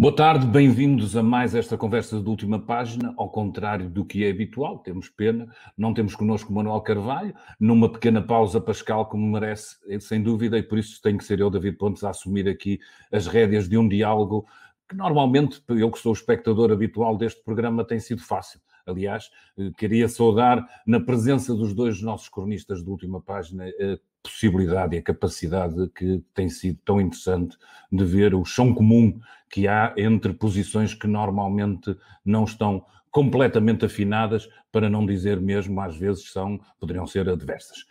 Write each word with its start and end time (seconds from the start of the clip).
Boa 0.00 0.16
tarde, 0.16 0.46
bem-vindos 0.46 1.14
a 1.14 1.22
mais 1.22 1.54
esta 1.54 1.76
conversa 1.76 2.18
de 2.18 2.26
última 2.26 2.58
página. 2.58 3.12
Ao 3.18 3.28
contrário 3.28 3.90
do 3.90 4.02
que 4.02 4.24
é 4.24 4.30
habitual, 4.30 4.78
temos 4.78 5.10
pena, 5.10 5.54
não 5.76 5.92
temos 5.92 6.16
connosco 6.16 6.50
Manuel 6.50 6.80
Carvalho, 6.80 7.34
numa 7.60 7.86
pequena 7.86 8.22
pausa 8.22 8.58
pascal, 8.62 9.04
como 9.10 9.30
merece, 9.30 9.76
sem 10.00 10.22
dúvida, 10.22 10.56
e 10.56 10.62
por 10.62 10.78
isso 10.78 11.02
tenho 11.02 11.18
que 11.18 11.24
ser 11.24 11.38
eu, 11.40 11.50
David 11.50 11.76
Pontes, 11.76 12.02
a 12.02 12.08
assumir 12.08 12.48
aqui 12.48 12.80
as 13.12 13.26
rédeas 13.26 13.68
de 13.68 13.76
um 13.76 13.86
diálogo 13.86 14.46
que 14.88 14.96
normalmente, 14.96 15.62
eu 15.68 15.90
que 15.90 15.98
sou 15.98 16.12
o 16.12 16.16
espectador 16.16 16.72
habitual 16.72 17.14
deste 17.18 17.44
programa, 17.44 17.84
tem 17.84 18.00
sido 18.00 18.22
fácil. 18.22 18.58
Aliás, 18.86 19.30
eh, 19.58 19.70
queria 19.76 20.08
saudar, 20.08 20.66
na 20.86 20.98
presença 20.98 21.54
dos 21.54 21.74
dois 21.74 22.00
nossos 22.00 22.30
cronistas 22.30 22.82
de 22.82 22.88
última 22.88 23.20
página, 23.20 23.66
a 23.66 23.98
possibilidade 24.22 24.94
e 24.94 24.98
a 24.98 25.02
capacidade 25.02 25.88
que 25.94 26.22
tem 26.34 26.48
sido 26.48 26.78
tão 26.84 27.00
interessante 27.00 27.56
de 27.90 28.04
ver 28.04 28.34
o 28.34 28.44
chão 28.44 28.74
comum 28.74 29.18
que 29.50 29.66
há 29.66 29.94
entre 29.96 30.32
posições 30.32 30.94
que 30.94 31.06
normalmente 31.06 31.96
não 32.24 32.44
estão 32.44 32.84
completamente 33.10 33.84
afinadas, 33.84 34.48
para 34.70 34.88
não 34.88 35.04
dizer 35.04 35.40
mesmo, 35.40 35.80
às 35.80 35.96
vezes 35.96 36.30
são, 36.30 36.60
poderiam 36.78 37.06
ser 37.06 37.28
adversas. 37.28 37.84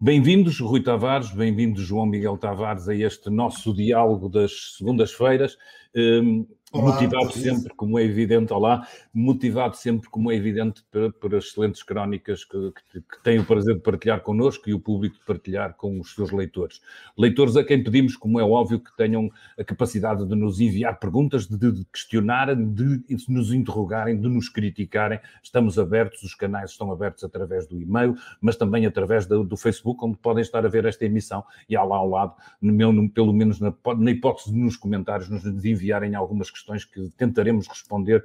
Bem-vindos, 0.00 0.58
Rui 0.58 0.82
Tavares, 0.82 1.30
bem-vindos, 1.30 1.82
João 1.82 2.06
Miguel 2.06 2.36
Tavares, 2.36 2.88
a 2.88 2.94
este 2.94 3.30
nosso 3.30 3.72
diálogo 3.72 4.28
das 4.28 4.74
segundas-feiras. 4.76 5.56
Um, 5.94 6.44
Olá, 6.74 6.92
motivado 6.94 7.32
sempre, 7.32 7.72
como 7.76 7.96
é 8.00 8.02
evidente, 8.02 8.52
olá, 8.52 8.84
motivado 9.14 9.76
sempre, 9.76 10.10
como 10.10 10.32
é 10.32 10.34
evidente, 10.34 10.82
por, 10.90 11.12
por 11.12 11.34
as 11.36 11.44
excelentes 11.44 11.84
crónicas 11.84 12.44
que, 12.44 12.72
que, 12.90 13.00
que 13.00 13.22
tem 13.22 13.38
o 13.38 13.44
prazer 13.44 13.76
de 13.76 13.80
partilhar 13.80 14.20
connosco 14.22 14.68
e 14.68 14.74
o 14.74 14.80
público 14.80 15.16
de 15.16 15.24
partilhar 15.24 15.74
com 15.76 16.00
os 16.00 16.12
seus 16.12 16.32
leitores. 16.32 16.80
Leitores 17.16 17.56
a 17.56 17.62
quem 17.62 17.84
pedimos, 17.84 18.16
como 18.16 18.40
é 18.40 18.42
óbvio, 18.42 18.80
que 18.80 18.90
tenham 18.96 19.30
a 19.56 19.62
capacidade 19.62 20.26
de 20.26 20.34
nos 20.34 20.58
enviar 20.58 20.98
perguntas, 20.98 21.46
de, 21.46 21.70
de 21.70 21.84
questionarem, 21.92 22.72
de, 22.72 22.98
de 23.06 23.30
nos 23.32 23.52
interrogarem, 23.52 24.20
de 24.20 24.28
nos 24.28 24.48
criticarem. 24.48 25.20
Estamos 25.44 25.78
abertos, 25.78 26.24
os 26.24 26.34
canais 26.34 26.72
estão 26.72 26.90
abertos 26.90 27.22
através 27.22 27.68
do 27.68 27.80
e-mail, 27.80 28.16
mas 28.40 28.56
também 28.56 28.84
através 28.84 29.26
do, 29.26 29.44
do 29.44 29.56
Facebook, 29.56 30.04
onde 30.04 30.16
podem 30.16 30.42
estar 30.42 30.66
a 30.66 30.68
ver 30.68 30.86
esta 30.86 31.04
emissão 31.04 31.44
e 31.68 31.76
há 31.76 31.84
lá 31.84 31.98
ao 31.98 32.08
lado, 32.08 32.34
no 32.60 32.72
meu, 32.72 32.92
no, 32.92 33.08
pelo 33.08 33.32
menos 33.32 33.60
na, 33.60 33.72
na 33.96 34.10
hipótese 34.10 34.50
de 34.50 34.58
nos 34.58 34.76
comentários, 34.76 35.28
nos 35.28 35.64
enviarem 35.64 36.16
algumas 36.16 36.50
questões 36.50 36.63
questões 36.64 36.84
que 36.84 37.10
tentaremos 37.16 37.68
responder 37.68 38.24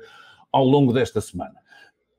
ao 0.51 0.63
longo 0.63 0.93
desta 0.93 1.19
semana. 1.19 1.59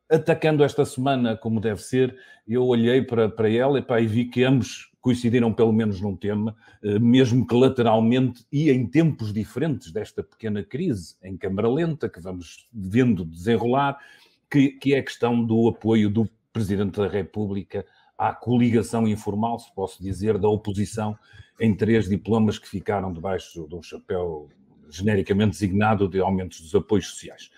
Atacando 0.09 0.63
esta 0.63 0.85
semana 0.85 1.37
como 1.37 1.61
deve 1.61 1.81
ser, 1.81 2.17
eu 2.47 2.65
olhei 2.67 3.03
para, 3.03 3.29
para 3.29 3.49
ela 3.49 3.79
e, 3.79 3.83
pá, 3.83 4.01
e 4.01 4.07
vi 4.07 4.27
que 4.27 4.45
ambos 4.45 4.91
coincidiram 5.01 5.53
pelo 5.53 5.73
menos 5.73 6.01
num 6.01 6.15
tema, 6.15 6.55
eh, 6.83 6.99
mesmo 6.99 7.47
que 7.47 7.55
lateralmente 7.55 8.45
e 8.53 8.71
em 8.71 8.87
tempos 8.87 9.33
diferentes 9.33 9.91
desta 9.91 10.23
pequena 10.23 10.63
crise 10.63 11.17
em 11.23 11.39
câmara 11.39 11.69
lenta 11.69 12.09
que 12.09 12.21
vamos 12.21 12.69
vendo 12.73 13.25
desenrolar, 13.25 13.99
que, 14.51 14.73
que 14.73 14.95
é 14.95 14.99
a 14.99 15.03
questão 15.03 15.43
do 15.43 15.69
apoio 15.69 16.11
do 16.11 16.29
Presidente 16.53 17.01
da 17.01 17.09
República 17.09 17.87
à 18.19 18.35
coligação 18.35 19.09
informal, 19.09 19.59
se 19.59 19.73
posso 19.75 20.03
dizer, 20.03 20.37
da 20.37 20.49
oposição 20.49 21.17
em 21.59 21.75
três 21.75 22.09
diplomas 22.09 22.59
que 22.59 22.69
ficaram 22.69 23.13
debaixo 23.13 23.67
de 23.67 23.75
um 23.75 23.83
chapéu 23.83 24.49
genericamente 24.97 25.53
designado 25.53 26.09
de 26.09 26.21
aumentos 26.21 26.61
dos 26.61 26.75
apoios 26.75 27.09
sociais. 27.09 27.51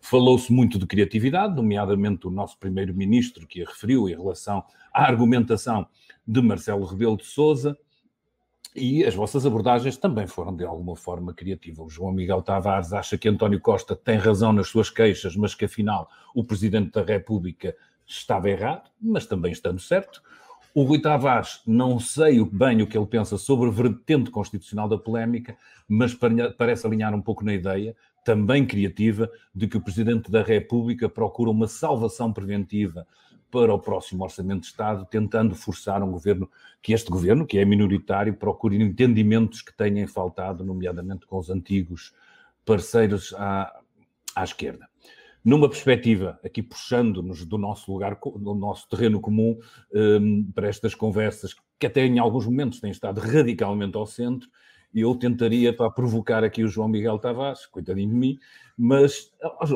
Falou-se 0.00 0.52
muito 0.52 0.78
de 0.78 0.86
criatividade, 0.86 1.54
nomeadamente 1.54 2.26
o 2.26 2.30
nosso 2.30 2.58
primeiro-ministro, 2.58 3.46
que 3.46 3.62
a 3.62 3.66
referiu 3.66 4.08
em 4.08 4.16
relação 4.16 4.64
à 4.92 5.04
argumentação 5.04 5.86
de 6.26 6.40
Marcelo 6.40 6.86
Rebelo 6.86 7.16
de 7.16 7.26
Souza, 7.26 7.76
e 8.74 9.04
as 9.04 9.14
vossas 9.14 9.44
abordagens 9.44 9.96
também 9.96 10.26
foram 10.26 10.54
de 10.54 10.64
alguma 10.64 10.94
forma 10.94 11.34
criativas. 11.34 11.86
O 11.86 11.88
João 11.88 12.12
Miguel 12.12 12.40
Tavares 12.40 12.92
acha 12.92 13.18
que 13.18 13.28
António 13.28 13.60
Costa 13.60 13.96
tem 13.96 14.16
razão 14.16 14.52
nas 14.52 14.68
suas 14.68 14.88
queixas, 14.88 15.34
mas 15.34 15.54
que 15.54 15.64
afinal 15.64 16.08
o 16.34 16.44
Presidente 16.44 16.92
da 16.92 17.02
República 17.02 17.74
estava 18.06 18.48
errado, 18.48 18.88
mas 19.00 19.26
também 19.26 19.50
estando 19.50 19.80
certo. 19.80 20.22
O 20.72 20.84
Rui 20.84 21.00
Tavares, 21.00 21.62
não 21.66 21.98
sei 21.98 22.44
bem 22.44 22.80
o 22.80 22.86
que 22.86 22.96
ele 22.96 23.06
pensa 23.06 23.36
sobre 23.36 23.68
a 23.68 23.72
vertente 23.72 24.30
constitucional 24.30 24.88
da 24.88 24.96
polémica, 24.96 25.56
mas 25.88 26.16
parece 26.56 26.86
alinhar 26.86 27.12
um 27.12 27.20
pouco 27.20 27.44
na 27.44 27.52
ideia, 27.52 27.96
também 28.24 28.64
criativa, 28.64 29.28
de 29.52 29.66
que 29.66 29.76
o 29.76 29.80
Presidente 29.80 30.30
da 30.30 30.42
República 30.42 31.08
procura 31.08 31.50
uma 31.50 31.66
salvação 31.66 32.32
preventiva 32.32 33.04
para 33.50 33.74
o 33.74 33.80
próximo 33.80 34.22
Orçamento 34.22 34.60
de 34.60 34.66
Estado, 34.68 35.04
tentando 35.10 35.56
forçar 35.56 36.04
um 36.04 36.12
governo, 36.12 36.48
que 36.80 36.92
este 36.92 37.10
governo, 37.10 37.44
que 37.44 37.58
é 37.58 37.64
minoritário, 37.64 38.32
procure 38.32 38.80
entendimentos 38.80 39.62
que 39.62 39.76
tenham 39.76 40.06
faltado, 40.06 40.64
nomeadamente 40.64 41.26
com 41.26 41.36
os 41.36 41.50
antigos 41.50 42.14
parceiros 42.64 43.34
à, 43.36 43.76
à 44.36 44.44
esquerda 44.44 44.89
numa 45.44 45.68
perspectiva, 45.68 46.38
aqui 46.44 46.62
puxando-nos 46.62 47.44
do 47.44 47.56
nosso 47.56 47.92
lugar, 47.92 48.18
do 48.36 48.54
nosso 48.54 48.88
terreno 48.88 49.20
comum, 49.20 49.58
um, 49.92 50.50
para 50.52 50.68
estas 50.68 50.94
conversas, 50.94 51.54
que 51.78 51.86
até 51.86 52.04
em 52.04 52.18
alguns 52.18 52.44
momentos 52.44 52.80
têm 52.80 52.90
estado 52.90 53.20
radicalmente 53.20 53.96
ao 53.96 54.06
centro, 54.06 54.48
e 54.92 55.00
eu 55.02 55.14
tentaria 55.14 55.72
para 55.72 55.90
provocar 55.90 56.42
aqui 56.42 56.64
o 56.64 56.68
João 56.68 56.88
Miguel 56.88 57.18
Tavares, 57.18 57.64
coitadinho 57.66 58.08
de 58.08 58.14
mim, 58.14 58.38
mas 58.76 59.32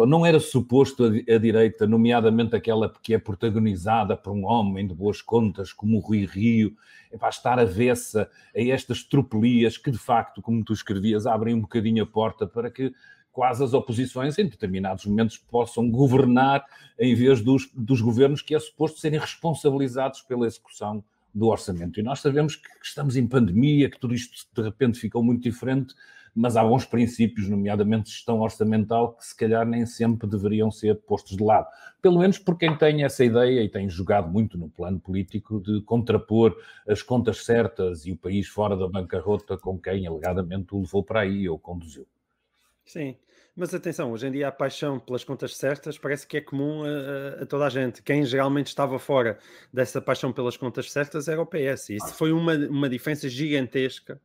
não 0.09 0.27
era 0.27 0.41
suposto 0.41 1.05
a, 1.05 1.39
direita, 1.39 1.87
nomeadamente 1.87 2.57
aquela 2.57 2.93
que 3.03 3.15
é 3.15 3.19
protagonizada 3.19 4.17
por 4.17 4.33
um 4.33 4.45
homem 4.45 4.87
de 4.87 4.95
boas 4.95 5.23
contas 5.23 5.73
como 5.73 5.99
o 5.99 6.01
Rui 6.01 6.25
Rio, 6.25 6.75
é 7.13 7.17
para 7.17 7.29
estar 7.29 7.59
avessa 7.61 8.29
a 8.55 8.61
estas 8.61 9.05
tropelias 9.05 9.77
que 9.79 9.91
de 9.91 9.99
facto, 9.99 10.43
como 10.43 10.65
tu 10.65 10.73
escrevias, 10.73 11.27
abrem 11.27 11.55
um 11.55 11.61
bocadinho 11.61 12.03
a 12.03 12.07
porta 12.07 12.47
para 12.47 12.71
que 12.71 12.93
quase 13.35 13.65
as 13.65 13.75
oposições 13.75 14.39
em 14.39 14.47
determinados 14.47 15.05
momentos 15.05 15.37
possam 15.37 15.91
governar 15.91 16.65
em 16.99 17.15
vez 17.17 17.43
dos, 17.43 17.69
dos 17.75 18.01
governos 18.01 18.41
que 18.41 18.55
é 18.55 18.59
suposto 18.61 19.01
serem 19.01 19.19
responsabilizados 19.19 20.23
pela 20.23 20.47
execução 20.47 21.05
do 21.35 21.49
orçamento. 21.49 21.99
E 21.99 22.03
nós 22.03 22.21
sabemos 22.21 22.55
que 22.55 22.69
estamos 22.81 23.17
em 23.17 23.27
pandemia, 23.27 23.91
que 23.91 23.99
tudo 23.99 24.15
isto 24.15 24.47
de 24.55 24.63
repente 24.63 25.01
ficou 25.01 25.23
muito 25.23 25.43
diferente, 25.43 25.95
mas 26.33 26.57
há 26.57 26.65
bons 26.65 26.85
princípios, 26.85 27.49
nomeadamente 27.49 28.11
gestão 28.11 28.41
orçamental, 28.41 29.15
que 29.15 29.27
se 29.27 29.37
calhar 29.37 29.67
nem 29.67 29.85
sempre 29.85 30.29
deveriam 30.29 30.71
ser 30.71 30.97
postos 31.01 31.37
de 31.37 31.43
lado. 31.43 31.67
Pelo 32.01 32.19
menos 32.21 32.39
por 32.39 32.57
quem 32.57 32.77
tem 32.77 33.03
essa 33.03 33.25
ideia 33.25 33.63
e 33.63 33.69
tem 33.69 33.89
jogado 33.89 34.29
muito 34.29 34.57
no 34.57 34.69
plano 34.69 35.01
político 35.01 35.61
de 35.61 35.81
contrapor 35.83 36.57
as 36.89 37.03
contas 37.03 37.45
certas 37.45 38.07
e 38.07 38.13
o 38.13 38.17
país 38.17 38.47
fora 38.47 38.77
da 38.77 38.89
bancarrota 38.89 39.57
com 39.57 39.79
quem 39.79 40.07
alegadamente 40.07 40.75
o 40.75 40.81
levou 40.81 41.03
para 41.03 41.21
aí 41.21 41.49
ou 41.49 41.59
conduziu. 41.59 42.07
Sim, 42.85 43.17
mas 43.57 43.73
atenção, 43.73 44.11
hoje 44.13 44.27
em 44.27 44.33
dia 44.33 44.49
a 44.49 44.53
paixão 44.53 44.99
pelas 44.99 45.23
contas 45.23 45.57
certas 45.57 45.97
parece 45.97 46.27
que 46.27 46.39
é 46.39 46.41
comum 46.41 46.83
a, 46.83 47.43
a, 47.43 47.47
toda 47.47 47.67
a 47.67 47.71
gente. 47.71 48.03
Quem 48.03 48.25
geralmente 48.25 48.69
estava 48.69 48.99
fora 48.99 49.39
dessa 49.73 50.01
paixão 50.01 50.33
pelas 50.33 50.57
contas 50.57 50.91
certas 50.91 51.29
era 51.29 51.41
o 51.41 51.47
PS. 51.47 51.91
E 51.91 51.97
isso 51.97 52.15
foi 52.15 52.33
uma, 52.33 52.55
uma 52.55 52.89
diferença 52.89 53.29
gigantesca 53.29 54.21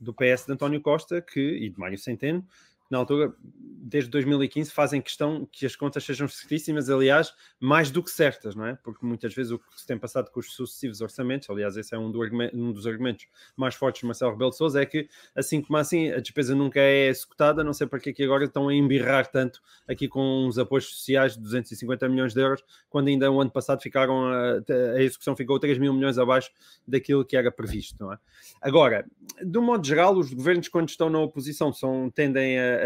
do 0.00 0.12
PS 0.12 0.46
de 0.46 0.52
António 0.52 0.80
Costa 0.80 1.20
que, 1.20 1.40
e 1.40 1.70
de 1.70 1.78
Mário 1.78 1.96
Centeno, 1.96 2.44
na 2.92 2.98
altura, 2.98 3.34
desde 3.82 4.10
2015, 4.10 4.70
fazem 4.70 5.00
questão 5.00 5.48
que 5.50 5.64
as 5.64 5.74
contas 5.74 6.04
sejam 6.04 6.28
certíssimas, 6.28 6.90
aliás, 6.90 7.32
mais 7.58 7.90
do 7.90 8.02
que 8.02 8.10
certas, 8.10 8.54
não 8.54 8.66
é? 8.66 8.74
Porque 8.84 9.04
muitas 9.04 9.34
vezes 9.34 9.50
o 9.50 9.58
que 9.58 9.64
se 9.74 9.86
tem 9.86 9.96
passado 9.96 10.30
com 10.30 10.38
os 10.38 10.52
sucessivos 10.52 11.00
orçamentos, 11.00 11.48
aliás, 11.48 11.74
esse 11.76 11.94
é 11.94 11.98
um, 11.98 12.10
do 12.10 12.22
um 12.52 12.70
dos 12.70 12.86
argumentos 12.86 13.26
mais 13.56 13.74
fortes 13.74 14.00
de 14.00 14.06
Marcelo 14.06 14.32
Rebelo 14.32 14.50
de 14.50 14.58
Sousa, 14.58 14.82
é 14.82 14.84
que, 14.84 15.08
assim 15.34 15.62
como 15.62 15.78
assim, 15.78 16.10
a 16.10 16.20
despesa 16.20 16.54
nunca 16.54 16.80
é 16.80 17.08
executada, 17.08 17.64
não 17.64 17.72
sei 17.72 17.86
para 17.86 17.98
que 17.98 18.14
é 18.22 18.24
agora 18.26 18.44
estão 18.44 18.68
a 18.68 18.74
embirrar 18.74 19.26
tanto 19.26 19.62
aqui 19.88 20.06
com 20.06 20.46
os 20.46 20.58
apoios 20.58 20.86
sociais 20.86 21.34
de 21.34 21.40
250 21.40 22.08
milhões 22.10 22.34
de 22.34 22.42
euros, 22.42 22.62
quando 22.90 23.08
ainda 23.08 23.30
o 23.30 23.40
ano 23.40 23.50
passado 23.50 23.80
ficaram, 23.80 24.26
a, 24.26 24.58
a 24.96 25.02
execução 25.02 25.34
ficou 25.34 25.58
3 25.58 25.78
mil 25.78 25.94
milhões 25.94 26.18
abaixo 26.18 26.50
daquilo 26.86 27.24
que 27.24 27.38
era 27.38 27.50
previsto, 27.50 28.04
não 28.04 28.12
é? 28.12 28.18
Agora, 28.60 29.06
de 29.42 29.58
um 29.58 29.62
modo 29.62 29.86
geral, 29.86 30.14
os 30.14 30.32
governos, 30.32 30.68
quando 30.68 30.90
estão 30.90 31.08
na 31.08 31.18
oposição, 31.18 31.72
são, 31.72 32.10
tendem 32.10 32.58
a 32.58 32.81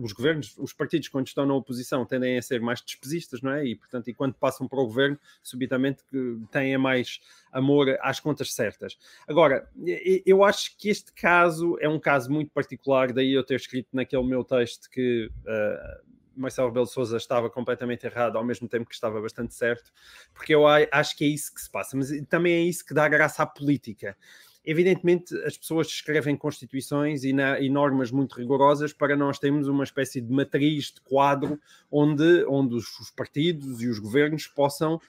os 0.00 0.12
governos, 0.12 0.56
os 0.58 0.72
partidos, 0.72 1.08
quando 1.08 1.26
estão 1.26 1.46
na 1.46 1.54
oposição, 1.54 2.04
tendem 2.04 2.38
a 2.38 2.42
ser 2.42 2.60
mais 2.60 2.80
despesistas, 2.82 3.42
não 3.42 3.52
é? 3.52 3.66
E, 3.66 3.74
portanto, 3.74 4.08
e 4.08 4.14
quando 4.14 4.34
passam 4.34 4.68
para 4.68 4.80
o 4.80 4.86
governo, 4.86 5.18
subitamente 5.42 6.02
têm 6.50 6.76
mais 6.78 7.20
amor 7.52 7.96
às 8.00 8.20
contas 8.20 8.52
certas. 8.52 8.98
Agora, 9.26 9.68
eu 10.24 10.44
acho 10.44 10.76
que 10.78 10.88
este 10.88 11.12
caso 11.12 11.76
é 11.80 11.88
um 11.88 11.98
caso 11.98 12.30
muito 12.30 12.50
particular, 12.50 13.12
daí 13.12 13.32
eu 13.32 13.44
ter 13.44 13.56
escrito 13.56 13.88
naquele 13.92 14.24
meu 14.24 14.44
texto 14.44 14.88
que. 14.90 15.30
Uh, 15.44 16.12
Marcelo 16.34 16.68
Rebelo 16.68 16.86
de 16.86 16.92
Sousa 16.92 17.16
estava 17.16 17.50
completamente 17.50 18.06
errado, 18.06 18.36
ao 18.36 18.44
mesmo 18.44 18.68
tempo 18.68 18.88
que 18.88 18.94
estava 18.94 19.20
bastante 19.20 19.54
certo, 19.54 19.92
porque 20.32 20.54
eu 20.54 20.66
acho 20.66 21.16
que 21.16 21.24
é 21.24 21.28
isso 21.28 21.54
que 21.54 21.60
se 21.60 21.70
passa, 21.70 21.96
mas 21.96 22.10
também 22.28 22.54
é 22.54 22.60
isso 22.62 22.84
que 22.84 22.94
dá 22.94 23.06
graça 23.08 23.42
à 23.42 23.46
política. 23.46 24.16
Evidentemente, 24.64 25.34
as 25.44 25.56
pessoas 25.56 25.88
escrevem 25.88 26.36
constituições 26.36 27.24
e, 27.24 27.32
na, 27.32 27.58
e, 27.58 27.68
normas 27.68 28.12
muito 28.12 28.36
rigorosas 28.36 28.92
para 28.92 29.16
nós 29.16 29.38
termos 29.38 29.66
uma 29.66 29.82
espécie 29.82 30.20
de 30.20 30.32
matriz, 30.32 30.92
de 30.92 31.00
quadro, 31.00 31.58
onde, 31.90 32.44
onde 32.46 32.76
os, 32.76 32.98
os 33.00 33.10
partidos 33.10 33.82
e 33.82 33.88
os 33.88 33.98
governos 33.98 34.46
possam 34.46 34.94
uh, 34.94 35.00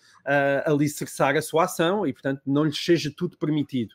alicerçar 0.66 1.36
a 1.36 1.42
sua 1.42 1.66
ação 1.66 2.08
e, 2.08 2.12
portanto, 2.12 2.42
não 2.48 2.64
lhes 2.64 2.84
seja 2.84 3.14
tudo 3.16 3.38
permitido. 3.38 3.94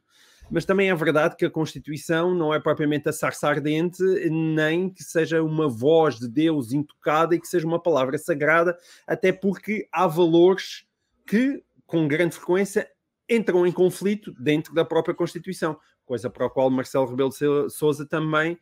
mas 0.49 0.65
também 0.65 0.91
é 0.91 0.95
verdade 0.95 1.35
que 1.35 1.45
a 1.45 1.51
Constituição 1.51 2.33
não 2.33 2.55
é 2.55 2.61
propriamente 2.61 3.09
a 3.09 3.13
sarça 3.13 3.49
ardente, 3.49 4.03
nem 4.31 4.89
que 4.89 5.03
seja 5.03 5.43
uma 5.43 5.69
voz 5.69 6.21
de 6.21 6.29
Deus 6.29 6.73
intocada 6.73 7.35
e 7.35 7.41
que 7.41 7.49
seja 7.49 7.67
uma 7.67 7.83
palavra 7.83 8.17
sagrada, 8.17 8.79
até 9.09 9.33
porque 9.33 9.89
há 9.91 10.07
valores 10.07 10.87
que, 11.27 11.65
com 11.85 12.07
grande 12.07 12.37
frequência, 12.37 12.89
entram 13.29 13.67
em 13.67 13.73
conflito 13.73 14.33
dentro 14.39 14.75
da 14.75 14.85
própria 14.85 15.15
Constituição, 15.15 15.79
coisa 16.05 16.31
para 16.31 16.47
a 16.47 16.51
qual 16.51 16.71
Marcelo 16.71 17.07
Rebelo 17.07 17.31
de 17.31 17.71
Sousa 17.71 18.07
também 18.07 18.59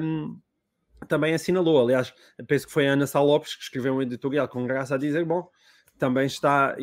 um, 0.00 0.38
também 1.08 1.34
assinalou. 1.34 1.80
Aliás, 1.80 2.12
penso 2.46 2.66
que 2.66 2.72
foi 2.72 2.88
a 2.88 2.92
Ana 2.92 3.06
Sá 3.06 3.20
Lopes 3.20 3.54
que 3.54 3.62
escreveu 3.62 3.94
um 3.94 4.02
editorial 4.02 4.48
com 4.48 4.66
graça 4.66 4.94
a 4.94 4.98
dizer: 4.98 5.24
bom, 5.24 5.48
também 5.98 6.26
está 6.26 6.76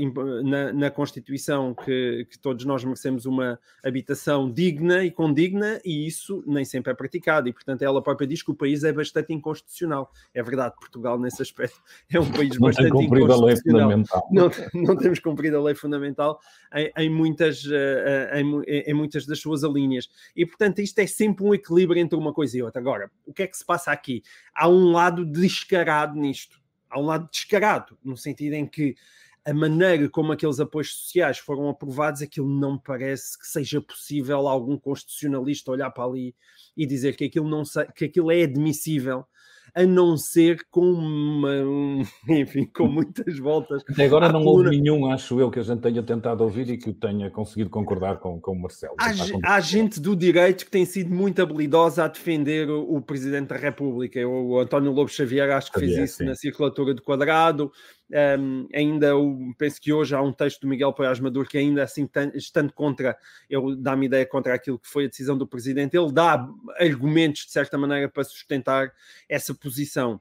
na, 0.43 0.71
na 0.71 0.89
Constituição 0.89 1.73
que, 1.73 2.25
que, 2.29 2.39
todos 2.39 2.65
nós 2.65 2.83
merecemos 2.83 3.25
uma 3.25 3.59
habitação 3.83 4.49
digna 4.49 5.03
e 5.03 5.11
condigna, 5.11 5.81
e 5.83 6.07
isso 6.07 6.43
nem 6.47 6.63
sempre 6.63 6.91
é 6.91 6.95
praticado, 6.95 7.49
e 7.49 7.53
portanto 7.53 7.81
ela 7.81 8.01
própria 8.01 8.25
diz 8.25 8.41
que 8.41 8.51
o 8.51 8.55
país 8.55 8.83
é 8.83 8.93
bastante 8.93 9.33
inconstitucional. 9.33 10.11
É 10.33 10.41
verdade, 10.41 10.75
Portugal 10.75 11.19
nesse 11.19 11.41
aspecto 11.41 11.81
é 12.09 12.19
um 12.19 12.31
país 12.31 12.57
não 12.57 12.67
bastante 12.67 12.91
tem 12.91 13.05
inconstitucional. 13.05 13.91
A. 13.91 14.21
Não, 14.31 14.49
não 14.73 14.95
temos 14.95 15.19
cumprido 15.19 15.57
a 15.57 15.61
lei 15.61 15.75
fundamental 15.75 16.39
em, 16.73 16.91
em 16.97 17.09
muitas, 17.09 17.65
eh, 17.69 18.29
eh, 18.31 18.41
em, 18.41 18.61
em, 18.65 18.93
muitas 18.93 19.25
das 19.25 19.39
suas 19.39 19.63
alíneas. 19.63 20.09
E 20.35 20.45
portanto 20.45 20.79
isto 20.79 20.97
é 20.99 21.07
sempre 21.07 21.43
um 21.43 21.53
equilíbrio 21.53 21.99
entre 22.01 22.17
uma 22.17 22.33
coisa 22.33 22.57
e 22.57 22.63
outra. 22.63 22.79
Agora, 22.79 23.11
o 23.25 23.33
que 23.33 23.43
é 23.43 23.47
que 23.47 23.57
se 23.57 23.65
passa 23.65 23.91
aqui? 23.91 24.23
Há 24.55 24.69
um 24.69 24.91
lado 24.91 25.25
descarado 25.25 26.17
nisto 26.17 26.60
há 26.91 26.99
um 26.99 27.05
lado 27.05 27.29
descarado, 27.31 27.97
no 28.03 28.17
sentido 28.17 28.53
em 28.53 28.67
que 28.67 28.95
a 29.43 29.53
maneira 29.53 30.07
como 30.07 30.31
aqueles 30.31 30.59
apoios 30.59 30.93
sociais 30.93 31.39
foram 31.39 31.67
aprovados, 31.67 32.21
aquilo 32.21 32.47
não 32.47 32.77
parece 32.77 33.39
que 33.39 33.47
seja 33.47 33.81
possível 33.81 34.47
algum 34.47 34.77
constitucionalista 34.77 35.71
olhar 35.71 35.89
para 35.89 36.03
ali 36.03 36.35
e 36.77 36.85
dizer 36.85 37.15
que 37.15 37.25
aquilo, 37.25 37.49
não, 37.49 37.63
que 37.95 38.05
aquilo 38.05 38.31
é 38.31 38.43
admissível 38.43 39.25
a 39.75 39.83
não 39.83 40.17
ser 40.17 40.65
com 40.69 40.81
uma, 40.81 41.49
enfim, 42.29 42.65
com 42.65 42.87
muitas 42.87 43.37
voltas. 43.39 43.83
Até 43.89 44.05
agora 44.05 44.31
não 44.31 44.43
coluna. 44.43 44.69
houve 44.69 44.81
nenhum, 44.81 45.11
acho 45.11 45.39
eu, 45.39 45.49
que 45.49 45.59
a 45.59 45.63
gente 45.63 45.81
tenha 45.81 46.03
tentado 46.03 46.43
ouvir 46.43 46.69
e 46.69 46.77
que 46.77 46.93
tenha 46.93 47.29
conseguido 47.29 47.69
concordar 47.69 48.17
com, 48.17 48.39
com 48.39 48.51
o 48.51 48.61
Marcelo. 48.61 48.95
Há, 48.99 49.55
há 49.55 49.59
gente 49.59 49.99
do 49.99 50.15
direito 50.15 50.65
que 50.65 50.71
tem 50.71 50.85
sido 50.85 51.13
muito 51.13 51.41
habilidosa 51.41 52.05
a 52.05 52.07
defender 52.07 52.69
o, 52.69 52.95
o 52.95 53.01
Presidente 53.01 53.47
da 53.47 53.57
República. 53.57 54.19
O, 54.27 54.51
o 54.51 54.59
António 54.59 54.91
Lobo 54.91 55.09
Xavier 55.09 55.51
acho 55.51 55.71
que 55.71 55.79
fez 55.79 55.97
isso 55.97 56.17
sim. 56.17 56.25
na 56.25 56.35
circulatura 56.35 56.93
do 56.93 57.01
quadrado. 57.01 57.71
Um, 58.11 58.67
ainda 58.73 59.13
penso 59.57 59.79
que 59.79 59.93
hoje 59.93 60.13
há 60.13 60.21
um 60.21 60.33
texto 60.33 60.61
do 60.61 60.67
Miguel 60.67 60.91
Poiás 60.91 61.17
Maduro 61.19 61.47
que 61.47 61.57
ainda 61.57 61.83
assim 61.83 62.09
estando 62.33 62.73
contra, 62.73 63.17
eu 63.49 63.73
dá-me 63.73 64.07
ideia 64.07 64.25
contra 64.25 64.53
aquilo 64.53 64.77
que 64.77 64.87
foi 64.87 65.05
a 65.05 65.07
decisão 65.07 65.37
do 65.37 65.47
Presidente, 65.47 65.95
ele 65.95 66.11
dá 66.11 66.45
argumentos 66.77 67.45
de 67.45 67.51
certa 67.51 67.77
maneira 67.77 68.09
para 68.09 68.25
sustentar 68.25 68.91
essa 69.29 69.53
posição. 69.53 70.19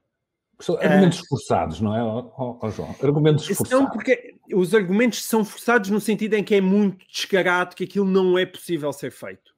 São 0.60 0.76
argumentos 0.76 1.18
uh, 1.20 1.26
forçados, 1.28 1.80
não 1.80 1.96
é, 1.96 2.02
oh, 2.02 2.58
oh, 2.62 2.70
João? 2.70 2.94
Argumentos 3.02 3.46
forçados. 3.46 3.72
Não, 3.72 3.90
porque 3.90 4.36
os 4.54 4.72
argumentos 4.72 5.24
são 5.24 5.44
forçados 5.44 5.90
no 5.90 6.00
sentido 6.00 6.34
em 6.34 6.44
que 6.44 6.54
é 6.54 6.60
muito 6.60 7.04
descarado 7.08 7.74
que 7.74 7.84
aquilo 7.84 8.04
não 8.04 8.38
é 8.38 8.46
possível 8.46 8.92
ser 8.92 9.10
feito. 9.10 9.52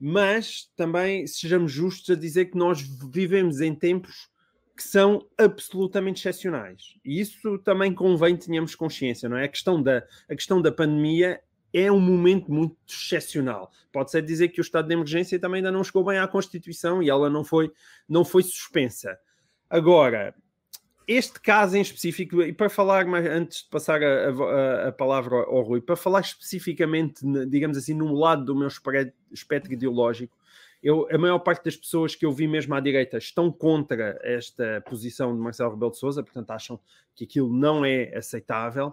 Mas 0.00 0.70
também 0.76 1.26
sejamos 1.26 1.70
justos 1.70 2.16
a 2.16 2.18
dizer 2.18 2.46
que 2.46 2.56
nós 2.56 2.80
vivemos 2.80 3.60
em 3.60 3.74
tempos 3.74 4.28
que 4.76 4.82
são 4.82 5.24
absolutamente 5.38 6.20
excepcionais. 6.20 6.96
E 7.04 7.20
isso 7.20 7.58
também 7.58 7.94
convém 7.94 8.36
tenhamos 8.36 8.74
consciência, 8.74 9.28
não 9.28 9.36
é? 9.36 9.44
A 9.44 9.48
questão 9.48 9.80
da, 9.80 10.04
a 10.28 10.34
questão 10.34 10.60
da 10.60 10.72
pandemia 10.72 11.40
é 11.72 11.90
um 11.90 12.00
momento 12.00 12.52
muito 12.52 12.76
excepcional. 12.88 13.70
Pode-se 13.92 14.20
dizer 14.22 14.48
que 14.48 14.60
o 14.60 14.62
estado 14.62 14.88
de 14.88 14.94
emergência 14.94 15.38
também 15.38 15.58
ainda 15.58 15.72
não 15.72 15.82
chegou 15.82 16.04
bem 16.04 16.18
à 16.18 16.26
Constituição 16.26 17.02
e 17.02 17.10
ela 17.10 17.28
não 17.28 17.44
foi, 17.44 17.70
não 18.08 18.24
foi 18.24 18.42
suspensa. 18.42 19.18
Agora, 19.68 20.34
este 21.06 21.40
caso 21.40 21.76
em 21.76 21.80
específico, 21.80 22.42
e 22.42 22.52
para 22.52 22.70
falar 22.70 23.06
mais, 23.06 23.26
antes 23.26 23.64
de 23.64 23.68
passar 23.68 24.02
a, 24.02 24.30
a, 24.30 24.88
a 24.88 24.92
palavra 24.92 25.36
ao, 25.36 25.62
Rui, 25.62 25.80
para 25.80 25.96
falar 25.96 26.20
especificamente, 26.20 27.20
digamos 27.48 27.76
assim, 27.76 27.92
no 27.92 28.14
lado 28.14 28.44
do 28.44 28.56
meu 28.56 28.68
espectro 28.68 29.72
ideológico, 29.72 30.36
eu, 30.84 31.08
a 31.10 31.16
maior 31.16 31.38
parte 31.38 31.64
das 31.64 31.76
pessoas 31.76 32.14
que 32.14 32.26
eu 32.26 32.30
vi 32.30 32.46
mesmo 32.46 32.74
à 32.74 32.78
direita 32.78 33.16
estão 33.16 33.50
contra 33.50 34.20
esta 34.22 34.82
posição 34.86 35.34
de 35.34 35.40
Marcelo 35.40 35.70
Rebelo 35.70 35.90
de 35.90 35.96
Sousa, 35.96 36.22
portanto 36.22 36.50
acham 36.50 36.78
que 37.14 37.24
aquilo 37.24 37.50
não 37.50 37.86
é 37.86 38.14
aceitável, 38.14 38.92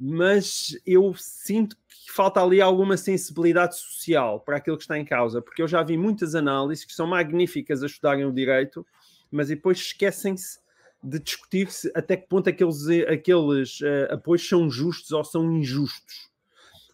mas 0.00 0.76
eu 0.84 1.14
sinto 1.14 1.76
que 1.76 2.10
falta 2.10 2.42
ali 2.42 2.60
alguma 2.60 2.96
sensibilidade 2.96 3.76
social 3.76 4.40
para 4.40 4.56
aquilo 4.56 4.76
que 4.76 4.82
está 4.82 4.98
em 4.98 5.04
causa, 5.04 5.40
porque 5.40 5.62
eu 5.62 5.68
já 5.68 5.80
vi 5.84 5.96
muitas 5.96 6.34
análises 6.34 6.84
que 6.84 6.92
são 6.92 7.06
magníficas 7.06 7.84
a 7.84 7.86
estudarem 7.86 8.24
o 8.24 8.32
direito, 8.32 8.84
mas 9.30 9.46
depois 9.46 9.78
esquecem-se 9.78 10.58
de 11.00 11.20
discutir 11.20 11.68
até 11.94 12.16
que 12.16 12.26
ponto 12.26 12.50
aqueles, 12.50 12.88
aqueles 13.08 13.80
uh, 13.80 14.14
apoios 14.14 14.48
são 14.48 14.68
justos 14.68 15.12
ou 15.12 15.22
são 15.22 15.52
injustos 15.52 16.31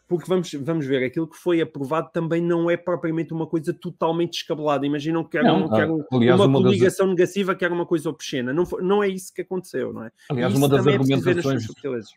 porque 0.08 0.24
vamos, 0.26 0.50
vamos 0.54 0.86
ver, 0.86 1.04
aquilo 1.04 1.28
que 1.28 1.36
foi 1.36 1.60
aprovado 1.60 2.08
também 2.10 2.40
não 2.40 2.70
é 2.70 2.78
propriamente 2.78 3.34
uma 3.34 3.46
coisa 3.46 3.74
totalmente 3.74 4.32
descabelada. 4.32 4.86
Imaginam 4.86 5.22
que 5.22 5.36
era, 5.36 5.46
não, 5.46 5.66
um, 5.66 5.68
que 5.68 5.74
era 5.76 5.92
aliás, 6.10 6.40
uma, 6.40 6.46
uma 6.46 6.62
coligação 6.62 7.06
das... 7.06 7.14
negativa 7.14 7.54
que 7.54 7.64
era 7.64 7.74
uma 7.74 7.84
coisa 7.84 8.08
obscena. 8.08 8.52
Não, 8.52 8.64
foi, 8.64 8.82
não 8.82 9.02
é 9.02 9.08
isso 9.08 9.32
que 9.34 9.42
aconteceu, 9.42 9.92
não 9.92 10.04
é? 10.04 10.10
Aliás, 10.30 10.54
uma 10.54 10.66
das, 10.66 10.86
é 10.86 10.92
argumentações, 10.94 11.66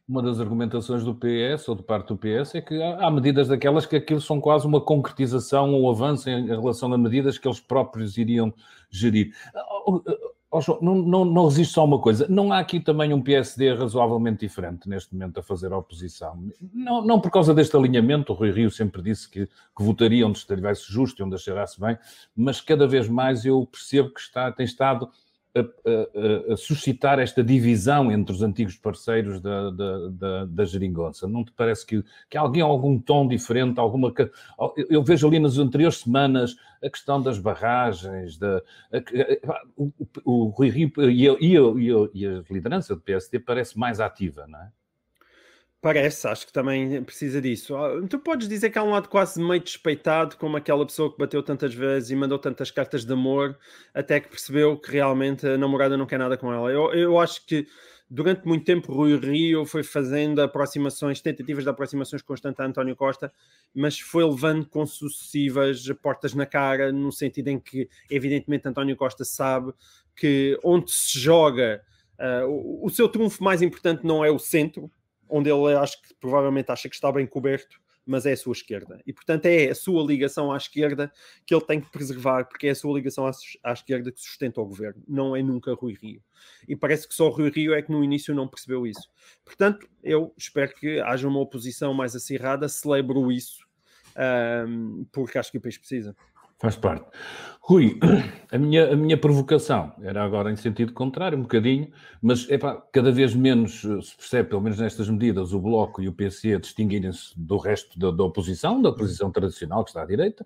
uma 0.07 0.23
das 0.23 0.39
argumentações 0.39 1.03
do 1.03 1.13
PS, 1.13 1.67
ou 1.67 1.75
de 1.75 1.83
parte 1.83 2.07
do 2.07 2.17
PS, 2.17 2.55
é 2.55 2.61
que 2.61 2.81
há, 2.81 3.07
há 3.07 3.11
medidas 3.11 3.49
daquelas 3.49 3.85
que 3.85 3.97
aquilo 3.97 4.21
são 4.21 4.39
quase 4.39 4.65
uma 4.65 4.79
concretização 4.79 5.73
ou 5.73 5.91
avanço 5.91 6.29
em 6.29 6.47
relação 6.47 6.93
a 6.93 6.97
medidas 6.97 7.37
que 7.37 7.45
eles 7.45 7.59
próprios 7.59 8.17
iriam 8.17 8.53
gerir. 8.89 9.33
Oh, 10.53 10.59
João, 10.59 10.79
não, 10.81 10.95
não, 10.95 11.23
não 11.23 11.45
resisto 11.45 11.75
só 11.75 11.85
uma 11.85 11.97
coisa. 11.97 12.27
Não 12.27 12.51
há 12.51 12.59
aqui 12.59 12.77
também 12.81 13.13
um 13.13 13.21
PSD 13.21 13.73
razoavelmente 13.73 14.45
diferente 14.45 14.89
neste 14.89 15.13
momento 15.13 15.39
a 15.39 15.43
fazer 15.43 15.71
a 15.71 15.77
oposição. 15.77 16.45
Não, 16.73 17.01
não 17.01 17.21
por 17.21 17.31
causa 17.31 17.53
deste 17.53 17.73
alinhamento, 17.77 18.33
o 18.33 18.35
Rui 18.35 18.51
Rio 18.51 18.69
sempre 18.69 19.01
disse 19.01 19.29
que, 19.29 19.47
que 19.47 19.83
votaria 19.83 20.27
onde 20.27 20.39
estivesse 20.39 20.91
justo 20.91 21.21
e 21.21 21.23
onde 21.23 21.35
achasse 21.35 21.79
bem, 21.79 21.97
mas 22.35 22.59
cada 22.59 22.85
vez 22.85 23.07
mais 23.07 23.45
eu 23.45 23.65
percebo 23.65 24.13
que 24.13 24.19
está, 24.19 24.51
tem 24.51 24.65
estado 24.65 25.09
a, 25.55 25.59
a, 25.59 26.53
a, 26.53 26.57
suscitar 26.57 27.19
esta 27.19 27.43
divisão 27.43 28.11
entre 28.11 28.33
os 28.33 28.41
antigos 28.41 28.75
parceiros 28.77 29.41
da, 29.41 29.69
da, 29.69 30.07
da, 30.09 30.45
da 30.45 30.65
geringonça? 30.65 31.27
Não 31.27 31.43
te 31.43 31.51
parece 31.51 31.85
que, 31.85 32.03
que 32.29 32.37
alguém 32.37 32.61
algum 32.61 32.99
tom 32.99 33.27
diferente, 33.27 33.79
alguma... 33.79 34.13
Eu 34.89 35.03
vejo 35.03 35.27
ali 35.27 35.39
nas 35.39 35.57
anteriores 35.57 35.99
semanas 35.99 36.55
a 36.83 36.89
questão 36.89 37.21
das 37.21 37.37
barragens, 37.37 38.37
da, 38.37 38.61
o, 39.75 39.91
o, 40.23 40.45
Rui 40.47 40.69
Rio 40.69 40.91
e, 40.97 41.27
e, 41.27 41.57
e, 41.57 42.09
e 42.13 42.27
a 42.27 42.43
liderança 42.49 42.95
do 42.95 43.01
PSD 43.01 43.39
parece 43.39 43.77
mais 43.77 43.99
ativa, 43.99 44.45
não 44.47 44.59
é? 44.59 44.71
Parece, 45.81 46.27
acho 46.27 46.45
que 46.45 46.53
também 46.53 47.03
precisa 47.03 47.41
disso. 47.41 47.75
Ah, 47.75 47.99
tu 48.07 48.19
podes 48.19 48.47
dizer 48.47 48.69
que 48.69 48.77
há 48.77 48.83
um 48.83 48.91
lado 48.91 49.09
quase 49.09 49.41
meio 49.41 49.59
despeitado, 49.59 50.37
como 50.37 50.55
aquela 50.55 50.85
pessoa 50.85 51.11
que 51.11 51.17
bateu 51.17 51.41
tantas 51.41 51.73
vezes 51.73 52.11
e 52.11 52.15
mandou 52.15 52.37
tantas 52.37 52.69
cartas 52.69 53.03
de 53.03 53.11
amor, 53.11 53.57
até 53.91 54.19
que 54.19 54.29
percebeu 54.29 54.77
que 54.77 54.91
realmente 54.91 55.47
a 55.47 55.57
namorada 55.57 55.97
não 55.97 56.05
quer 56.05 56.19
nada 56.19 56.37
com 56.37 56.53
ela. 56.53 56.71
Eu, 56.71 56.93
eu 56.93 57.19
acho 57.19 57.43
que 57.47 57.65
durante 58.07 58.45
muito 58.45 58.63
tempo 58.63 58.93
Rui 58.93 59.17
Rio 59.17 59.65
foi 59.65 59.81
fazendo 59.81 60.39
aproximações, 60.39 61.19
tentativas 61.19 61.63
de 61.63 61.71
aproximações 61.71 62.21
constantes 62.21 62.59
a 62.59 62.65
António 62.65 62.95
Costa, 62.95 63.33
mas 63.73 63.99
foi 63.99 64.23
levando 64.23 64.67
com 64.67 64.85
sucessivas 64.85 65.83
portas 65.99 66.35
na 66.35 66.45
cara, 66.45 66.91
no 66.91 67.11
sentido 67.11 67.47
em 67.47 67.59
que, 67.59 67.89
evidentemente, 68.07 68.67
António 68.67 68.95
Costa 68.95 69.25
sabe 69.25 69.73
que 70.15 70.59
onde 70.63 70.91
se 70.91 71.17
joga, 71.17 71.81
uh, 72.19 72.45
o, 72.47 72.85
o 72.85 72.89
seu 72.91 73.09
trunfo 73.09 73.43
mais 73.43 73.63
importante 73.63 74.05
não 74.05 74.23
é 74.23 74.29
o 74.29 74.37
centro, 74.37 74.91
onde 75.31 75.49
ele 75.49 75.73
acho 75.75 76.01
que 76.01 76.13
provavelmente 76.15 76.71
acha 76.71 76.89
que 76.89 76.95
está 76.95 77.11
bem 77.11 77.25
coberto, 77.25 77.79
mas 78.05 78.25
é 78.25 78.33
a 78.33 78.37
sua 78.37 78.53
esquerda. 78.53 79.01
E 79.05 79.13
portanto 79.13 79.45
é 79.45 79.69
a 79.69 79.75
sua 79.75 80.03
ligação 80.03 80.51
à 80.51 80.57
esquerda 80.57 81.11
que 81.45 81.53
ele 81.53 81.63
tem 81.65 81.79
que 81.79 81.89
preservar, 81.91 82.45
porque 82.45 82.67
é 82.67 82.71
a 82.71 82.75
sua 82.75 82.93
ligação 82.93 83.25
à, 83.25 83.31
à 83.63 83.73
esquerda 83.73 84.11
que 84.11 84.19
sustenta 84.19 84.59
o 84.59 84.65
governo, 84.65 85.01
não 85.07 85.35
é 85.35 85.41
nunca 85.41 85.73
Rui 85.73 85.97
Rio. 85.99 86.21
E 86.67 86.75
parece 86.75 87.07
que 87.07 87.13
só 87.13 87.29
Rui 87.29 87.49
Rio 87.49 87.73
é 87.73 87.81
que 87.81 87.91
no 87.91 88.03
início 88.03 88.35
não 88.35 88.47
percebeu 88.47 88.85
isso. 88.85 89.09
Portanto, 89.45 89.87
eu 90.03 90.33
espero 90.37 90.73
que 90.73 90.99
haja 90.99 91.27
uma 91.27 91.39
oposição 91.39 91.93
mais 91.93 92.15
acirrada, 92.15 92.67
celebro 92.67 93.31
isso, 93.31 93.65
um, 94.67 95.05
porque 95.11 95.37
acho 95.37 95.51
que 95.51 95.57
o 95.57 95.61
país 95.61 95.77
precisa. 95.77 96.15
Faz 96.61 96.75
parte. 96.75 97.05
Rui, 97.59 97.99
a 98.51 98.57
minha, 98.59 98.93
a 98.93 98.95
minha 98.95 99.17
provocação 99.17 99.93
era 100.03 100.23
agora 100.23 100.51
em 100.51 100.55
sentido 100.55 100.93
contrário, 100.93 101.35
um 101.35 101.41
bocadinho, 101.41 101.91
mas 102.21 102.47
epá, 102.51 102.75
cada 102.91 103.11
vez 103.11 103.33
menos 103.33 103.83
eh, 103.83 103.99
se 104.01 104.15
percebe, 104.15 104.49
pelo 104.49 104.61
menos 104.61 104.77
nestas 104.77 105.09
medidas, 105.09 105.53
o 105.53 105.59
Bloco 105.59 106.03
e 106.03 106.07
o 106.07 106.13
PC 106.13 106.59
distinguirem-se 106.59 107.33
do 107.35 107.57
resto 107.57 107.97
da, 107.97 108.11
da, 108.11 108.23
oposição, 108.23 108.79
da 108.79 108.89
oposição 108.89 109.31
tradicional 109.31 109.83
que 109.83 109.89
está 109.89 110.03
à 110.03 110.05
direita, 110.05 110.45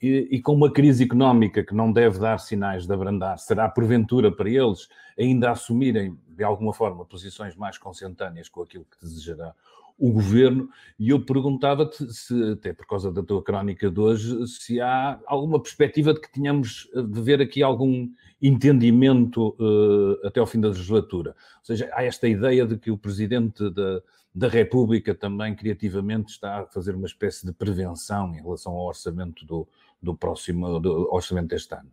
e, 0.00 0.28
e, 0.32 0.42
com 0.42 0.52
uma 0.52 0.72
crise 0.72 1.04
económica 1.04 1.62
que 1.62 1.74
não 1.76 1.92
deve 1.92 2.18
dar 2.18 2.38
sinais 2.38 2.84
de 2.84 2.92
abrandar, 2.92 3.38
será 3.38 3.68
porventura 3.68 4.32
para 4.34 4.50
eles 4.50 4.88
ainda 5.16 5.52
assumirem 5.52 6.18
de 6.26 6.42
alguma 6.42 6.72
forma 6.72 7.04
posições 7.04 7.54
mais 7.54 7.78
consentâneas 7.78 8.48
com 8.48 8.62
aquilo 8.62 8.84
que 8.84 8.98
desejará 9.00 9.54
o 10.02 10.10
governo, 10.10 10.68
e 10.98 11.10
eu 11.10 11.24
perguntava-te, 11.24 12.12
se, 12.12 12.34
até 12.50 12.72
por 12.72 12.84
causa 12.88 13.12
da 13.12 13.22
tua 13.22 13.40
crónica 13.40 13.88
de 13.88 14.00
hoje, 14.00 14.48
se 14.48 14.80
há 14.80 15.20
alguma 15.26 15.62
perspectiva 15.62 16.12
de 16.12 16.20
que 16.20 16.32
tenhamos 16.32 16.90
de 16.92 17.20
ver 17.22 17.40
aqui 17.40 17.62
algum 17.62 18.10
entendimento 18.40 19.50
uh, 19.60 20.26
até 20.26 20.40
ao 20.40 20.46
fim 20.46 20.60
da 20.60 20.66
legislatura. 20.66 21.36
Ou 21.58 21.64
seja, 21.64 21.88
há 21.92 22.02
esta 22.02 22.26
ideia 22.26 22.66
de 22.66 22.76
que 22.76 22.90
o 22.90 22.98
Presidente 22.98 23.70
da, 23.70 24.02
da 24.34 24.48
República 24.48 25.14
também 25.14 25.54
criativamente 25.54 26.32
está 26.32 26.62
a 26.62 26.66
fazer 26.66 26.96
uma 26.96 27.06
espécie 27.06 27.46
de 27.46 27.52
prevenção 27.52 28.34
em 28.34 28.42
relação 28.42 28.72
ao 28.72 28.88
orçamento 28.88 29.46
do, 29.46 29.68
do 30.02 30.16
próximo 30.16 30.80
do 30.80 31.08
orçamento 31.14 31.50
deste 31.50 31.72
ano. 31.76 31.92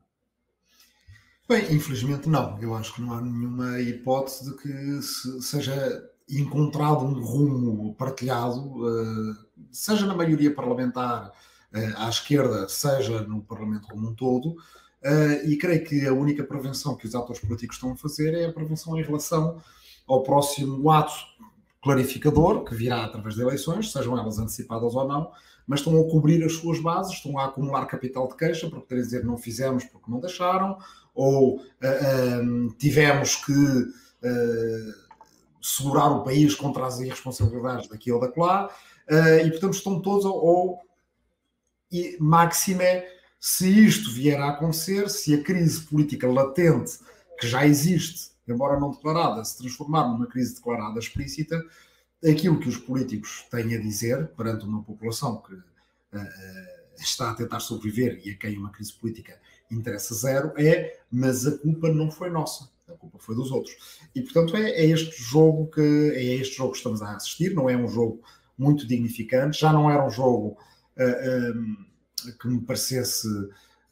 Bem, 1.48 1.64
infelizmente 1.72 2.28
não. 2.28 2.60
Eu 2.60 2.74
acho 2.74 2.96
que 2.96 3.02
não 3.02 3.14
há 3.14 3.22
nenhuma 3.22 3.80
hipótese 3.80 4.50
de 4.50 4.58
que 4.58 5.02
se, 5.04 5.42
seja 5.44 6.10
encontrado 6.30 7.06
um 7.06 7.20
rumo 7.20 7.96
partilhado, 7.96 8.60
uh, 8.60 9.36
seja 9.72 10.06
na 10.06 10.16
maioria 10.16 10.54
parlamentar 10.54 11.30
uh, 11.30 11.98
à 11.98 12.10
esquerda, 12.10 12.68
seja 12.70 13.22
no 13.22 13.42
Parlamento 13.42 13.88
como 13.88 14.10
um 14.10 14.16
todo, 14.16 14.56
Uh, 15.02 15.48
e 15.48 15.58
creio 15.58 15.82
que 15.86 16.06
a 16.06 16.14
única 16.14 16.44
prevenção 16.44 16.94
que 16.94 17.08
os 17.08 17.16
atores 17.16 17.40
políticos 17.40 17.78
estão 17.78 17.94
a 17.94 17.96
fazer 17.96 18.34
é 18.34 18.46
a 18.46 18.52
prevenção 18.52 19.00
em 19.00 19.02
relação 19.02 19.62
ao 20.06 20.24
próximo 20.24 20.92
ato 20.92 21.14
clarificador, 21.82 22.66
que 22.66 22.76
virá 22.76 23.06
através 23.06 23.36
de 23.36 23.42
eleições, 23.42 23.94
sejam 23.94 24.18
elas 24.18 24.38
antecipadas 24.38 24.94
ou 24.94 25.08
não, 25.08 25.32
mas 25.66 25.80
estão 25.80 25.98
a 25.98 26.10
cobrir 26.10 26.44
as 26.44 26.54
suas 26.54 26.82
bases, 26.82 27.14
estão 27.14 27.38
a 27.38 27.46
acumular 27.46 27.86
capital 27.86 28.28
de 28.28 28.36
queixa, 28.36 28.70
porque 28.70 28.88
quer 28.88 28.96
dizer 28.96 29.24
não 29.24 29.38
fizemos 29.38 29.86
porque 29.86 30.12
não 30.12 30.20
deixaram, 30.20 30.78
ou 31.16 31.58
uh, 31.60 32.42
um, 32.44 32.68
tivemos 32.78 33.38
que 33.38 33.54
uh, 33.54 35.09
segurar 35.62 36.10
o 36.10 36.24
país 36.24 36.56
contra 36.56 36.86
as 36.86 37.00
irresponsabilidades 37.00 37.88
daqui 37.88 38.12
ou 38.12 38.20
daquela, 38.20 38.68
uh, 38.68 39.46
e 39.46 39.50
portanto 39.52 39.74
estão 39.74 40.02
todos 40.02 40.26
ao, 40.26 40.48
ao 40.48 40.90
e 41.92 42.18
máxime 42.20 43.04
se 43.40 43.68
isto 43.68 44.12
vier 44.12 44.40
a 44.40 44.50
acontecer, 44.50 45.10
se 45.10 45.34
a 45.34 45.42
crise 45.42 45.82
política 45.82 46.28
latente, 46.28 47.00
que 47.40 47.48
já 47.48 47.66
existe, 47.66 48.32
embora 48.48 48.80
não 48.80 48.92
declarada, 48.92 49.44
se 49.46 49.58
transformar 49.58 50.08
numa 50.08 50.28
crise 50.28 50.56
declarada 50.56 51.00
explícita, 51.00 51.64
aquilo 52.24 52.60
que 52.60 52.68
os 52.68 52.78
políticos 52.78 53.46
têm 53.50 53.76
a 53.76 53.80
dizer 53.80 54.28
perante 54.36 54.66
uma 54.66 54.84
população 54.84 55.42
que 55.42 55.54
uh, 55.54 56.94
está 57.00 57.32
a 57.32 57.36
tentar 57.36 57.62
sobreviver 57.62 58.22
e 58.26 58.32
a 58.32 58.38
quem 58.38 58.58
uma 58.58 58.72
crise 58.72 58.94
política 58.94 59.40
interessa 59.72 60.14
zero 60.14 60.52
é 60.58 61.00
mas 61.10 61.48
a 61.48 61.58
culpa 61.58 61.92
não 61.94 62.12
foi 62.12 62.30
nossa, 62.30 62.70
a 62.94 62.98
culpa 62.98 63.18
foi 63.20 63.36
dos 63.36 63.52
outros. 63.52 63.76
E 64.16 64.22
portanto 64.22 64.56
é, 64.56 64.70
é 64.72 64.86
este 64.86 65.22
jogo 65.22 65.68
que 65.68 65.82
é 65.82 66.36
este 66.36 66.58
jogo 66.58 66.72
que 66.72 66.78
estamos 66.78 67.02
a 67.02 67.16
assistir, 67.16 67.54
não 67.54 67.70
é 67.70 67.76
um 67.76 67.88
jogo 67.88 68.22
muito 68.58 68.86
dignificante, 68.86 69.60
já 69.60 69.72
não 69.72 69.90
era 69.90 70.06
um 70.06 70.10
jogo 70.10 70.58
uh, 70.98 71.58
um, 71.58 71.86
que 72.40 72.48
me 72.48 72.62
parecesse 72.62 73.28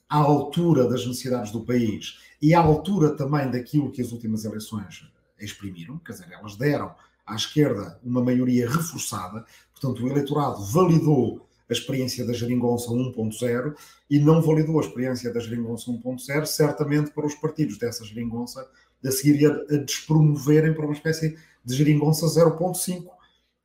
à 0.10 0.18
altura 0.18 0.88
das 0.88 1.06
necessidades 1.06 1.52
do 1.52 1.66
país 1.66 2.20
e 2.42 2.54
à 2.54 2.60
altura 2.60 3.16
também 3.16 3.50
daquilo 3.50 3.92
que 3.92 4.02
as 4.02 4.12
últimas 4.12 4.46
eleições 4.46 5.10
exprimiram, 5.40 5.98
quer 6.00 6.14
dizer, 6.14 6.32
elas 6.32 6.56
deram 6.56 6.94
à 7.26 7.36
esquerda 7.36 8.00
uma 8.04 8.24
maioria 8.24 8.70
reforçada, 8.70 9.46
portanto, 9.74 10.04
o 10.04 10.10
eleitorado 10.10 10.64
validou 10.66 11.48
a 11.70 11.74
experiência 11.74 12.26
da 12.26 12.34
Geringonça 12.34 12.90
1.0 12.90 13.76
e 14.10 14.20
não 14.20 14.42
validou 14.42 14.80
a 14.80 14.82
experiência 14.82 15.34
da 15.34 15.40
Geringonça 15.40 15.92
1.0, 15.92 16.46
certamente 16.46 17.12
para 17.12 17.26
os 17.26 17.36
partidos 17.36 17.78
dessa 17.78 18.06
Geringonça 18.06 18.68
a 19.06 19.12
seguir 19.12 19.46
a, 19.46 19.76
a 19.76 19.78
despromoverem 19.78 20.74
para 20.74 20.86
uma 20.86 20.94
espécie 20.94 21.38
de 21.64 21.76
Geringonça 21.76 22.26
0.5. 22.26 23.06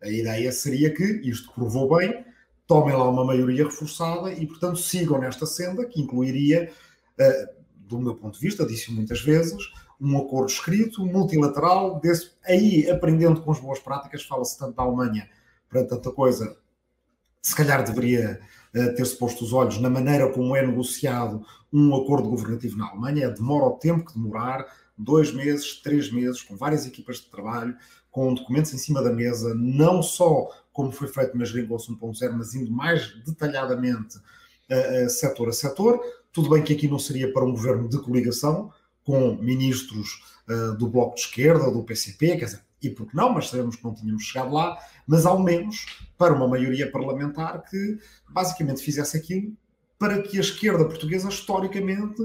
A 0.03 0.09
ideia 0.09 0.51
seria 0.51 0.93
que 0.93 1.05
isto 1.05 1.53
provou 1.53 1.97
bem, 1.97 2.25
tomem 2.67 2.95
lá 2.95 3.09
uma 3.09 3.25
maioria 3.25 3.65
reforçada 3.65 4.33
e, 4.33 4.47
portanto, 4.47 4.79
sigam 4.79 5.19
nesta 5.19 5.47
senda 5.47 5.85
que 5.87 6.01
incluiria, 6.01 6.71
uh, 7.19 7.63
do 7.77 7.99
meu 8.01 8.17
ponto 8.17 8.35
de 8.35 8.41
vista, 8.41 8.67
disse 8.67 8.93
muitas 8.93 9.21
vezes, 9.21 9.63
um 10.01 10.19
acordo 10.19 10.51
escrito, 10.51 11.07
multilateral, 11.07 12.01
desse, 12.01 12.33
aí 12.45 12.91
aprendendo 12.91 13.41
com 13.43 13.53
as 13.53 13.61
boas 13.61 13.79
práticas, 13.79 14.25
fala-se 14.25 14.59
tanto 14.59 14.75
da 14.75 14.83
Alemanha 14.83 15.29
para 15.69 15.85
tanta 15.85 16.11
coisa, 16.11 16.57
se 17.41 17.55
calhar 17.55 17.85
deveria 17.85 18.41
uh, 18.75 18.95
ter-se 18.97 19.17
posto 19.17 19.45
os 19.45 19.53
olhos 19.53 19.81
na 19.81 19.89
maneira 19.89 20.29
como 20.33 20.57
é 20.57 20.67
negociado 20.67 21.47
um 21.73 21.95
acordo 21.95 22.29
governativo 22.29 22.77
na 22.77 22.89
Alemanha, 22.89 23.31
demora 23.31 23.67
o 23.67 23.79
tempo 23.79 24.05
que 24.05 24.15
demorar, 24.15 24.67
dois 24.97 25.33
meses, 25.33 25.81
três 25.81 26.11
meses, 26.11 26.43
com 26.43 26.57
várias 26.57 26.87
equipas 26.87 27.17
de 27.17 27.27
trabalho, 27.27 27.77
com 28.11 28.35
documentos 28.35 28.73
em 28.75 28.79
cima 28.79 29.03
da 29.03 29.13
mesa, 29.13 29.55
não 29.55 30.03
só 30.03 30.51
como 30.73 30.93
foi 30.93 31.09
feito 31.09 31.37
na 31.37 31.45
Geringonça 31.45 31.91
1.0, 31.93 32.33
mas 32.33 32.55
indo 32.55 32.71
mais 32.71 33.15
detalhadamente 33.25 34.19
uh, 34.19 35.07
uh, 35.07 35.11
setor 35.11 35.49
a 35.49 35.53
setor. 35.53 36.01
Tudo 36.33 36.51
bem 36.51 36.63
que 36.63 36.75
aqui 36.75 36.89
não 36.89 36.99
seria 36.99 37.33
para 37.33 37.45
um 37.45 37.53
governo 37.53 37.89
de 37.89 37.99
coligação, 37.99 38.73
com 39.05 39.35
ministros 39.37 40.23
uh, 40.49 40.77
do 40.77 40.89
Bloco 40.89 41.15
de 41.15 41.23
Esquerda, 41.23 41.71
do 41.71 41.83
PCP, 41.83 42.37
quer 42.37 42.45
dizer, 42.45 42.61
e 42.83 42.91
porque 42.91 43.17
não, 43.17 43.33
mas 43.33 43.49
sabemos 43.49 43.77
que 43.77 43.85
não 43.85 43.95
tínhamos 43.95 44.25
chegado 44.25 44.53
lá, 44.53 44.79
mas 45.07 45.25
ao 45.25 45.39
menos 45.43 45.87
para 46.19 46.35
uma 46.35 46.49
maioria 46.49 46.91
parlamentar 46.91 47.63
que 47.65 47.99
basicamente 48.29 48.83
fizesse 48.83 49.17
aquilo 49.17 49.57
para 49.99 50.21
que 50.21 50.37
a 50.37 50.41
esquerda 50.41 50.85
portuguesa, 50.85 51.29
historicamente, 51.29 52.21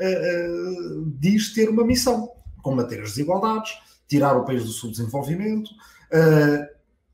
uh, 0.00 1.10
diz 1.18 1.52
ter 1.52 1.68
uma 1.68 1.84
missão: 1.84 2.30
combater 2.62 3.02
as 3.02 3.10
desigualdades, 3.10 3.72
tirar 4.08 4.36
o 4.36 4.44
país 4.44 4.64
do 4.64 4.70
subdesenvolvimento, 4.70 5.70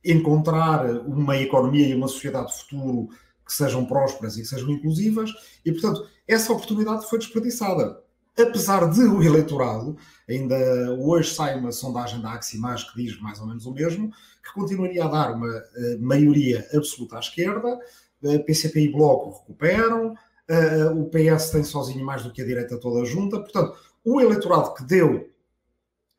encontrar 0.04 0.84
uma 1.06 1.36
economia 1.38 1.88
e 1.88 1.94
uma 1.94 2.08
sociedade 2.08 2.48
de 2.48 2.58
futuro 2.58 3.08
que 3.46 3.52
sejam 3.52 3.84
prósperas 3.84 4.36
e 4.36 4.42
que 4.42 4.48
sejam 4.48 4.70
inclusivas, 4.70 5.30
e 5.64 5.72
portanto, 5.72 6.06
essa 6.26 6.52
oportunidade 6.52 7.08
foi 7.08 7.18
desperdiçada. 7.18 8.00
Apesar 8.38 8.88
de 8.90 9.02
o 9.02 9.22
eleitorado, 9.22 9.96
ainda 10.28 10.56
hoje 10.98 11.34
sai 11.34 11.58
uma 11.58 11.70
sondagem 11.70 12.20
da 12.20 12.32
Aximage 12.32 12.90
que 12.90 13.02
diz 13.02 13.20
mais 13.20 13.38
ou 13.38 13.46
menos 13.46 13.66
o 13.66 13.72
mesmo, 13.72 14.10
que 14.42 14.54
continuaria 14.54 15.04
a 15.04 15.08
dar 15.08 15.34
uma 15.34 15.48
uh, 15.48 16.00
maioria 16.00 16.66
absoluta 16.72 17.16
à 17.16 17.20
esquerda, 17.20 17.78
uh, 18.22 18.44
PCP 18.44 18.80
e 18.80 18.92
Bloco 18.92 19.38
recuperam, 19.40 20.14
uh, 20.50 21.00
o 21.00 21.08
PS 21.10 21.50
tem 21.50 21.64
sozinho 21.64 22.04
mais 22.04 22.22
do 22.22 22.32
que 22.32 22.42
a 22.42 22.44
direita 22.44 22.78
toda 22.78 23.04
junta, 23.04 23.38
portanto, 23.40 23.76
o 24.04 24.20
eleitorado 24.20 24.74
que 24.74 24.84
deu 24.84 25.30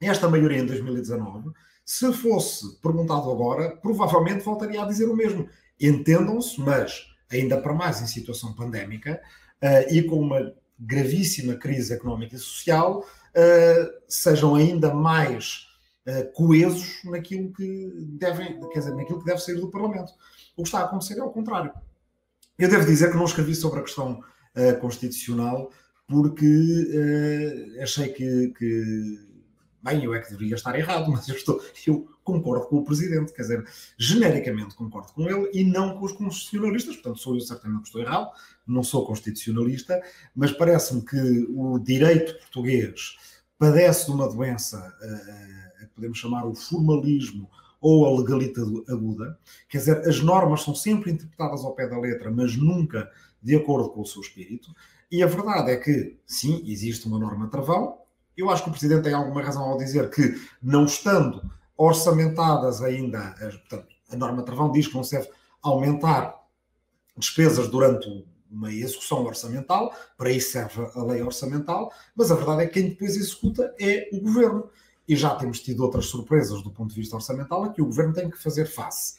esta 0.01 0.29
maioria 0.29 0.59
em 0.59 0.65
2019 0.65 1.51
se 1.85 2.11
fosse 2.13 2.79
perguntado 2.81 3.29
agora, 3.29 3.75
provavelmente 3.77 4.43
voltaria 4.43 4.81
a 4.81 4.87
dizer 4.87 5.05
o 5.05 5.15
mesmo. 5.15 5.49
Entendam-se, 5.79 6.59
mas 6.59 7.07
ainda 7.29 7.59
para 7.59 7.73
mais 7.73 8.01
em 8.01 8.07
situação 8.07 8.53
pandémica 8.53 9.21
uh, 9.61 9.93
e 9.93 10.03
com 10.03 10.19
uma 10.19 10.53
gravíssima 10.79 11.55
crise 11.55 11.93
económica 11.93 12.35
e 12.35 12.39
social, 12.39 12.99
uh, 12.99 13.91
sejam 14.07 14.55
ainda 14.55 14.93
mais 14.93 15.71
coesos 16.33 17.01
naquilo 17.05 17.53
que 17.53 17.89
devem, 18.19 18.59
quer 18.71 18.79
dizer, 18.79 18.93
naquilo 18.93 19.19
que 19.19 19.25
deve 19.25 19.39
sair 19.39 19.55
do 19.55 19.71
Parlamento. 19.71 20.11
O 20.57 20.63
que 20.63 20.67
está 20.67 20.79
a 20.79 20.83
acontecer 20.83 21.17
é 21.17 21.23
o 21.23 21.29
contrário. 21.29 21.71
Eu 22.63 22.69
devo 22.69 22.85
dizer 22.85 23.11
que 23.11 23.17
não 23.17 23.25
escrevi 23.25 23.53
sobre 23.53 23.81
a 23.81 23.83
questão 23.83 24.23
constitucional 24.79 25.69
porque 26.07 26.47
achei 27.81 28.07
que, 28.07 28.53
que 28.57 29.19
bem, 29.83 30.01
eu 30.01 30.13
é 30.13 30.21
que 30.21 30.31
deveria 30.31 30.55
estar 30.55 30.73
errado, 30.73 31.11
mas 31.11 31.27
eu, 31.27 31.35
estou, 31.35 31.61
eu 31.85 32.07
concordo 32.23 32.67
com 32.67 32.77
o 32.77 32.85
Presidente, 32.85 33.33
quer 33.33 33.41
dizer, 33.41 33.67
genericamente 33.97 34.75
concordo 34.75 35.11
com 35.11 35.29
ele 35.29 35.49
e 35.53 35.65
não 35.65 35.97
com 35.97 36.05
os 36.05 36.13
constitucionalistas, 36.13 36.95
portanto 36.95 37.19
sou 37.19 37.35
eu 37.35 37.41
certamente 37.41 37.81
que 37.81 37.87
estou 37.89 38.01
errado, 38.01 38.31
não 38.65 38.81
sou 38.81 39.05
constitucionalista, 39.05 40.01
mas 40.33 40.53
parece-me 40.53 41.03
que 41.03 41.45
o 41.49 41.77
direito 41.79 42.39
português 42.39 43.17
padece 43.57 44.05
de 44.05 44.11
uma 44.11 44.29
doença, 44.29 44.95
uh, 45.01 45.87
podemos 45.93 46.17
chamar 46.17 46.45
o 46.45 46.55
formalismo 46.55 47.49
ou 47.83 48.07
a 48.07 48.17
legalidade 48.17 48.83
aguda, 48.87 49.37
quer 49.69 49.77
dizer, 49.79 50.07
as 50.07 50.21
normas 50.21 50.63
são 50.63 50.73
sempre 50.73 51.11
interpretadas 51.11 51.63
ao 51.63 51.75
pé 51.75 51.87
da 51.87 51.99
letra, 51.99 52.31
mas 52.31 52.55
nunca 52.55 53.11
de 53.41 53.55
acordo 53.55 53.89
com 53.89 54.01
o 54.01 54.05
seu 54.05 54.21
espírito, 54.21 54.73
e 55.11 55.21
a 55.21 55.27
verdade 55.27 55.69
é 55.71 55.75
que, 55.75 56.17
sim, 56.25 56.63
existe 56.65 57.05
uma 57.05 57.19
norma 57.19 57.49
travão, 57.49 57.97
eu 58.35 58.49
acho 58.49 58.63
que 58.63 58.69
o 58.69 58.71
Presidente 58.71 59.03
tem 59.03 59.13
alguma 59.13 59.43
razão 59.43 59.63
ao 59.63 59.77
dizer 59.77 60.09
que, 60.09 60.33
não 60.61 60.85
estando 60.85 61.51
orçamentadas 61.77 62.81
ainda, 62.81 63.35
portanto, 63.37 63.87
a 64.09 64.15
norma 64.15 64.43
Travão 64.43 64.71
diz 64.71 64.87
que 64.87 64.95
não 64.95 65.03
se 65.03 65.17
deve 65.17 65.29
aumentar 65.61 66.35
despesas 67.17 67.67
durante 67.67 68.25
uma 68.49 68.71
execução 68.71 69.23
orçamental, 69.25 69.93
para 70.17 70.31
isso 70.31 70.51
serve 70.51 70.81
a 70.95 71.03
lei 71.03 71.21
orçamental, 71.21 71.91
mas 72.15 72.31
a 72.31 72.35
verdade 72.35 72.63
é 72.63 72.67
que 72.67 72.73
quem 72.73 72.89
depois 72.89 73.15
executa 73.15 73.73
é 73.79 74.09
o 74.13 74.21
Governo. 74.21 74.69
E 75.07 75.15
já 75.15 75.35
temos 75.35 75.59
tido 75.59 75.83
outras 75.83 76.05
surpresas 76.05 76.61
do 76.61 76.71
ponto 76.71 76.93
de 76.93 76.99
vista 76.99 77.15
orçamental 77.15 77.63
a 77.63 77.69
que 77.69 77.81
o 77.81 77.85
Governo 77.85 78.13
tem 78.13 78.29
que 78.29 78.41
fazer 78.41 78.65
face. 78.65 79.15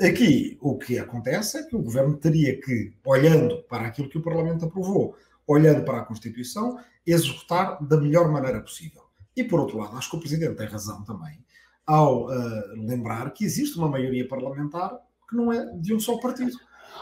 Aqui, 0.00 0.58
o 0.60 0.78
que 0.78 0.98
acontece 0.98 1.58
é 1.58 1.62
que 1.62 1.76
o 1.76 1.82
Governo 1.82 2.16
teria 2.16 2.58
que, 2.60 2.92
olhando 3.04 3.62
para 3.64 3.86
aquilo 3.86 4.08
que 4.08 4.18
o 4.18 4.22
Parlamento 4.22 4.64
aprovou, 4.64 5.16
olhando 5.46 5.84
para 5.84 6.00
a 6.00 6.04
Constituição, 6.04 6.78
executar 7.06 7.82
da 7.84 7.96
melhor 7.96 8.30
maneira 8.30 8.60
possível. 8.60 9.02
E 9.36 9.44
por 9.44 9.60
outro 9.60 9.78
lado, 9.78 9.96
acho 9.96 10.10
que 10.10 10.16
o 10.16 10.20
Presidente 10.20 10.56
tem 10.56 10.66
razão 10.66 11.04
também 11.04 11.38
ao 11.86 12.26
uh, 12.26 12.32
lembrar 12.76 13.32
que 13.32 13.44
existe 13.44 13.76
uma 13.76 13.88
maioria 13.88 14.26
parlamentar 14.26 14.96
que 15.28 15.36
não 15.36 15.52
é 15.52 15.66
de 15.76 15.92
um 15.92 15.98
só 15.98 16.18
partido. 16.18 16.56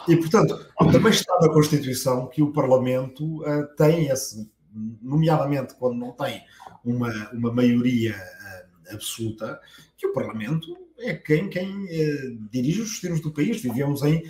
E, 0.06 0.16
portanto, 0.16 0.58
também 0.90 1.11
está 1.12 1.38
na 1.40 1.52
Constituição 1.52 2.26
que 2.26 2.42
o 2.42 2.52
Parlamento 2.52 3.42
uh, 3.42 3.66
tem 3.76 4.06
esse, 4.08 4.50
nomeadamente 5.02 5.75
quando 5.75 5.97
não 5.97 6.12
tem 6.12 6.40
uma, 6.85 7.30
uma 7.32 7.52
maioria 7.52 8.14
uh, 8.14 8.94
absoluta, 8.94 9.61
que 9.97 10.06
o 10.06 10.12
Parlamento 10.12 10.76
é 10.99 11.14
quem, 11.14 11.49
quem 11.49 11.85
uh, 11.85 12.38
dirige 12.50 12.82
os 12.82 12.90
destinos 12.90 13.20
do 13.20 13.32
país. 13.32 13.61
Vivemos 13.61 14.02
em 14.02 14.23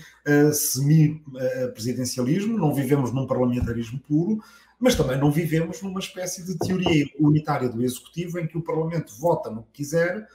semi-presidencialismo, 0.53 2.59
não 2.59 2.75
vivemos 2.75 3.13
num 3.13 3.27
parlamentarismo 3.27 3.99
puro, 4.01 4.43
mas 4.79 4.95
também 4.95 5.19
não 5.19 5.31
vivemos 5.31 5.83
numa 5.83 6.01
espécie 6.01 6.45
de 6.45 6.57
teoria 6.59 7.07
unitária 7.19 7.69
do 7.69 7.83
Executivo 7.83 8.39
em 8.39 8.47
que 8.47 8.57
o 8.57 8.63
Parlamento 8.63 9.13
vota 9.19 9.51
no 9.51 9.65
que 9.65 9.73
quiser 9.73 10.27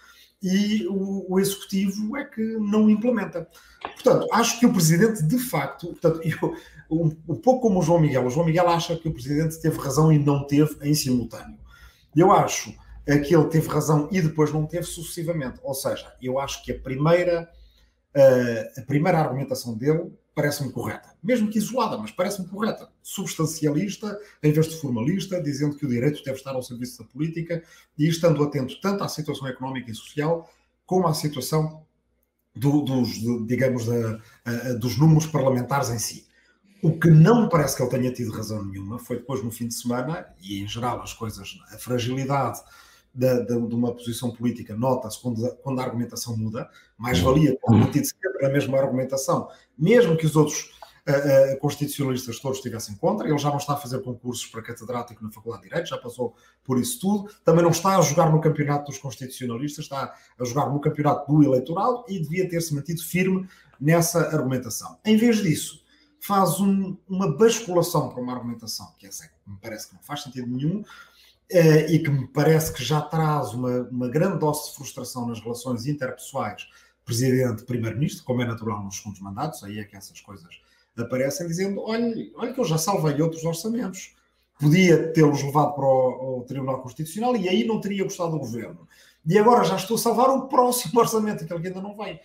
e 0.44 0.86
o, 0.88 1.34
o, 1.34 1.40
executivo 1.40 2.18
é 2.18 2.26
que 2.26 2.42
não 2.42 2.90
implementa. 2.90 3.48
Portanto, 3.82 4.28
acho 4.34 4.60
que 4.60 4.66
o 4.66 4.74
presidente, 4.74 5.24
de 5.24 5.40
facto, 5.40 5.88
portanto, 5.88 6.20
eu, 6.22 6.54
um, 6.90 7.06
um, 7.28 7.36
pouco 7.36 7.62
como 7.62 7.80
o 7.80 7.82
João 7.82 8.00
Miguel, 8.00 8.26
o 8.26 8.30
João 8.30 8.46
Miguel 8.46 8.68
acha 8.70 8.96
que 8.96 9.08
o 9.08 9.14
presidente 9.14 9.60
teve 9.62 9.78
razão 9.78 10.12
e 10.12 10.20
não 10.20 10.46
teve 10.46 10.78
em 10.82 10.94
simultâneo. 10.94 11.58
Eu 12.16 12.32
acho 12.32 12.74
que 13.26 13.36
ele 13.36 13.46
teve 13.46 13.68
razão 13.68 14.08
e 14.12 14.22
depois 14.22 14.54
não 14.54 14.66
teve 14.66 14.86
sucessivamente. 14.86 15.60
Ou 15.64 15.74
seja, 15.74 16.14
eu 16.22 16.40
acho 16.40 16.64
que 16.64 16.72
a 16.72 16.80
primeira, 16.80 17.50
a 18.78 18.82
primeira 18.82 19.20
argumentação 19.20 19.76
dele 19.76 20.12
parece-me 20.36 20.72
correta, 20.72 21.10
mesmo 21.22 21.48
que 21.50 21.60
isolada, 21.60 21.98
mas 21.98 22.12
parece-me 22.12 22.48
correta. 22.48 22.90
Substancialista, 23.04 24.20
em 24.42 24.52
vez 24.52 24.68
de 24.68 24.78
formalista, 24.78 25.42
dizendo 25.42 25.76
que 25.76 25.86
o 25.86 25.90
direito 25.90 26.24
deve 26.24 26.38
estar 26.38 26.56
ao 26.56 26.64
serviço 26.64 27.04
da 27.04 27.10
política 27.10 27.64
e 27.98 28.08
estando 28.08 28.44
atento 28.44 28.80
tanto 28.82 29.04
à 29.04 29.08
situação 29.08 29.48
económica 29.48 29.92
e 29.92 29.96
social 29.96 30.50
como 30.86 31.08
à 31.08 31.14
situação 31.14 31.86
do, 32.56 32.82
dos, 32.82 33.10
digamos, 33.46 33.86
da, 33.86 34.20
dos 34.80 34.98
números 34.98 35.28
parlamentares 35.28 35.90
em 35.90 36.00
si. 36.00 36.26
O 36.84 37.00
que 37.00 37.10
não 37.10 37.44
me 37.44 37.50
parece 37.50 37.78
que 37.78 37.82
ele 37.82 37.90
tenha 37.90 38.12
tido 38.12 38.34
razão 38.34 38.62
nenhuma 38.66 39.00
foi 39.00 39.16
depois 39.16 39.42
no 39.42 39.50
fim 39.50 39.70
de 39.70 39.74
semana, 39.74 40.28
e 40.42 40.62
em 40.62 40.68
geral 40.68 41.02
as 41.02 41.14
coisas, 41.14 41.58
a 41.72 41.78
fragilidade 41.78 42.60
de, 43.16 43.54
uma 43.54 43.94
posição 43.94 44.32
política 44.32 44.76
nota-se 44.76 45.22
quando, 45.22 45.56
quando, 45.64 45.80
a 45.80 45.84
argumentação 45.86 46.36
muda, 46.36 46.70
mais 46.98 47.20
valia 47.20 47.56
ter 47.56 47.72
mantido 47.72 48.06
sempre 48.06 48.46
a 48.46 48.50
mesma 48.50 48.78
argumentação, 48.78 49.48
mesmo 49.78 50.18
que 50.18 50.26
os 50.26 50.36
outros 50.36 50.74
uh, 51.08 51.54
uh, 51.54 51.60
constitucionalistas 51.60 52.38
todos 52.40 52.58
estivessem 52.58 52.96
contra, 52.96 53.30
ele 53.30 53.38
já 53.38 53.50
não 53.50 53.60
está 53.60 53.76
a 53.76 53.78
fazer 53.78 54.02
concursos 54.02 54.46
para 54.48 54.62
catedrático 54.62 55.24
na 55.24 55.32
Faculdade 55.32 55.64
de 55.64 55.70
Direito, 55.70 55.88
já 55.88 55.98
passou 55.98 56.36
por 56.66 56.78
isso 56.78 57.00
tudo, 57.00 57.32
também 57.46 57.64
não 57.64 57.72
está 57.72 57.98
a 57.98 58.02
jogar 58.02 58.30
no 58.30 58.42
campeonato 58.42 58.92
dos 58.92 58.98
constitucionalistas, 58.98 59.86
está 59.86 60.14
a 60.38 60.44
jogar 60.44 60.70
no 60.70 60.82
campeonato 60.82 61.32
do 61.32 61.44
eleitoral 61.44 62.04
e 62.10 62.20
devia 62.20 62.50
ter-se 62.50 62.76
mantido 62.76 63.02
firme 63.02 63.48
nessa 63.80 64.20
argumentação. 64.36 64.98
Em 65.06 65.16
vez 65.16 65.38
disso, 65.38 65.83
faz 66.24 66.62
um, 66.62 66.96
uma 67.08 67.36
basculação 67.36 68.08
para 68.10 68.22
uma 68.22 68.34
argumentação 68.34 68.94
que 68.98 69.06
essa 69.06 69.30
me 69.46 69.58
parece 69.62 69.90
que 69.90 69.96
não 69.96 70.02
faz 70.02 70.24
sentido 70.24 70.48
nenhum, 70.48 70.82
eh, 71.52 71.92
e 71.92 72.00
que 72.00 72.10
me 72.10 72.26
parece 72.28 72.72
que 72.72 72.82
já 72.82 73.02
traz 73.02 73.54
uma, 73.54 73.82
uma 73.92 74.08
grande 74.08 74.40
dose 74.40 74.70
de 74.70 74.76
frustração 74.78 75.28
nas 75.28 75.42
relações 75.42 75.86
interpessoais 75.86 76.66
presidente-primeiro-ministro, 77.04 78.24
como 78.24 78.42
é 78.42 78.46
natural 78.46 78.82
nos 78.82 78.98
segundos 78.98 79.20
mandatos, 79.20 79.66
aí 79.66 79.80
é 79.80 79.84
que 79.84 79.98
essas 79.98 80.22
coisas 80.22 80.62
aparecem, 80.98 81.46
dizendo: 81.46 81.82
olha, 81.82 82.16
olha 82.36 82.54
que 82.54 82.60
eu 82.62 82.66
já 82.66 82.78
salvei 82.78 83.22
outros 83.22 83.44
orçamentos, 83.44 84.16
podia 84.58 85.12
tê-los 85.12 85.44
levado 85.44 85.76
para 85.76 85.86
o, 85.86 86.40
o, 86.40 86.44
Tribunal 86.44 86.82
Constitucional 86.82 87.36
e 87.36 87.50
aí 87.50 87.66
não 87.66 87.82
teria 87.82 88.06
gostado 88.06 88.32
do 88.32 88.40
governo. 88.40 88.88
E 89.26 89.38
agora 89.38 89.66
já 89.66 89.76
estou 89.76 89.96
a 89.96 90.00
salvar 90.00 90.30
o 90.30 90.48
próximo 90.48 90.98
orçamento, 91.02 91.44
aquele 91.44 91.60
que 91.60 91.68
ainda 91.68 91.82
não 91.82 91.98
vem. 91.98 92.18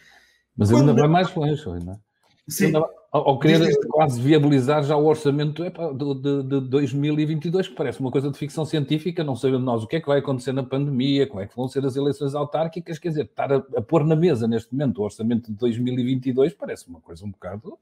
Mas 0.56 0.70
Quando... 0.70 0.90
ainda 0.90 1.00
vai 1.00 1.08
mais 1.10 1.34
longe, 1.34 1.84
não 1.84 1.94
é? 1.94 2.07
Sim. 2.48 2.72
Ao, 3.10 3.38
querer 3.38 3.74
quase 3.88 4.20
viabilizar 4.20 4.82
já 4.82 4.94
o 4.94 5.06
orçamento 5.06 5.62
de, 5.62 6.14
de, 6.20 6.60
de 6.60 6.68
2022, 6.68 7.68
que 7.68 7.74
parece 7.74 8.00
uma 8.00 8.10
coisa 8.10 8.30
de 8.30 8.36
ficção 8.36 8.66
científica, 8.66 9.24
não 9.24 9.34
sabemos 9.34 9.64
nós 9.64 9.82
o 9.82 9.86
que 9.86 9.96
é 9.96 10.00
que 10.00 10.06
vai 10.06 10.18
acontecer 10.18 10.52
na 10.52 10.62
pandemia, 10.62 11.26
como 11.26 11.40
é 11.40 11.46
que 11.46 11.56
vão 11.56 11.66
ser 11.68 11.84
as 11.86 11.96
eleições 11.96 12.34
autárquicas, 12.34 12.98
quer 12.98 13.08
dizer, 13.08 13.24
estar 13.24 13.50
a, 13.50 13.56
a 13.76 13.80
pôr 13.80 14.04
na 14.04 14.14
mesa 14.14 14.46
neste 14.46 14.72
momento 14.72 14.98
o 14.98 15.04
orçamento 15.04 15.50
de 15.50 15.56
2022 15.56 16.52
parece 16.52 16.86
uma 16.86 17.00
coisa 17.00 17.24
um 17.24 17.30
bocado. 17.30 17.78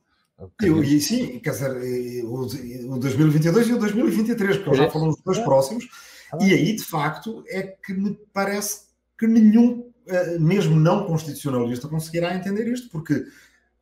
Eu, 0.62 0.82
e 0.84 1.00
sim, 1.00 1.40
quer 1.40 1.50
dizer, 1.50 2.24
o, 2.24 2.42
o 2.92 2.98
2022 2.98 3.68
e 3.68 3.72
o 3.72 3.78
2023, 3.78 4.58
porque 4.58 4.76
já 4.76 4.90
falamos 4.90 5.16
dos 5.16 5.24
dois 5.24 5.38
próximos, 5.40 5.88
ah. 6.32 6.38
e 6.40 6.52
aí 6.52 6.76
de 6.76 6.84
facto 6.84 7.42
é 7.48 7.62
que 7.62 7.94
me 7.94 8.16
parece 8.32 8.86
que 9.18 9.26
nenhum, 9.26 9.90
eh, 10.06 10.38
mesmo 10.38 10.76
não 10.76 11.06
constitucionalista, 11.06 11.88
conseguirá 11.88 12.36
entender 12.36 12.68
isto, 12.68 12.90
porque 12.90 13.24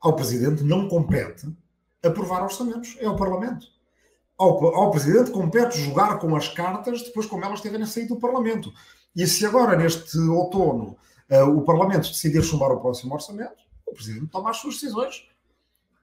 ao 0.05 0.15
Presidente 0.15 0.63
não 0.63 0.87
compete 0.87 1.49
aprovar 2.03 2.43
orçamentos, 2.45 2.95
é 3.01 3.09
o 3.09 3.17
Parlamento. 3.17 3.67
Ao, 4.37 4.63
ao 4.77 4.91
Presidente 4.91 5.31
compete 5.31 5.79
jogar 5.79 6.19
com 6.19 6.37
as 6.37 6.47
cartas 6.47 7.03
depois 7.03 7.25
como 7.25 7.43
elas 7.43 7.63
tiverem 7.63 7.87
saído 7.87 8.15
do 8.15 8.21
Parlamento. 8.21 8.71
E 9.17 9.27
se 9.27 9.47
agora, 9.47 9.75
neste 9.75 10.19
outono, 10.19 10.99
uh, 11.31 11.49
o 11.57 11.63
Parlamento 11.63 12.11
decidir 12.11 12.43
chumbar 12.43 12.71
o 12.71 12.81
próximo 12.81 13.15
orçamento, 13.15 13.65
o 13.87 13.95
Presidente 13.95 14.27
toma 14.27 14.51
as 14.51 14.59
suas 14.59 14.75
decisões. 14.75 15.27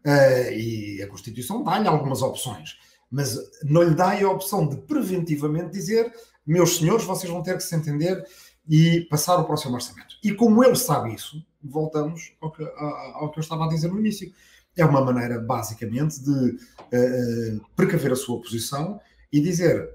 Uh, 0.04 0.52
e 0.52 1.04
a 1.04 1.08
Constituição 1.08 1.64
dá-lhe 1.64 1.88
algumas 1.88 2.24
opções, 2.24 2.80
mas 3.12 3.38
não 3.64 3.84
lhe 3.84 3.94
dá 3.94 4.20
a 4.20 4.32
opção 4.32 4.68
de 4.68 4.78
preventivamente 4.78 5.70
dizer: 5.70 6.12
meus 6.44 6.78
senhores, 6.78 7.06
vocês 7.06 7.32
vão 7.32 7.44
ter 7.44 7.56
que 7.56 7.64
se 7.64 7.76
entender 7.76 8.26
e 8.68 9.02
passar 9.10 9.38
o 9.38 9.46
próximo 9.46 9.76
orçamento. 9.76 10.16
E 10.24 10.34
como 10.34 10.64
ele 10.64 10.76
sabe 10.76 11.14
isso, 11.14 11.44
voltamos 11.64 12.34
ao 12.42 12.52
que, 12.52 12.64
ao 12.64 13.32
que 13.32 13.40
eu 13.40 13.42
estava 13.42 13.66
a 13.66 13.70
dizer 13.70 13.90
no 13.90 14.00
início. 14.00 14.32
É 14.76 14.86
uma 14.86 15.04
maneira, 15.04 15.40
basicamente, 15.40 16.22
de 16.24 16.32
uh, 16.32 17.66
precaver 17.76 18.12
a 18.12 18.16
sua 18.16 18.40
posição 18.42 19.00
e 19.32 19.42
dizer: 19.42 19.90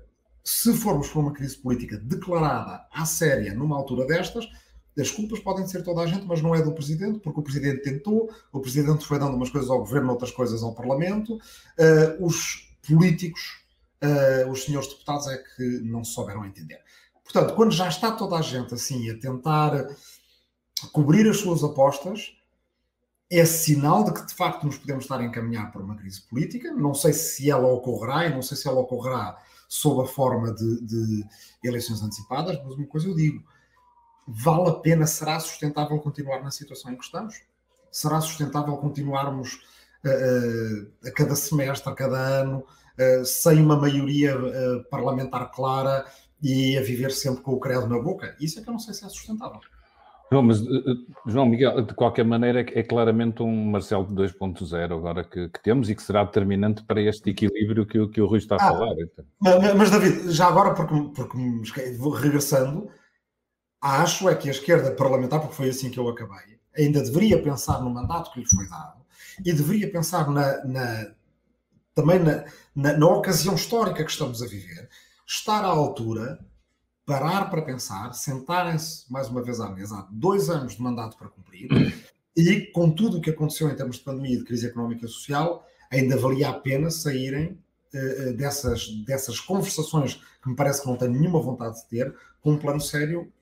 se 0.44 0.72
formos 0.74 1.08
para 1.08 1.20
uma 1.20 1.32
crise 1.32 1.56
política 1.56 1.96
declarada 1.96 2.86
à 2.92 3.04
séria 3.06 3.54
numa 3.54 3.76
altura 3.76 4.06
destas, 4.06 4.46
as 4.98 5.10
culpas 5.10 5.40
podem 5.40 5.66
ser 5.66 5.82
toda 5.82 6.00
a 6.00 6.06
gente, 6.06 6.24
mas 6.26 6.40
não 6.40 6.54
é 6.54 6.62
do 6.62 6.72
Presidente, 6.72 7.18
porque 7.18 7.40
o 7.40 7.42
Presidente 7.42 7.82
tentou, 7.82 8.30
o 8.52 8.60
Presidente 8.60 9.04
foi 9.04 9.18
dando 9.18 9.36
umas 9.36 9.50
coisas 9.50 9.68
ao 9.68 9.78
Governo, 9.78 10.10
outras 10.10 10.30
coisas 10.30 10.62
ao 10.62 10.74
Parlamento, 10.74 11.34
uh, 11.34 12.24
os 12.24 12.72
políticos, 12.86 13.64
uh, 14.02 14.50
os 14.50 14.64
senhores 14.64 14.88
deputados 14.88 15.26
é 15.28 15.36
que 15.36 15.62
não 15.82 16.02
souberam 16.04 16.46
entender. 16.46 16.80
Portanto, 17.26 17.54
quando 17.54 17.72
já 17.72 17.88
está 17.88 18.12
toda 18.12 18.36
a 18.36 18.42
gente 18.42 18.72
assim 18.72 19.10
a 19.10 19.18
tentar 19.18 19.88
cobrir 20.92 21.28
as 21.28 21.38
suas 21.38 21.62
apostas, 21.64 22.36
é 23.30 23.44
sinal 23.44 24.04
de 24.04 24.14
que 24.14 24.24
de 24.24 24.34
facto 24.34 24.64
nos 24.64 24.78
podemos 24.78 25.04
estar 25.04 25.18
a 25.18 25.24
encaminhar 25.24 25.72
para 25.72 25.82
uma 25.82 25.96
crise 25.96 26.22
política. 26.22 26.72
Não 26.72 26.94
sei 26.94 27.12
se 27.12 27.50
ela 27.50 27.66
ocorrerá 27.66 28.26
e 28.26 28.34
não 28.34 28.42
sei 28.42 28.56
se 28.56 28.68
ela 28.68 28.80
ocorrerá 28.80 29.36
sob 29.68 30.02
a 30.02 30.06
forma 30.06 30.52
de, 30.54 30.80
de 30.82 31.24
eleições 31.64 32.02
antecipadas, 32.02 32.58
mas 32.64 32.74
uma 32.74 32.86
coisa 32.86 33.08
eu 33.08 33.14
digo: 33.14 33.42
vale 34.26 34.68
a 34.68 34.74
pena, 34.74 35.06
será 35.06 35.40
sustentável 35.40 35.98
continuar 35.98 36.42
na 36.42 36.52
situação 36.52 36.92
em 36.92 36.96
que 36.96 37.04
estamos? 37.04 37.42
Será 37.90 38.20
sustentável 38.20 38.76
continuarmos 38.76 39.54
uh, 40.04 41.08
a 41.08 41.10
cada 41.10 41.34
semestre, 41.34 41.90
a 41.90 41.94
cada 41.94 42.16
ano, 42.16 42.58
uh, 42.60 43.24
sem 43.24 43.60
uma 43.60 43.76
maioria 43.76 44.36
parlamentar 44.88 45.50
clara 45.50 46.06
e 46.42 46.76
a 46.76 46.82
viver 46.82 47.10
sempre 47.10 47.42
com 47.42 47.52
o 47.52 47.60
credo 47.60 47.86
na 47.86 47.98
boca? 47.98 48.36
Isso 48.40 48.58
é 48.58 48.62
que 48.62 48.68
eu 48.68 48.72
não 48.72 48.78
sei 48.78 48.94
se 48.94 49.04
é 49.04 49.08
sustentável. 49.08 49.60
João, 50.30 50.42
mas 50.42 50.60
eh, 50.60 50.64
eh, 50.64 50.94
João 51.26 51.46
Miguel, 51.46 51.82
de 51.82 51.94
qualquer 51.94 52.24
maneira, 52.24 52.60
é 52.60 52.82
claramente 52.82 53.42
um 53.42 53.66
Marcelo 53.66 54.06
2.0 54.06 54.96
agora 54.96 55.22
que, 55.22 55.48
que, 55.48 55.62
temos 55.62 55.88
e 55.88 55.94
que 55.94 56.02
será 56.02 56.24
determinante 56.24 56.82
para 56.82 57.00
este 57.00 57.30
equilíbrio 57.30 57.86
que, 57.86 58.08
que 58.08 58.20
o 58.20 58.26
Rui 58.26 58.38
está 58.38 58.56
a 58.56 58.58
ah, 58.58 58.72
falar. 58.72 58.94
Então. 58.98 59.24
Mas, 59.40 59.74
mas, 59.74 59.90
David, 59.90 60.32
já 60.32 60.48
agora, 60.48 60.74
porque, 60.74 60.94
porque 61.14 61.38
vou 61.98 62.10
regressando, 62.10 62.90
acho 63.80 64.28
é 64.28 64.34
que 64.34 64.48
a 64.48 64.52
esquerda 64.52 64.90
parlamentar, 64.92 65.40
porque 65.40 65.54
foi 65.54 65.68
assim 65.68 65.90
que 65.90 65.98
eu 65.98 66.08
acabei, 66.08 66.58
ainda 66.76 67.02
deveria 67.02 67.40
pensar 67.40 67.80
no 67.80 67.90
mandato 67.90 68.32
que 68.32 68.40
lhe 68.40 68.48
foi 68.48 68.68
dado 68.68 69.06
e 69.44 69.52
deveria 69.52 69.90
pensar 69.90 70.28
na, 70.30 70.64
na 70.64 71.06
também 71.94 72.18
na, 72.18 72.44
na, 72.74 72.92
na 72.98 73.06
ocasião 73.06 73.54
histórica 73.54 74.04
que 74.04 74.10
estamos 74.10 74.42
a 74.42 74.46
viver, 74.46 74.88
estar 75.26 75.64
à 75.64 75.68
altura 75.68 76.38
parar 77.04 77.48
para 77.50 77.62
pensar, 77.62 78.12
sentarem-se 78.12 79.10
mais 79.10 79.28
uma 79.28 79.42
vez 79.42 79.60
à 79.60 79.70
mesa, 79.70 79.96
há 79.96 80.08
dois 80.10 80.50
anos 80.50 80.74
de 80.74 80.82
mandato 80.82 81.16
para 81.16 81.28
cumprir, 81.28 81.68
e 82.36 82.66
com 82.72 82.90
tudo 82.90 83.18
o 83.18 83.20
que 83.20 83.30
aconteceu 83.30 83.70
em 83.70 83.76
termos 83.76 83.96
de 83.96 84.02
pandemia 84.02 84.34
e 84.34 84.38
de 84.38 84.44
crise 84.44 84.66
económica 84.66 85.06
e 85.06 85.08
social, 85.08 85.64
ainda 85.90 86.16
valia 86.16 86.48
a 86.48 86.52
pena 86.52 86.90
saírem 86.90 87.58
uh, 87.94 88.32
dessas, 88.36 88.88
dessas 89.04 89.38
conversações 89.38 90.14
que 90.42 90.48
me 90.48 90.56
parece 90.56 90.82
que 90.82 90.88
não 90.88 90.96
têm 90.96 91.08
nenhuma 91.08 91.40
vontade 91.40 91.76
de 91.76 91.88
ter, 91.88 92.14
com 92.40 92.52
um 92.52 92.58
plano 92.58 92.80
sério 92.80 93.32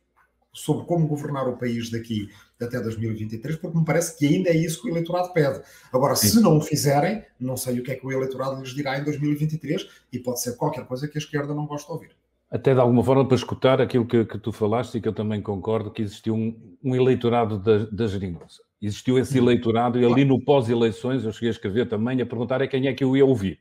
sobre 0.53 0.87
como 0.87 1.09
governar 1.09 1.49
o 1.49 1.57
país 1.57 1.91
daqui 1.91 2.31
até 2.61 2.81
2023, 2.81 3.57
porque 3.57 3.77
me 3.77 3.85
parece 3.85 4.17
que 4.17 4.27
ainda 4.27 4.51
é 4.51 4.57
isso 4.57 4.81
que 4.81 4.89
o 4.89 4.93
eleitorado 4.93 5.33
pede. 5.33 5.61
Agora, 5.93 6.15
Sim. 6.15 6.29
se 6.29 6.41
não 6.41 6.57
o 6.59 6.61
fizerem, 6.61 7.23
não 7.39 7.57
sei 7.57 7.81
o 7.81 7.83
que 7.83 7.91
é 7.93 7.95
que 7.95 8.07
o 8.07 8.13
eleitorado 8.13 8.61
lhes 8.61 8.75
dirá 8.75 8.99
em 8.99 9.05
2023 9.05 9.89
e 10.13 10.19
pode 10.19 10.41
ser 10.41 10.57
qualquer 10.57 10.87
coisa 10.87 11.09
que 11.09 11.19
a 11.19 11.21
esquerda 11.21 11.55
não 11.55 11.67
gosta 11.67 11.87
de 11.87 11.93
ouvir. 11.93 12.11
Até 12.51 12.73
de 12.73 12.81
alguma 12.81 13.03
forma 13.03 13.27
para 13.27 13.37
escutar 13.37 13.81
aquilo 13.81 14.07
que, 14.07 14.25
que 14.25 14.39
tu 14.39 14.53
falaste 14.53 14.95
e 14.95 15.01
que 15.01 15.09
eu 15.09 15.13
também 15.13 15.43
concordo, 15.43 15.91
que 15.91 16.03
existiu 16.03 16.35
um, 16.35 16.57
um 16.83 16.95
eleitorado 16.95 17.59
da, 17.59 17.87
da 17.87 18.07
geringonça. 18.07 18.63
Existiu 18.81 19.19
esse 19.19 19.39
uhum. 19.39 19.47
eleitorado 19.47 19.99
e 19.99 20.05
ali 20.05 20.25
no 20.25 20.41
pós-eleições 20.41 21.25
eu 21.25 21.33
cheguei 21.33 21.49
a 21.49 21.53
escrever 21.53 21.89
também 21.89 22.21
a 22.21 22.27
perguntar 22.27 22.63
a 22.63 22.69
quem 22.69 22.87
é 22.87 22.93
que 22.93 23.03
eu 23.03 23.17
ia 23.17 23.25
ouvir. 23.25 23.59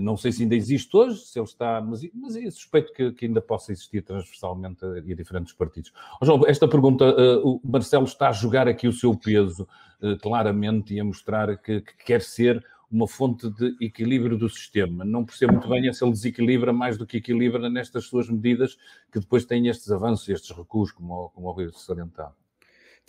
Não 0.00 0.16
sei 0.16 0.32
se 0.32 0.42
ainda 0.42 0.54
existe 0.54 0.96
hoje, 0.96 1.18
se 1.20 1.38
ele 1.38 1.46
está, 1.46 1.80
mas, 1.80 2.00
mas 2.14 2.36
é 2.36 2.50
suspeito 2.50 2.92
que, 2.92 3.12
que, 3.12 3.26
ainda 3.26 3.40
possa 3.40 3.72
existir 3.72 4.02
transversalmente 4.02 4.84
a, 4.84 4.88
a 4.88 5.00
diferentes 5.00 5.52
partidos. 5.52 5.92
Oh, 6.20 6.24
João, 6.24 6.46
esta 6.46 6.66
pergunta, 6.66 7.04
uh, 7.04 7.46
o 7.46 7.60
Marcelo 7.62 8.04
está 8.04 8.28
a 8.28 8.32
jogar 8.32 8.68
aqui 8.68 8.88
o 8.88 8.92
seu 8.92 9.14
peso 9.14 9.68
uh, 10.00 10.16
claramente 10.18 10.94
e 10.94 11.00
a 11.00 11.04
mostrar 11.04 11.56
que, 11.58 11.80
que 11.80 11.96
quer 12.04 12.22
ser 12.22 12.64
uma 12.90 13.08
fonte 13.08 13.48
de 13.48 13.74
equilíbrio 13.80 14.36
do 14.36 14.48
sistema. 14.50 15.02
Não 15.02 15.24
percebo 15.24 15.54
muito 15.54 15.68
bem 15.68 15.90
se 15.92 16.04
ele 16.04 16.12
desequilibra 16.12 16.72
mais 16.74 16.98
do 16.98 17.06
que 17.06 17.16
equilibra 17.16 17.70
nestas 17.70 18.04
suas 18.04 18.28
medidas 18.28 18.76
que 19.10 19.18
depois 19.18 19.46
têm 19.46 19.68
estes 19.68 19.90
avanços, 19.90 20.28
estes 20.28 20.54
recuos, 20.54 20.92
como, 20.92 21.30
como 21.30 21.48
o 21.48 21.52
Rio 21.54 21.72
salientado. 21.72 22.34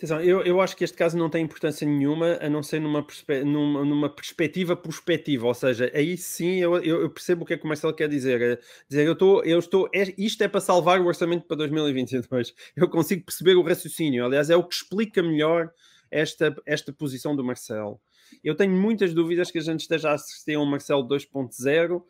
Atenção, 0.04 0.20
eu, 0.20 0.42
eu 0.42 0.60
acho 0.60 0.76
que 0.76 0.84
este 0.84 0.96
caso 0.96 1.16
não 1.16 1.30
tem 1.30 1.42
importância 1.42 1.86
nenhuma, 1.86 2.38
a 2.38 2.48
não 2.50 2.62
ser 2.62 2.78
numa, 2.78 3.02
perspe 3.02 3.42
numa, 3.42 3.84
numa 3.84 4.10
perspectiva 4.10 4.76
prospectiva, 4.76 5.46
ou 5.46 5.54
seja, 5.54 5.90
aí 5.94 6.16
sim 6.18 6.56
eu, 6.56 6.76
eu, 6.82 7.08
percebo 7.08 7.42
o 7.42 7.46
que 7.46 7.54
é 7.54 7.56
que 7.56 7.64
o 7.64 7.66
Marcelo 7.66 7.94
quer 7.94 8.06
dizer. 8.06 8.40
É 8.42 8.58
dizer, 8.86 9.06
eu 9.06 9.14
estou, 9.14 9.42
eu 9.44 9.58
estou, 9.58 9.88
é, 9.94 10.12
isto 10.18 10.42
é 10.44 10.48
para 10.48 10.60
salvar 10.60 11.00
o 11.00 11.06
orçamento 11.06 11.46
para 11.46 11.56
2022. 11.56 12.54
Eu 12.76 12.88
consigo 12.88 13.24
perceber 13.24 13.54
o 13.54 13.62
raciocínio, 13.62 14.24
aliás, 14.24 14.50
é 14.50 14.56
o 14.56 14.64
que 14.64 14.74
explica 14.74 15.22
melhor 15.22 15.72
esta, 16.10 16.54
esta 16.66 16.92
posição 16.92 17.34
do 17.34 17.42
Marcelo. 17.42 17.98
Eu 18.42 18.54
tenho 18.54 18.72
muitas 18.72 19.14
dúvidas 19.14 19.50
que 19.50 19.58
a 19.58 19.62
gente 19.62 19.80
esteja 19.80 20.10
a 20.10 20.14
assistir 20.14 20.54
a 20.54 20.60
um 20.60 20.66
Marcelo 20.66 21.06
2.0 21.08 22.02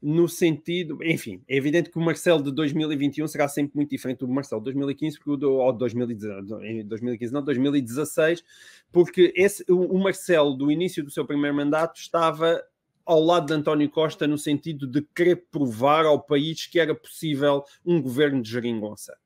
no 0.00 0.28
sentido, 0.28 0.98
enfim, 1.02 1.42
é 1.48 1.56
evidente 1.56 1.90
que 1.90 1.98
o 1.98 2.00
Marcelo 2.00 2.42
de 2.42 2.52
2021 2.52 3.26
será 3.26 3.48
sempre 3.48 3.76
muito 3.76 3.90
diferente 3.90 4.20
do 4.20 4.28
Marcelo 4.28 4.60
de 4.60 4.66
2015 4.66 5.18
porque 5.18 5.30
o 5.30 5.36
do, 5.36 5.52
ou 5.54 5.72
2015, 5.72 6.84
2015 6.84 7.32
não, 7.32 7.42
2016, 7.42 8.44
porque 8.92 9.32
esse, 9.34 9.64
o 9.68 9.98
Marcelo 9.98 10.54
do 10.54 10.70
início 10.70 11.02
do 11.02 11.10
seu 11.10 11.26
primeiro 11.26 11.56
mandato 11.56 11.98
estava 12.00 12.62
ao 13.04 13.20
lado 13.20 13.46
de 13.46 13.54
António 13.54 13.90
Costa 13.90 14.26
no 14.26 14.38
sentido 14.38 14.86
de 14.86 15.02
querer 15.14 15.46
provar 15.50 16.04
ao 16.04 16.20
país 16.20 16.66
que 16.66 16.78
era 16.78 16.94
possível 16.94 17.64
um 17.84 18.00
governo 18.00 18.40
de 18.40 18.50
geringonça. 18.50 19.16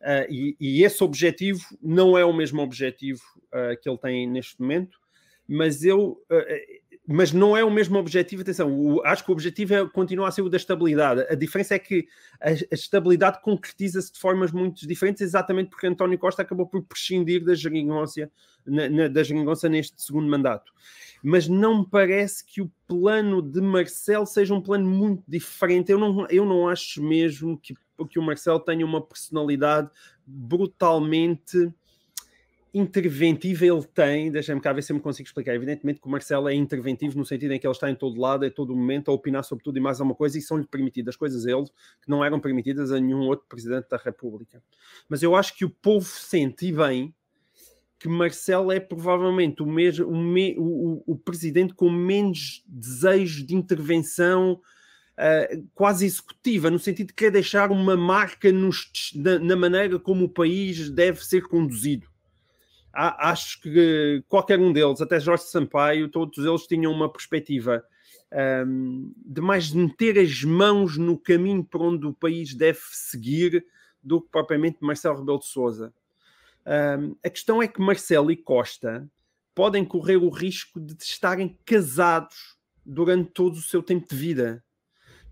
Uh, 0.00 0.30
e, 0.30 0.56
e, 0.60 0.84
esse 0.84 1.02
objetivo 1.02 1.60
não 1.82 2.16
é 2.16 2.24
o 2.24 2.32
mesmo 2.32 2.62
objetivo 2.62 3.20
uh, 3.48 3.80
que 3.80 3.88
ele 3.88 3.98
tem 3.98 4.28
neste 4.28 4.60
momento 4.60 4.96
mas 5.48 5.82
eu. 5.82 6.22
Uh, 6.30 6.87
mas 7.10 7.32
não 7.32 7.56
é 7.56 7.64
o 7.64 7.70
mesmo 7.70 7.98
objetivo, 7.98 8.42
atenção, 8.42 8.70
o, 8.70 9.02
acho 9.02 9.24
que 9.24 9.30
o 9.30 9.32
objetivo 9.32 9.72
é 9.72 9.88
continuar 9.88 10.28
a 10.28 10.30
ser 10.30 10.42
o 10.42 10.50
da 10.50 10.58
estabilidade. 10.58 11.22
A 11.30 11.34
diferença 11.34 11.74
é 11.74 11.78
que 11.78 12.06
a, 12.38 12.50
a 12.50 12.74
estabilidade 12.74 13.40
concretiza-se 13.40 14.12
de 14.12 14.18
formas 14.18 14.52
muito 14.52 14.86
diferentes, 14.86 15.22
exatamente 15.22 15.70
porque 15.70 15.86
António 15.86 16.18
Costa 16.18 16.42
acabou 16.42 16.66
por 16.66 16.82
prescindir 16.82 17.42
da 17.42 17.54
geringonça, 17.54 18.30
na, 18.66 18.90
na, 18.90 19.08
da 19.08 19.22
geringonça 19.22 19.70
neste 19.70 20.02
segundo 20.02 20.28
mandato. 20.28 20.70
Mas 21.22 21.48
não 21.48 21.78
me 21.78 21.86
parece 21.88 22.44
que 22.44 22.60
o 22.60 22.70
plano 22.86 23.40
de 23.40 23.62
Marcel 23.62 24.26
seja 24.26 24.52
um 24.52 24.60
plano 24.60 24.86
muito 24.86 25.24
diferente. 25.26 25.90
Eu 25.90 25.98
não, 25.98 26.26
eu 26.28 26.44
não 26.44 26.68
acho 26.68 27.02
mesmo 27.02 27.58
que, 27.58 27.74
que 28.10 28.18
o 28.18 28.22
Marcel 28.22 28.60
tenha 28.60 28.84
uma 28.84 29.00
personalidade 29.00 29.88
brutalmente 30.26 31.72
interventiva 32.78 33.66
ele 33.66 33.82
tem, 33.82 34.30
deixa-me 34.30 34.60
cá 34.60 34.72
ver 34.72 34.82
se 34.82 34.92
eu 34.92 34.96
me 34.96 35.02
consigo 35.02 35.26
explicar. 35.26 35.54
Evidentemente 35.54 36.00
que 36.00 36.06
o 36.06 36.10
Marcelo 36.10 36.48
é 36.48 36.54
interventivo 36.54 37.18
no 37.18 37.24
sentido 37.24 37.52
em 37.52 37.58
que 37.58 37.66
ele 37.66 37.72
está 37.72 37.90
em 37.90 37.94
todo 37.94 38.20
lado, 38.20 38.44
em 38.44 38.50
todo 38.50 38.74
momento, 38.74 39.10
a 39.10 39.14
opinar 39.14 39.44
sobre 39.44 39.64
tudo 39.64 39.78
e 39.78 39.80
mais 39.80 40.00
alguma 40.00 40.14
coisa, 40.14 40.38
e 40.38 40.42
são-lhe 40.42 40.66
permitidas 40.66 41.16
coisas 41.16 41.46
a 41.46 41.50
ele 41.50 41.64
que 42.02 42.08
não 42.08 42.24
eram 42.24 42.40
permitidas 42.40 42.92
a 42.92 43.00
nenhum 43.00 43.20
outro 43.20 43.46
presidente 43.48 43.88
da 43.88 43.96
República. 43.96 44.62
Mas 45.08 45.22
eu 45.22 45.34
acho 45.34 45.56
que 45.56 45.64
o 45.64 45.70
povo 45.70 46.06
sente 46.06 46.72
bem 46.72 47.14
que 47.98 48.08
Marcelo 48.08 48.70
é 48.70 48.78
provavelmente 48.78 49.62
o, 49.62 49.66
mesmo, 49.66 50.06
o, 50.06 50.16
me, 50.16 50.54
o, 50.56 51.02
o 51.06 51.16
presidente 51.16 51.74
com 51.74 51.90
menos 51.90 52.62
desejo 52.66 53.44
de 53.44 53.54
intervenção. 53.54 54.60
Uh, 55.18 55.66
quase 55.74 56.06
executiva, 56.06 56.70
no 56.70 56.78
sentido 56.78 57.08
de 57.08 57.14
querer 57.14 57.32
deixar 57.32 57.72
uma 57.72 57.96
marca 57.96 58.52
nos, 58.52 58.88
na, 59.16 59.36
na 59.40 59.56
maneira 59.56 59.98
como 59.98 60.26
o 60.26 60.28
país 60.28 60.90
deve 60.90 61.26
ser 61.26 61.42
conduzido 61.48 62.06
acho 62.98 63.60
que 63.60 64.24
qualquer 64.28 64.58
um 64.58 64.72
deles, 64.72 65.00
até 65.00 65.20
Jorge 65.20 65.44
Sampaio, 65.44 66.08
todos 66.08 66.44
eles 66.44 66.66
tinham 66.66 66.92
uma 66.92 67.10
perspectiva 67.10 67.84
um, 68.66 69.12
de 69.24 69.40
mais 69.40 69.70
meter 69.72 70.18
as 70.18 70.42
mãos 70.42 70.96
no 70.98 71.18
caminho 71.18 71.64
por 71.64 71.80
onde 71.80 72.06
o 72.06 72.12
país 72.12 72.54
deve 72.54 72.80
seguir 72.90 73.64
do 74.02 74.20
que 74.20 74.28
propriamente 74.30 74.78
Marcelo 74.80 75.18
Rebelo 75.18 75.38
de 75.38 75.46
Souza. 75.46 75.94
Um, 76.66 77.16
a 77.24 77.30
questão 77.30 77.62
é 77.62 77.68
que 77.68 77.80
Marcelo 77.80 78.30
e 78.30 78.36
Costa 78.36 79.08
podem 79.54 79.84
correr 79.84 80.16
o 80.16 80.28
risco 80.28 80.80
de 80.80 80.94
estarem 81.02 81.58
casados 81.64 82.56
durante 82.84 83.30
todo 83.30 83.54
o 83.54 83.62
seu 83.62 83.82
tempo 83.82 84.08
de 84.08 84.16
vida. 84.16 84.64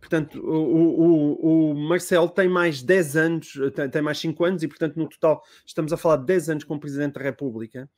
Portanto, 0.08 0.38
o, 0.38 1.40
o, 1.42 1.72
o 1.72 1.74
Marcelo 1.74 2.28
tem 2.28 2.48
mais 2.48 2.80
10 2.80 3.16
anos, 3.16 3.52
tem, 3.74 3.90
tem, 3.90 4.00
mais 4.00 4.18
5 4.18 4.44
anos, 4.44 4.62
e 4.62 4.68
portanto, 4.68 4.96
no 4.96 5.08
total, 5.08 5.42
estamos 5.66 5.92
a 5.92 5.96
falar 5.96 6.18
de 6.18 6.26
10 6.26 6.50
anos 6.50 6.64
como 6.64 6.78
Presidente 6.78 7.14
da 7.14 7.22
República. 7.22 7.90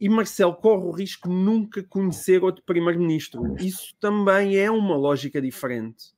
E 0.00 0.08
Marcelo 0.08 0.56
corre 0.56 0.84
o 0.84 0.90
risco 0.90 1.28
de 1.28 1.34
nunca 1.34 1.80
conhecer 1.84 2.42
outro 2.42 2.64
Primeiro-Ministro. 2.64 3.54
Isso 3.60 3.94
também 4.00 4.56
é 4.56 4.68
uma 4.68 4.96
lógica 4.96 5.40
diferente. 5.40 6.12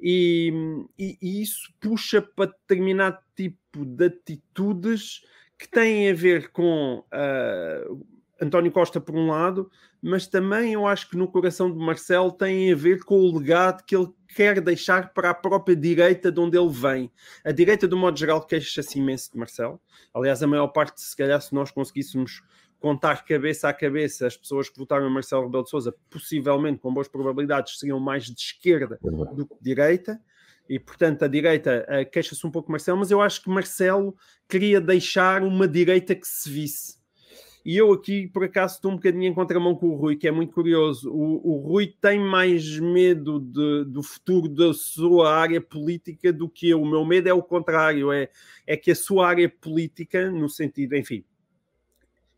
E, 0.00 0.52
e, 0.96 1.18
e, 1.20 1.42
isso 1.42 1.72
puxa 1.80 2.22
para 2.22 2.52
determinado 2.52 3.18
tipo 3.34 3.84
de 3.84 4.04
atitudes 4.06 5.22
que 5.58 5.68
têm 5.68 6.08
a 6.08 6.14
ver 6.14 6.52
com 6.52 7.04
uh, 7.12 8.06
António 8.40 8.70
Costa, 8.70 9.00
por 9.00 9.16
um 9.16 9.26
lado, 9.26 9.68
mas 10.00 10.26
também 10.26 10.72
eu 10.72 10.86
acho 10.86 11.10
que 11.10 11.16
no 11.16 11.28
coração 11.28 11.70
de 11.70 11.78
Marcelo 11.78 12.30
tem 12.30 12.72
a 12.72 12.76
ver 12.76 13.04
com 13.04 13.16
o 13.16 13.38
legado 13.38 13.84
que 13.84 13.96
ele 13.96 14.08
quer 14.34 14.60
deixar 14.60 15.12
para 15.12 15.30
a 15.30 15.34
própria 15.34 15.74
direita 15.74 16.30
de 16.30 16.38
onde 16.38 16.56
ele 16.56 16.68
vem. 16.68 17.10
A 17.44 17.50
direita, 17.50 17.88
do 17.88 17.96
modo 17.96 18.18
geral, 18.18 18.44
queixa-se 18.46 18.98
imenso 18.98 19.32
de 19.32 19.38
Marcelo. 19.38 19.80
Aliás, 20.14 20.42
a 20.42 20.46
maior 20.46 20.68
parte, 20.68 21.00
se 21.00 21.16
calhar, 21.16 21.40
se 21.40 21.54
nós 21.54 21.70
conseguíssemos 21.70 22.42
contar 22.78 23.24
cabeça 23.24 23.68
a 23.68 23.72
cabeça 23.72 24.26
as 24.26 24.36
pessoas 24.36 24.68
que 24.68 24.78
votaram 24.78 25.08
em 25.08 25.12
Marcelo 25.12 25.44
Rebelo 25.44 25.64
de 25.64 25.70
Sousa, 25.70 25.94
possivelmente, 26.08 26.78
com 26.78 26.94
boas 26.94 27.08
probabilidades, 27.08 27.78
seriam 27.78 27.98
mais 27.98 28.24
de 28.24 28.40
esquerda 28.40 28.98
do 29.02 29.46
que 29.46 29.54
de 29.56 29.62
direita. 29.62 30.20
E, 30.68 30.78
portanto, 30.78 31.24
a 31.24 31.28
direita 31.28 31.86
uh, 31.88 32.08
queixa-se 32.10 32.46
um 32.46 32.50
pouco 32.50 32.68
de 32.68 32.72
Marcelo, 32.72 32.98
mas 32.98 33.10
eu 33.10 33.22
acho 33.22 33.42
que 33.42 33.48
Marcelo 33.48 34.14
queria 34.46 34.80
deixar 34.80 35.42
uma 35.42 35.66
direita 35.66 36.14
que 36.14 36.28
se 36.28 36.48
visse 36.48 36.97
e 37.68 37.76
eu 37.76 37.92
aqui, 37.92 38.26
por 38.26 38.44
acaso, 38.44 38.76
estou 38.76 38.92
um 38.92 38.94
bocadinho 38.94 39.24
em 39.24 39.34
contramão 39.34 39.74
com 39.74 39.90
o 39.90 39.94
Rui, 39.94 40.16
que 40.16 40.26
é 40.26 40.30
muito 40.30 40.54
curioso. 40.54 41.12
O, 41.12 41.56
o 41.56 41.56
Rui 41.58 41.94
tem 42.00 42.18
mais 42.18 42.78
medo 42.78 43.38
de, 43.38 43.84
do 43.84 44.02
futuro 44.02 44.48
da 44.48 44.72
sua 44.72 45.36
área 45.36 45.60
política 45.60 46.32
do 46.32 46.48
que 46.48 46.70
eu. 46.70 46.80
O 46.80 46.88
meu 46.88 47.04
medo 47.04 47.28
é 47.28 47.32
o 47.34 47.42
contrário, 47.42 48.10
é, 48.10 48.30
é 48.66 48.74
que 48.74 48.90
a 48.90 48.94
sua 48.94 49.28
área 49.28 49.50
política, 49.50 50.30
no 50.30 50.48
sentido, 50.48 50.96
enfim, 50.96 51.22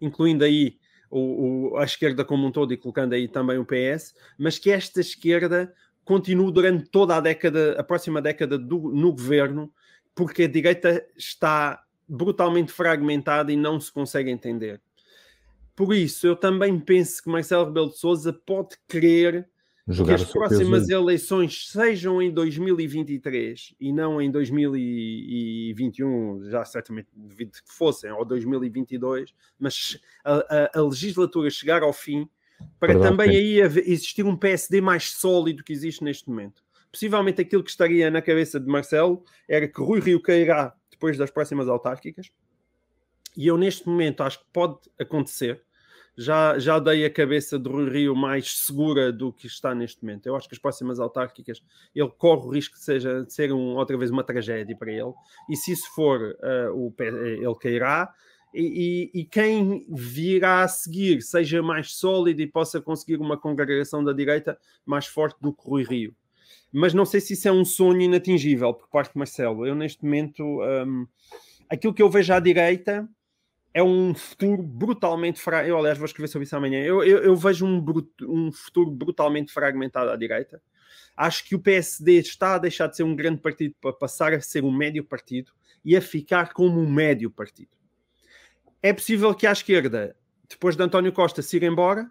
incluindo 0.00 0.42
aí 0.42 0.76
o, 1.08 1.74
o, 1.74 1.76
a 1.76 1.84
esquerda 1.84 2.24
como 2.24 2.44
um 2.44 2.50
todo 2.50 2.74
e 2.74 2.76
colocando 2.76 3.12
aí 3.12 3.28
também 3.28 3.56
o 3.56 3.64
PS, 3.64 4.16
mas 4.36 4.58
que 4.58 4.72
esta 4.72 5.00
esquerda 5.00 5.72
continue 6.04 6.50
durante 6.50 6.90
toda 6.90 7.16
a 7.16 7.20
década, 7.20 7.78
a 7.78 7.84
próxima 7.84 8.20
década 8.20 8.58
do, 8.58 8.90
no 8.90 9.12
governo, 9.12 9.72
porque 10.12 10.42
a 10.42 10.48
direita 10.48 11.06
está 11.16 11.84
brutalmente 12.08 12.72
fragmentada 12.72 13.52
e 13.52 13.56
não 13.56 13.78
se 13.78 13.92
consegue 13.92 14.28
entender. 14.28 14.80
Por 15.80 15.92
isso, 15.94 16.26
eu 16.26 16.36
também 16.36 16.78
penso 16.78 17.22
que 17.22 17.30
Marcelo 17.30 17.64
Rebelo 17.64 17.88
de 17.88 17.96
Souza 17.96 18.34
pode 18.34 18.76
querer 18.86 19.48
Jogar 19.88 20.16
que 20.16 20.24
as 20.24 20.30
próximas 20.30 20.80
peso. 20.80 20.92
eleições 20.92 21.70
sejam 21.70 22.20
em 22.20 22.30
2023 22.30 23.76
e 23.80 23.90
não 23.90 24.20
em 24.20 24.30
2021, 24.30 26.50
já 26.50 26.66
certamente 26.66 27.08
devido 27.16 27.52
que 27.52 27.60
fossem, 27.64 28.12
ou 28.12 28.26
2022, 28.26 29.32
mas 29.58 29.98
a, 30.22 30.34
a, 30.34 30.70
a 30.80 30.82
legislatura 30.82 31.48
chegar 31.48 31.82
ao 31.82 31.94
fim 31.94 32.28
para 32.78 33.00
também 33.00 33.30
sim. 33.30 33.36
aí 33.38 33.60
existir 33.86 34.26
um 34.26 34.36
PSD 34.36 34.82
mais 34.82 35.12
sólido 35.12 35.64
que 35.64 35.72
existe 35.72 36.04
neste 36.04 36.28
momento. 36.28 36.62
Possivelmente 36.92 37.40
aquilo 37.40 37.64
que 37.64 37.70
estaria 37.70 38.10
na 38.10 38.20
cabeça 38.20 38.60
de 38.60 38.66
Marcelo 38.66 39.24
era 39.48 39.66
que 39.66 39.80
Rui 39.80 40.00
Rio 40.00 40.20
cairá 40.20 40.74
depois 40.90 41.16
das 41.16 41.30
próximas 41.30 41.70
autárquicas, 41.70 42.30
e 43.34 43.46
eu 43.46 43.56
neste 43.56 43.88
momento 43.88 44.22
acho 44.22 44.40
que 44.40 44.46
pode 44.52 44.76
acontecer 44.98 45.64
já, 46.20 46.58
já 46.58 46.78
dei 46.78 47.06
a 47.06 47.10
cabeça 47.10 47.58
do 47.58 47.70
Rui 47.70 47.88
Rio 47.88 48.14
mais 48.14 48.58
segura 48.66 49.10
do 49.10 49.32
que 49.32 49.46
está 49.46 49.74
neste 49.74 50.04
momento. 50.04 50.26
Eu 50.26 50.36
acho 50.36 50.46
que 50.46 50.54
as 50.54 50.58
próximas 50.58 51.00
autárquicas 51.00 51.62
ele 51.94 52.10
corre 52.10 52.46
o 52.46 52.50
risco 52.50 52.76
de, 52.76 52.84
seja, 52.84 53.24
de 53.24 53.32
ser 53.32 53.50
um, 53.54 53.76
outra 53.76 53.96
vez 53.96 54.10
uma 54.10 54.22
tragédia 54.22 54.76
para 54.76 54.92
ele, 54.92 55.14
e 55.48 55.56
se 55.56 55.72
isso 55.72 55.90
for, 55.94 56.20
uh, 56.20 56.76
o, 56.76 56.94
ele 57.00 57.54
cairá. 57.58 58.12
E, 58.52 59.08
e, 59.14 59.20
e, 59.20 59.24
quem 59.24 59.86
virá 59.88 60.64
a 60.64 60.68
seguir 60.68 61.22
seja 61.22 61.62
mais 61.62 61.94
sólido 61.94 62.42
e 62.42 62.46
possa 62.46 62.82
conseguir 62.82 63.16
uma 63.16 63.38
congregação 63.38 64.04
da 64.04 64.12
direita 64.12 64.58
mais 64.84 65.06
forte 65.06 65.40
do 65.40 65.54
que 65.54 65.62
Rui 65.62 65.84
Rio. 65.84 66.14
mas 66.72 66.92
não 66.92 67.06
sei 67.06 67.20
se 67.20 67.32
isso 67.32 67.48
é 67.48 67.52
um 67.52 67.64
sonho 67.64 68.02
inatingível 68.02 68.74
por 68.74 68.88
parte 68.88 69.12
de 69.12 69.18
Marcelo. 69.18 69.64
Eu, 69.64 69.74
neste 69.74 70.04
momento, 70.04 70.42
um, 70.44 71.06
aquilo 71.70 71.94
que 71.94 72.02
eu 72.02 72.10
vejo 72.10 72.34
à 72.34 72.40
direita 72.40 73.08
é 73.72 73.82
um 73.82 74.14
futuro 74.14 74.62
brutalmente 74.62 75.40
fragmentado. 75.40 75.70
Eu, 75.70 75.78
aliás, 75.78 75.98
vou 75.98 76.06
escrever 76.06 76.28
sobre 76.28 76.44
isso 76.44 76.56
amanhã. 76.56 76.80
Eu, 76.80 77.02
eu, 77.04 77.18
eu 77.18 77.36
vejo 77.36 77.64
um, 77.64 77.84
um, 78.22 78.52
futuro 78.52 78.90
brutalmente 78.90 79.52
fragmentado 79.52 80.10
à 80.10 80.16
direita. 80.16 80.60
Acho 81.16 81.44
que 81.44 81.54
o 81.54 81.58
PSD 81.58 82.18
está 82.18 82.54
a 82.54 82.58
deixar 82.58 82.88
de 82.88 82.96
ser 82.96 83.02
um 83.04 83.14
grande 83.14 83.40
partido 83.40 83.74
para 83.80 83.92
passar 83.92 84.32
a 84.32 84.40
ser 84.40 84.64
um 84.64 84.72
médio 84.72 85.04
partido 85.04 85.52
e 85.84 85.96
a 85.96 86.00
ficar 86.00 86.52
como 86.52 86.80
um 86.80 86.90
médio 86.90 87.30
partido. 87.30 87.70
É 88.82 88.92
possível 88.92 89.34
que 89.34 89.46
à 89.46 89.52
esquerda, 89.52 90.16
depois 90.48 90.74
de 90.74 90.82
António 90.82 91.12
Costa 91.12 91.42
se 91.42 91.56
ir 91.56 91.62
embora, 91.62 92.10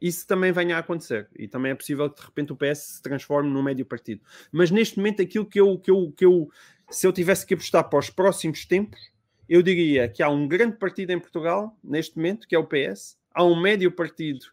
isso 0.00 0.26
também 0.26 0.52
venha 0.52 0.76
a 0.76 0.78
acontecer. 0.78 1.28
E 1.36 1.48
também 1.48 1.72
é 1.72 1.74
possível 1.74 2.08
que 2.08 2.20
de 2.20 2.26
repente 2.26 2.52
o 2.52 2.56
PS 2.56 2.78
se 2.78 3.02
transforme 3.02 3.50
num 3.50 3.62
médio 3.62 3.84
partido. 3.84 4.22
Mas 4.52 4.70
neste 4.70 4.96
momento, 4.96 5.20
aquilo 5.20 5.46
que 5.46 5.60
eu, 5.60 5.78
que 5.78 5.90
eu, 5.90 6.12
que 6.16 6.24
eu 6.24 6.48
se 6.90 7.06
eu 7.06 7.12
tivesse 7.12 7.46
que 7.46 7.54
apostar 7.54 7.88
para 7.88 7.98
os 7.98 8.10
próximos 8.10 8.64
tempos, 8.64 9.00
eu 9.50 9.62
diria 9.62 10.08
que 10.08 10.22
há 10.22 10.30
um 10.30 10.46
grande 10.46 10.76
partido 10.76 11.10
em 11.10 11.18
Portugal, 11.18 11.76
neste 11.82 12.16
momento, 12.16 12.46
que 12.46 12.54
é 12.54 12.58
o 12.58 12.64
PS, 12.64 13.18
há 13.34 13.42
um 13.44 13.60
médio 13.60 13.90
partido 13.90 14.46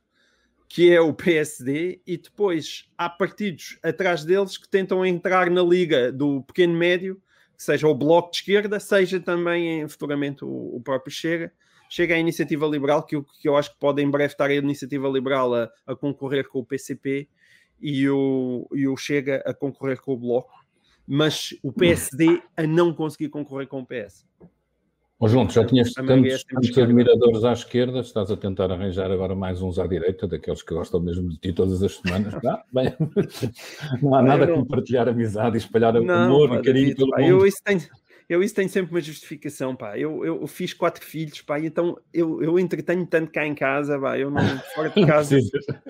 que 0.68 0.92
é 0.92 1.00
o 1.00 1.14
PSD, 1.14 2.02
e 2.06 2.18
depois 2.18 2.90
há 2.98 3.08
partidos 3.08 3.78
atrás 3.84 4.26
deles 4.26 4.58
que 4.58 4.68
tentam 4.68 5.06
entrar 5.06 5.52
na 5.52 5.62
liga 5.62 6.12
do 6.12 6.42
pequeno 6.42 6.74
médio, 6.74 7.22
seja 7.56 7.88
o 7.88 7.94
Bloco 7.94 8.32
de 8.32 8.38
Esquerda, 8.38 8.80
seja 8.80 9.20
também 9.20 9.88
futuramente 9.88 10.44
o, 10.44 10.76
o 10.76 10.82
próprio 10.84 11.14
Chega. 11.14 11.54
Chega 11.88 12.16
a 12.16 12.20
Iniciativa 12.20 12.66
Liberal, 12.66 13.04
que 13.04 13.16
eu, 13.16 13.24
que 13.24 13.48
eu 13.48 13.56
acho 13.56 13.72
que 13.72 13.80
pode 13.80 14.02
em 14.02 14.10
breve 14.10 14.34
estar 14.34 14.50
a 14.50 14.56
Iniciativa 14.56 15.08
Liberal 15.08 15.54
a, 15.54 15.70
a 15.86 15.96
concorrer 15.96 16.50
com 16.50 16.60
o 16.60 16.66
PCP 16.66 17.30
e 17.80 18.10
o, 18.10 18.68
e 18.74 18.88
o 18.88 18.98
Chega 18.98 19.44
a 19.46 19.54
concorrer 19.54 20.02
com 20.02 20.14
o 20.14 20.18
Bloco, 20.18 20.52
mas 21.08 21.56
o 21.62 21.72
PSD 21.72 22.42
a 22.58 22.64
não 22.64 22.94
conseguir 22.94 23.30
concorrer 23.30 23.68
com 23.68 23.80
o 23.80 23.86
PS. 23.86 24.26
João, 25.26 25.48
tu 25.48 25.54
já 25.54 25.66
tinhas 25.66 25.92
tantos, 25.94 26.44
tantos 26.44 26.78
admiradores 26.78 27.44
à 27.44 27.52
esquerda, 27.52 28.02
estás 28.02 28.30
a 28.30 28.38
tentar 28.38 28.72
arranjar 28.72 29.12
agora 29.12 29.34
mais 29.34 29.64
uns 29.64 29.80
à 29.80 29.88
direita, 29.88 30.28
daqueles 30.28 30.62
que 30.62 30.76
gostam 30.76 31.00
mesmo 31.00 31.28
de 31.30 31.38
ti 31.38 31.52
todas 31.52 31.82
as 31.82 31.96
semanas. 31.96 32.34
Tá? 32.38 32.64
Bem, 32.72 32.94
não 34.02 34.14
há 34.14 34.22
nada 34.22 34.46
não... 34.46 34.56
como 34.56 34.68
partilhar 34.68 35.08
amizade 35.08 35.56
e 35.56 35.58
espalhar 35.58 35.94
não, 35.94 36.14
amor 36.14 36.60
e 36.60 36.62
carinho 36.62 36.96
pelo 36.96 37.10
mundo. 37.10 37.22
Eu 37.22 37.48
isso 37.48 37.58
tenho, 37.64 37.82
eu 38.30 38.44
isso 38.44 38.54
tenho 38.54 38.68
sempre 38.68 38.92
uma 38.92 39.00
justificação, 39.00 39.74
pá. 39.74 39.98
Eu, 39.98 40.26
eu, 40.26 40.42
eu 40.42 40.48
fiz 40.48 40.74
quatro 40.74 41.04
filhos, 41.04 41.42
pá, 41.42 41.60
então 41.60 41.98
eu, 42.14 42.44
eu 42.44 42.60
entretenho 42.60 43.06
tanto 43.06 43.32
cá 43.32 43.48
em 43.48 43.56
casa, 43.56 43.98
pá. 43.98 44.18
Eu 44.20 44.30
não, 44.30 44.42
fora 44.76 44.90
de 44.90 45.00
casa, 45.08 45.38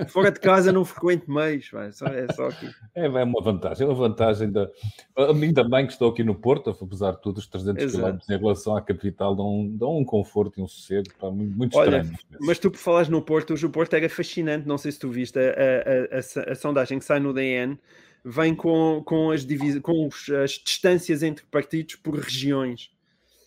fora 0.09 0.31
de 0.31 0.39
casa 0.39 0.71
não 0.71 0.85
frequento 0.85 1.31
meios, 1.31 1.67
pá. 1.69 1.91
Só, 1.91 2.05
é 2.05 2.27
só 2.33 2.47
aqui. 2.47 2.69
É, 2.93 3.05
é 3.05 3.23
uma 3.23 3.41
vantagem, 3.41 3.87
é 3.87 3.89
uma 3.89 3.95
vantagem 3.95 4.51
da. 4.51 4.69
A 5.17 5.33
mim 5.33 5.51
também 5.51 5.87
que 5.87 5.93
estou 5.93 6.11
aqui 6.11 6.23
no 6.23 6.35
Porto, 6.35 6.69
apesar 6.69 7.13
de 7.13 7.21
tudo, 7.23 7.39
os 7.39 7.47
300 7.47 7.91
km 7.91 8.17
em 8.29 8.37
relação 8.37 8.77
à 8.77 8.81
capital 8.81 9.35
dão, 9.35 9.67
dão 9.71 9.97
um 9.97 10.05
conforto 10.05 10.59
e 10.59 10.63
um 10.63 10.67
sossego, 10.67 11.07
pá, 11.19 11.31
muito, 11.31 11.57
muito 11.57 11.75
Olha, 11.75 12.01
estranho. 12.01 12.19
Mas 12.39 12.59
tu 12.59 12.69
por 12.69 12.77
falares 12.77 13.09
no 13.09 13.19
Porto, 13.19 13.53
hoje 13.53 13.65
o 13.65 13.69
Porto 13.71 13.95
era 13.95 14.07
fascinante, 14.09 14.67
não 14.67 14.77
sei 14.77 14.91
se 14.91 14.99
tu 14.99 15.09
viste 15.09 15.39
a, 15.39 15.41
a, 15.41 16.49
a, 16.49 16.51
a 16.51 16.55
sondagem 16.55 16.99
que 16.99 17.05
sai 17.05 17.19
no 17.19 17.33
DN 17.33 17.79
vem 18.23 18.55
com, 18.55 19.01
com, 19.05 19.31
as, 19.31 19.45
com 19.81 20.09
as 20.43 20.51
distâncias 20.51 21.23
entre 21.23 21.45
partidos 21.45 21.95
por 21.95 22.19
regiões. 22.19 22.91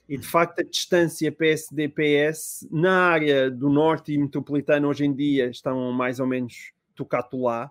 E 0.09 0.19
de 0.19 0.27
facto, 0.27 0.61
a 0.61 0.65
distância 0.65 1.31
PSD-PS 1.31 2.67
na 2.71 3.11
área 3.11 3.51
do 3.51 3.69
norte 3.71 4.13
e 4.13 4.19
metropolitana 4.19 4.89
hoje 4.89 5.05
em 5.05 5.15
dia 5.15 5.49
estão 5.49 5.93
mais 5.93 6.19
ou 6.19 6.27
menos 6.27 6.73
tocado 6.97 7.43
lá. 7.43 7.71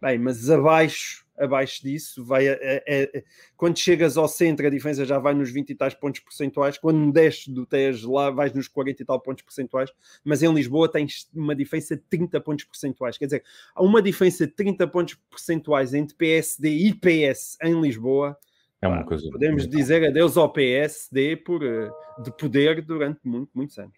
Bem, 0.00 0.18
mas 0.18 0.48
abaixo 0.48 1.24
abaixo 1.40 1.82
disso, 1.82 2.22
vai 2.22 2.48
a, 2.48 2.52
a, 2.52 2.56
a, 2.56 3.22
quando 3.56 3.78
chegas 3.78 4.16
ao 4.18 4.28
centro, 4.28 4.66
a 4.66 4.70
diferença 4.70 5.06
já 5.06 5.18
vai 5.18 5.32
nos 5.32 5.50
20 5.50 5.70
e 5.70 5.74
tais 5.74 5.94
pontos 5.94 6.20
percentuais, 6.20 6.76
quando 6.76 7.10
desces 7.10 7.48
do 7.48 7.64
Tejo 7.64 8.12
lá 8.12 8.30
vais 8.30 8.52
nos 8.52 8.68
40 8.68 9.02
e 9.02 9.06
tal 9.06 9.18
pontos 9.18 9.42
percentuais, 9.42 9.90
mas 10.22 10.42
em 10.42 10.52
Lisboa 10.52 10.90
tens 10.90 11.28
uma 11.34 11.54
diferença 11.54 11.96
de 11.96 12.02
30 12.02 12.40
pontos 12.40 12.64
percentuais, 12.66 13.16
quer 13.16 13.24
dizer, 13.24 13.44
há 13.74 13.82
uma 13.82 14.02
diferença 14.02 14.46
de 14.46 14.52
30 14.52 14.86
pontos 14.88 15.14
percentuais 15.30 15.94
entre 15.94 16.14
PSD 16.14 16.68
e 16.68 16.94
PS 16.94 17.56
em 17.62 17.80
Lisboa, 17.80 18.36
é 18.82 18.88
uma 18.88 19.04
coisa 19.04 19.28
podemos 19.30 19.68
dizer 19.68 20.06
adeus 20.06 20.36
ao 20.38 20.50
PSD 20.50 21.36
por, 21.36 21.62
eh, 21.62 21.90
de 22.22 22.30
poder 22.32 22.80
durante 22.80 23.20
muito, 23.24 23.50
muitos 23.54 23.78
anos. 23.78 23.94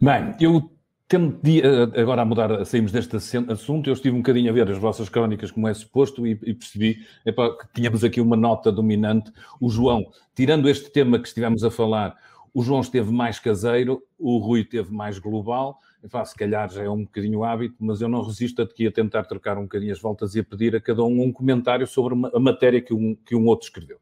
Bem, 0.00 0.34
eu 0.40 0.68
Tendo 1.06 1.38
eh, 1.46 2.00
agora 2.00 2.22
a 2.22 2.24
mudar, 2.24 2.64
saímos 2.64 2.90
deste 2.90 3.16
assunto, 3.16 3.90
eu 3.90 3.92
estive 3.92 4.16
um 4.16 4.20
bocadinho 4.20 4.50
a 4.50 4.54
ver 4.54 4.70
as 4.70 4.78
vossas 4.78 5.08
crónicas, 5.08 5.50
como 5.50 5.68
é 5.68 5.74
suposto, 5.74 6.26
e, 6.26 6.30
e 6.42 6.54
percebi 6.54 7.06
epa, 7.26 7.56
que 7.58 7.66
tínhamos 7.74 8.02
aqui 8.02 8.22
uma 8.22 8.36
nota 8.36 8.72
dominante. 8.72 9.30
O 9.60 9.68
João, 9.68 10.06
tirando 10.34 10.68
este 10.68 10.90
tema 10.90 11.18
que 11.18 11.28
estivemos 11.28 11.62
a 11.62 11.70
falar, 11.70 12.16
o 12.54 12.62
João 12.62 12.80
esteve 12.80 13.12
mais 13.12 13.38
caseiro, 13.38 14.02
o 14.18 14.38
Rui 14.38 14.62
esteve 14.62 14.92
mais 14.92 15.18
global. 15.18 15.78
Epá, 16.02 16.24
se 16.24 16.34
calhar 16.34 16.70
já 16.70 16.84
é 16.84 16.88
um 16.88 17.02
bocadinho 17.02 17.44
hábito, 17.44 17.76
mas 17.80 18.00
eu 18.00 18.08
não 18.08 18.22
resisto 18.22 18.62
aqui 18.62 18.86
a 18.86 18.92
tentar 18.92 19.24
trocar 19.24 19.58
um 19.58 19.62
bocadinho 19.62 19.92
as 19.92 20.00
voltas 20.00 20.34
e 20.34 20.40
a 20.40 20.44
pedir 20.44 20.76
a 20.76 20.80
cada 20.80 21.02
um 21.02 21.22
um 21.22 21.32
comentário 21.32 21.86
sobre 21.86 22.14
a 22.32 22.40
matéria 22.40 22.80
que 22.80 22.94
um, 22.94 23.14
que 23.14 23.34
um 23.34 23.46
outro 23.46 23.66
escreveu. 23.66 23.98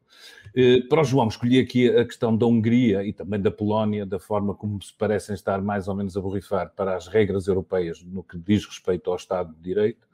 Eh, 0.55 0.81
para 0.87 1.01
o 1.01 1.03
João, 1.03 1.27
escolhi 1.27 1.59
aqui 1.59 1.89
a 1.89 2.05
questão 2.05 2.35
da 2.37 2.45
Hungria 2.45 3.03
e 3.03 3.11
também 3.11 3.41
da 3.41 3.49
Polónia, 3.49 4.05
da 4.05 4.19
forma 4.19 4.53
como 4.53 4.81
se 4.81 4.93
parecem 4.93 5.33
estar 5.33 5.61
mais 5.61 5.87
ou 5.87 5.95
menos 5.95 6.15
a 6.15 6.21
borrifar 6.21 6.71
para 6.75 6.95
as 6.95 7.07
regras 7.07 7.47
europeias 7.47 8.03
no 8.03 8.23
que 8.23 8.37
diz 8.37 8.65
respeito 8.65 9.09
ao 9.09 9.15
Estado 9.15 9.53
de 9.55 9.61
Direito. 9.61 10.07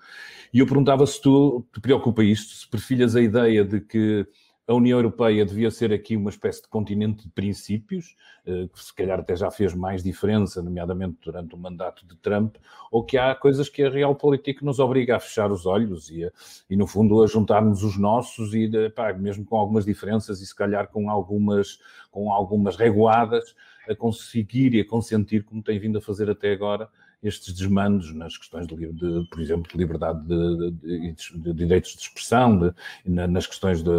E 0.53 0.59
eu 0.59 0.65
perguntava 0.65 1.05
se 1.05 1.21
tu 1.21 1.65
te 1.73 1.81
preocupa 1.81 2.23
isto, 2.23 2.53
se 2.53 2.67
perfilhas 2.67 3.15
a 3.15 3.21
ideia 3.21 3.65
de 3.65 3.81
que 3.81 4.25
a 4.69 4.73
União 4.75 4.99
Europeia 4.99 5.43
devia 5.43 5.71
ser 5.71 5.91
aqui 5.91 6.15
uma 6.15 6.29
espécie 6.29 6.61
de 6.61 6.67
continente 6.67 7.23
de 7.23 7.29
princípios, 7.29 8.15
eh, 8.45 8.67
que 8.71 8.79
se 8.79 8.93
calhar 8.93 9.19
até 9.19 9.35
já 9.35 9.49
fez 9.49 9.73
mais 9.73 10.03
diferença, 10.03 10.61
nomeadamente 10.61 11.17
durante 11.23 11.55
o 11.55 11.57
mandato 11.57 12.05
de 12.05 12.15
Trump, 12.17 12.55
ou 12.91 13.03
que 13.03 13.17
há 13.17 13.33
coisas 13.33 13.67
que 13.67 13.81
a 13.81 13.89
Realpolitik 13.89 14.63
nos 14.63 14.77
obriga 14.77 15.15
a 15.15 15.19
fechar 15.19 15.51
os 15.51 15.65
olhos 15.65 16.11
e, 16.11 16.23
a, 16.23 16.31
e 16.69 16.75
no 16.75 16.85
fundo, 16.85 17.23
a 17.23 17.25
juntarmos 17.25 17.83
os 17.83 17.97
nossos 17.97 18.53
e, 18.53 18.69
pá, 18.91 19.11
mesmo 19.11 19.43
com 19.43 19.57
algumas 19.57 19.85
diferenças 19.85 20.39
e 20.39 20.45
se 20.45 20.55
calhar 20.55 20.87
com 20.89 21.09
algumas, 21.09 21.79
com 22.11 22.31
algumas 22.31 22.75
reguadas, 22.75 23.55
a 23.89 23.95
conseguir 23.95 24.75
e 24.75 24.81
a 24.81 24.87
consentir, 24.87 25.43
como 25.45 25.63
tem 25.63 25.79
vindo 25.79 25.97
a 25.97 26.01
fazer 26.01 26.29
até 26.29 26.51
agora, 26.51 26.87
estes 27.21 27.53
desmandos 27.53 28.13
nas 28.13 28.37
questões, 28.37 28.65
de, 28.65 28.75
de 28.75 29.27
por 29.29 29.41
exemplo, 29.41 29.69
de 29.71 29.77
liberdade 29.77 30.25
de, 30.25 30.71
de, 30.71 31.53
direitos 31.53 31.95
de 31.95 32.01
expressão, 32.01 32.73
nas 33.05 33.45
questões 33.45 33.83
de, 33.83 33.89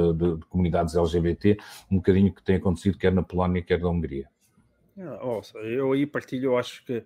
comunidades 0.49 0.95
LGBT, 0.95 1.59
um 1.91 1.97
bocadinho 1.97 2.33
que 2.33 2.43
tem 2.43 2.57
acontecido 2.57 2.97
quer 2.97 3.13
na 3.13 3.23
Polónia, 3.23 3.63
quer 3.63 3.79
na 3.79 3.89
Hungria. 3.89 4.29
Ah, 4.99 5.41
eu 5.65 5.93
aí 5.93 6.07
partilho, 6.07 6.47
eu 6.47 6.59
acho 6.59 6.85
que 6.85 7.05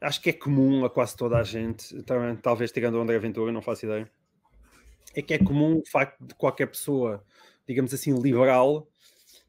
acho 0.00 0.20
que 0.20 0.30
é 0.30 0.32
comum 0.32 0.84
a 0.84 0.90
quase 0.90 1.16
toda 1.16 1.38
a 1.38 1.44
gente, 1.44 2.02
talvez 2.42 2.72
tirando 2.72 2.96
o 2.96 3.00
André 3.00 3.18
Ventura, 3.18 3.52
não 3.52 3.62
faço 3.62 3.86
ideia, 3.86 4.10
é 5.14 5.22
que 5.22 5.34
é 5.34 5.38
comum 5.38 5.78
o 5.78 5.88
facto 5.88 6.24
de 6.24 6.34
qualquer 6.34 6.66
pessoa, 6.66 7.22
digamos 7.66 7.94
assim, 7.94 8.12
liberal 8.20 8.88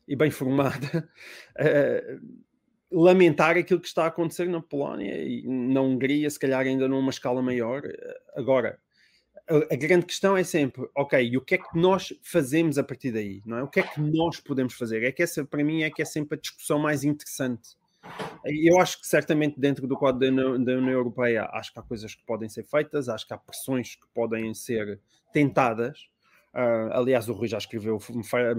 e 0.08 0.16
bem 0.16 0.30
formada, 0.30 1.10
uh, 1.58 2.44
lamentar 2.94 3.58
aquilo 3.58 3.80
que 3.80 3.88
está 3.88 4.04
a 4.04 4.08
acontecer 4.08 4.48
na 4.48 4.62
Polónia 4.62 5.16
e 5.18 5.44
na 5.46 5.82
Hungria, 5.82 6.30
se 6.30 6.40
calhar 6.40 6.62
ainda 6.62 6.88
numa 6.88 7.10
escala 7.10 7.42
maior. 7.42 7.82
Agora, 8.36 8.80
a, 9.50 9.76
grande 9.76 10.06
questão 10.06 10.38
é 10.38 10.44
sempre, 10.44 10.88
ok, 10.96 11.22
e 11.22 11.38
o 11.38 11.42
que 11.42 11.56
é 11.56 11.58
que 11.58 11.78
nós 11.78 12.14
fazemos 12.24 12.78
a 12.78 12.84
partir 12.84 13.12
daí? 13.12 13.42
Não 13.46 13.58
é? 13.58 13.64
O 13.64 13.68
que 13.68 13.80
é 13.80 13.84
que 13.84 14.00
nós 14.00 14.40
podemos 14.40 14.74
fazer? 14.74 15.04
É 15.04 15.12
que 15.12 15.24
essa, 15.24 15.44
para 15.44 15.64
mim, 15.64 15.84
é 15.84 15.90
que 15.90 16.02
é 16.02 16.06
sempre 16.06 16.38
a 16.38 16.42
discussão 16.42 16.80
mais 16.80 17.04
interessante. 17.04 17.76
Eu 18.46 18.80
acho 18.80 19.00
que 19.00 19.08
certamente 19.08 19.60
dentro 19.60 19.88
do 19.88 19.98
quadro 19.98 20.20
da 20.20 20.74
União 20.74 20.90
Europeia, 20.90 21.46
acho 21.54 21.74
que 21.74 21.80
há 21.80 21.82
coisas 21.82 22.14
que 22.14 22.24
podem 22.26 22.50
ser 22.50 22.64
feitas, 22.64 23.10
acho 23.10 23.26
que 23.26 23.34
há 23.34 23.38
pressões 23.38 23.96
que 23.96 24.08
podem 24.14 24.54
ser 24.54 25.00
tentadas, 25.32 26.10
Uh, 26.54 26.94
aliás, 26.94 27.28
o 27.28 27.34
Rui 27.34 27.48
já 27.48 27.58
escreveu 27.58 27.98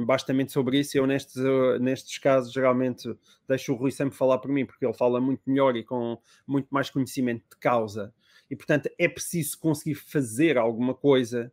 bastante 0.04 0.50
sobre 0.50 0.80
isso. 0.80 0.98
Eu, 0.98 1.06
nestes, 1.06 1.36
uh, 1.36 1.78
nestes 1.80 2.18
casos, 2.18 2.52
geralmente 2.52 3.16
deixo 3.46 3.72
o 3.72 3.76
Rui 3.76 3.92
sempre 3.92 4.16
falar 4.16 4.38
por 4.38 4.50
mim, 4.50 4.66
porque 4.66 4.84
ele 4.84 4.94
fala 4.94 5.20
muito 5.20 5.42
melhor 5.46 5.76
e 5.76 5.84
com 5.84 6.18
muito 6.46 6.66
mais 6.70 6.90
conhecimento 6.90 7.44
de 7.50 7.56
causa. 7.58 8.12
E, 8.50 8.56
portanto, 8.56 8.90
é 8.98 9.08
preciso 9.08 9.58
conseguir 9.60 9.94
fazer 9.94 10.58
alguma 10.58 10.92
coisa, 10.92 11.52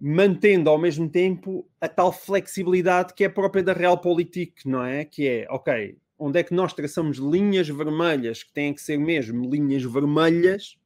mantendo 0.00 0.68
ao 0.68 0.78
mesmo 0.78 1.08
tempo 1.08 1.68
a 1.80 1.88
tal 1.88 2.12
flexibilidade 2.12 3.14
que 3.14 3.22
é 3.22 3.28
própria 3.28 3.62
da 3.62 3.72
Realpolitik, 3.72 4.68
não 4.68 4.84
é? 4.84 5.04
Que 5.04 5.28
é, 5.28 5.46
ok, 5.48 5.96
onde 6.18 6.40
é 6.40 6.42
que 6.42 6.52
nós 6.52 6.72
traçamos 6.72 7.18
linhas 7.18 7.68
vermelhas 7.68 8.42
que 8.42 8.52
têm 8.52 8.74
que 8.74 8.82
ser 8.82 8.98
mesmo 8.98 9.48
linhas 9.48 9.84
vermelhas 9.84 10.76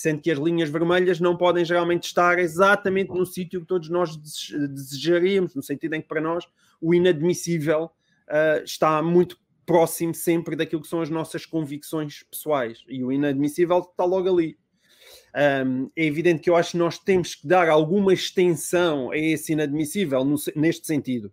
sendo 0.00 0.20
que 0.20 0.30
as 0.30 0.38
linhas 0.38 0.70
vermelhas 0.70 1.18
não 1.18 1.36
podem 1.36 1.64
geralmente 1.64 2.04
estar 2.04 2.38
exatamente 2.38 3.08
no 3.08 3.26
sítio 3.26 3.60
que 3.60 3.66
todos 3.66 3.88
nós 3.88 4.16
desejaríamos, 4.16 5.56
no 5.56 5.62
sentido 5.62 5.94
em 5.94 6.00
que 6.00 6.06
para 6.06 6.20
nós 6.20 6.46
o 6.80 6.94
inadmissível 6.94 7.90
uh, 8.28 8.62
está 8.64 9.02
muito 9.02 9.36
próximo 9.66 10.14
sempre 10.14 10.54
daquilo 10.54 10.82
que 10.82 10.88
são 10.88 11.00
as 11.00 11.10
nossas 11.10 11.44
convicções 11.44 12.22
pessoais 12.30 12.84
e 12.88 13.02
o 13.02 13.10
inadmissível 13.10 13.80
está 13.80 14.04
logo 14.04 14.28
ali. 14.28 14.56
Um, 15.66 15.90
é 15.96 16.04
evidente 16.04 16.42
que 16.42 16.48
eu 16.48 16.54
acho 16.54 16.72
que 16.72 16.78
nós 16.78 16.96
temos 16.96 17.34
que 17.34 17.46
dar 17.46 17.68
alguma 17.68 18.14
extensão 18.14 19.10
a 19.10 19.18
esse 19.18 19.52
inadmissível 19.52 20.24
no, 20.24 20.36
neste 20.54 20.86
sentido 20.86 21.32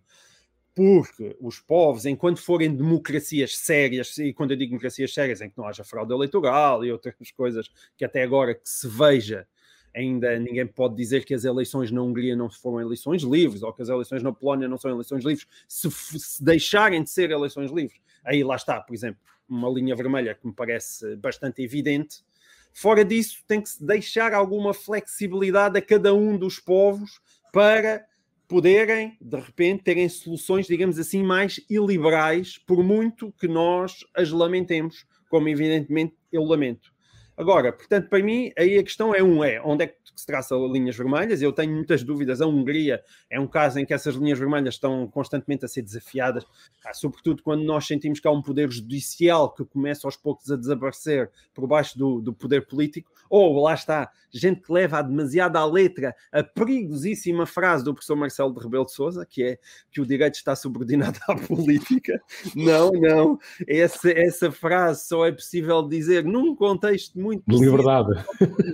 porque 0.75 1.38
os 1.39 1.57
povos, 1.61 2.05
enquanto 2.05 2.41
forem 2.41 2.75
democracias 2.75 3.57
sérias, 3.57 4.17
e 4.17 4.33
quando 4.33 4.51
eu 4.51 4.57
digo 4.57 4.71
democracias 4.71 5.13
sérias, 5.13 5.39
em 5.39 5.49
que 5.49 5.57
não 5.57 5.65
haja 5.65 5.85
fraude 5.85 6.13
eleitoral 6.13 6.83
e 6.83 6.91
outras 6.91 7.15
coisas 7.31 7.71
que 7.97 8.03
até 8.03 8.21
agora 8.21 8.53
que 8.53 8.69
se 8.69 8.85
veja, 8.85 9.47
ainda 9.95 10.38
ninguém 10.38 10.67
pode 10.67 10.97
dizer 10.97 11.23
que 11.23 11.33
as 11.33 11.45
eleições 11.45 11.89
na 11.91 12.01
Hungria 12.01 12.35
não 12.35 12.49
foram 12.49 12.81
eleições 12.81 13.23
livres, 13.23 13.63
ou 13.63 13.71
que 13.71 13.81
as 13.81 13.88
eleições 13.88 14.21
na 14.21 14.33
Polónia 14.33 14.67
não 14.67 14.77
são 14.77 14.91
eleições 14.91 15.23
livres, 15.23 15.47
se, 15.65 15.89
se 15.89 16.43
deixarem 16.43 17.01
de 17.01 17.09
ser 17.09 17.31
eleições 17.31 17.71
livres. 17.71 18.01
Aí 18.25 18.43
lá 18.43 18.57
está, 18.57 18.81
por 18.81 18.93
exemplo, 18.93 19.21
uma 19.47 19.69
linha 19.69 19.95
vermelha 19.95 20.35
que 20.35 20.45
me 20.45 20.53
parece 20.53 21.15
bastante 21.15 21.63
evidente. 21.63 22.21
Fora 22.73 23.05
disso, 23.05 23.41
tem 23.47 23.61
que 23.61 23.69
se 23.69 23.81
deixar 23.81 24.33
alguma 24.33 24.73
flexibilidade 24.73 25.77
a 25.77 25.81
cada 25.81 26.13
um 26.13 26.38
dos 26.38 26.59
povos 26.59 27.21
para 27.53 28.05
poderem, 28.47 29.17
de 29.19 29.38
repente, 29.39 29.84
terem 29.84 30.08
soluções, 30.08 30.67
digamos 30.67 30.97
assim, 30.99 31.23
mais 31.23 31.60
iliberais, 31.69 32.58
por 32.58 32.84
muito 32.84 33.31
que 33.39 33.47
nós 33.47 34.05
as 34.15 34.31
lamentemos, 34.31 35.05
como 35.29 35.49
evidentemente 35.49 36.15
eu 36.31 36.43
lamento. 36.43 36.94
Agora, 37.38 37.74
portanto, 37.74 38.10
para 38.10 38.24
mim, 38.24 38.52
aí 38.58 38.78
a 38.78 38.84
questão 38.84 39.13
é 39.13 39.21
um 39.21 39.43
é, 39.43 39.62
onde 39.62 39.84
é 39.84 39.88
que 39.88 39.95
se 40.15 40.26
traça 40.26 40.56
linhas 40.56 40.95
vermelhas? 40.95 41.41
Eu 41.41 41.52
tenho 41.52 41.74
muitas 41.74 42.02
dúvidas. 42.04 42.41
A 42.41 42.48
Hungria 42.48 43.04
é 43.30 43.39
um 43.39 43.48
caso 43.48 43.78
em 43.80 43.86
que 43.86 43.93
essas 43.93 44.15
linhas 44.15 44.39
vermelhas 44.39 44.76
estão 44.76 45.08
constantemente 45.08 45.65
a 45.65 45.67
ser 45.67 45.82
desafiadas, 45.82 46.45
sobretudo 46.93 47.43
quando 47.43 47.63
nós 47.63 47.86
sentimos 47.86 48.19
que 48.19 48.28
há 48.28 48.32
um 48.32 48.41
poder 48.41 48.71
judicial 48.71 49.54
que 49.54 49.65
começa 49.65 50.08
aos 50.08 50.15
poucos 50.15 50.50
a 50.50 50.56
desaparecer 50.56 51.30
por 51.54 51.67
baixo 51.67 51.98
do, 51.98 52.21
do 52.21 52.34
poder 52.34 52.65
político, 52.65 53.12
ou 53.30 53.62
lá 53.62 53.74
está, 53.74 54.10
gente 54.32 54.62
que 54.62 54.71
leva 54.71 55.00
a 55.00 55.02
demasiada 55.02 55.60
à 55.60 55.65
letra 55.65 56.15
a 56.32 56.43
perigosíssima 56.43 57.45
frase 57.45 57.84
do 57.84 57.93
professor 57.93 58.15
Marcelo 58.15 58.54
de 58.54 58.62
Rebelo 58.62 58.86
de 58.86 58.93
Souza, 58.93 59.26
que 59.26 59.43
é 59.43 59.60
que 59.91 60.00
o 60.00 60.06
direito 60.06 60.36
está 60.36 60.56
subordinado 60.56 61.19
à 61.28 61.36
política. 61.36 62.21
Não, 62.56 62.91
não. 62.91 63.39
Essa, 63.67 64.12
essa 64.12 64.52
frase 64.52 65.08
só 65.08 65.26
é 65.26 65.32
possível 65.32 65.82
dizer 65.88 66.24
num 66.24 66.56
contexto 66.56 67.19
muito 67.25 67.43
de 67.47 67.57
liberdade. 67.57 68.09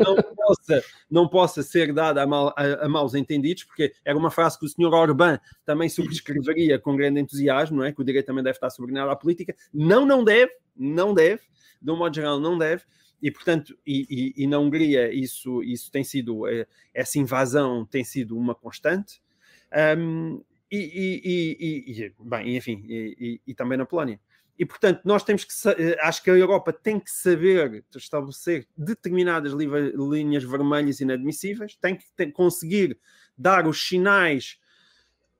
Não 0.05 0.15
possa, 0.35 0.83
não 1.09 1.27
possa 1.27 1.63
ser 1.63 1.93
dada 1.93 2.21
a, 2.21 2.27
mal, 2.27 2.53
a, 2.57 2.85
a 2.85 2.89
maus 2.89 3.15
entendidos, 3.15 3.63
porque 3.63 3.93
era 4.03 4.17
uma 4.17 4.29
frase 4.29 4.59
que 4.59 4.65
o 4.65 4.69
senhor 4.69 4.93
Orbán 4.93 5.39
também 5.65 5.87
subscreveria 5.89 6.77
com 6.77 6.95
grande 6.95 7.19
entusiasmo, 7.19 7.77
não 7.77 7.85
é? 7.85 7.91
Que 7.91 8.01
o 8.01 8.03
direito 8.03 8.25
também 8.25 8.43
deve 8.43 8.57
estar 8.57 8.69
subordinado 8.69 9.09
à 9.09 9.15
política. 9.15 9.55
Não, 9.73 10.05
não 10.05 10.23
deve, 10.23 10.51
não 10.75 11.13
deve, 11.13 11.41
de 11.81 11.91
um 11.91 11.97
modo 11.97 12.13
geral, 12.13 12.39
não 12.39 12.57
deve. 12.57 12.83
E, 13.21 13.29
portanto, 13.29 13.77
e, 13.85 14.33
e, 14.37 14.43
e 14.43 14.47
na 14.47 14.57
Hungria 14.57 15.13
isso, 15.13 15.61
isso 15.63 15.91
tem 15.91 16.03
sido, 16.03 16.47
eh, 16.47 16.65
essa 16.93 17.19
invasão 17.19 17.85
tem 17.85 18.03
sido 18.03 18.35
uma 18.35 18.55
constante. 18.55 19.21
Um, 19.97 20.43
e, 20.71 21.21
e, 21.25 22.03
e, 22.03 22.13
bem, 22.19 22.55
enfim, 22.55 22.83
e, 22.87 23.53
também 23.53 23.77
na 23.77 23.85
Polónia. 23.85 24.19
E, 24.57 24.65
portanto, 24.65 25.01
nós 25.03 25.23
temos 25.23 25.43
que, 25.43 25.53
eh, 25.69 25.97
acho 26.01 26.23
que 26.23 26.29
a 26.29 26.35
Europa 26.35 26.71
tem 26.71 26.99
que 26.99 27.09
saber 27.09 27.83
estabelecer 27.95 28.67
determinadas 28.77 29.53
linhas 29.53 30.43
vermelhas 30.43 30.99
inadmissíveis, 30.99 31.75
tem 31.75 31.95
que 31.95 32.31
conseguir 32.31 32.99
dar 33.37 33.67
os 33.67 33.87
sinais, 33.87 34.59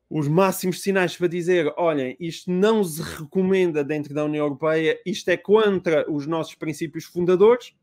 os 0.10 0.28
máximos 0.28 0.82
sinais 0.82 1.16
para 1.16 1.28
dizer: 1.28 1.72
olhem, 1.78 2.16
isto 2.20 2.52
não 2.52 2.84
se 2.84 3.02
recomenda 3.02 3.84
dentro 3.84 4.14
da 4.14 4.26
União 4.26 4.46
Europeia, 4.46 5.00
isto 5.06 5.30
é 5.30 5.38
contra 5.38 6.10
os 6.12 6.26
nossos 6.26 6.56
princípios 6.56 7.06
fundadores, 7.06 7.76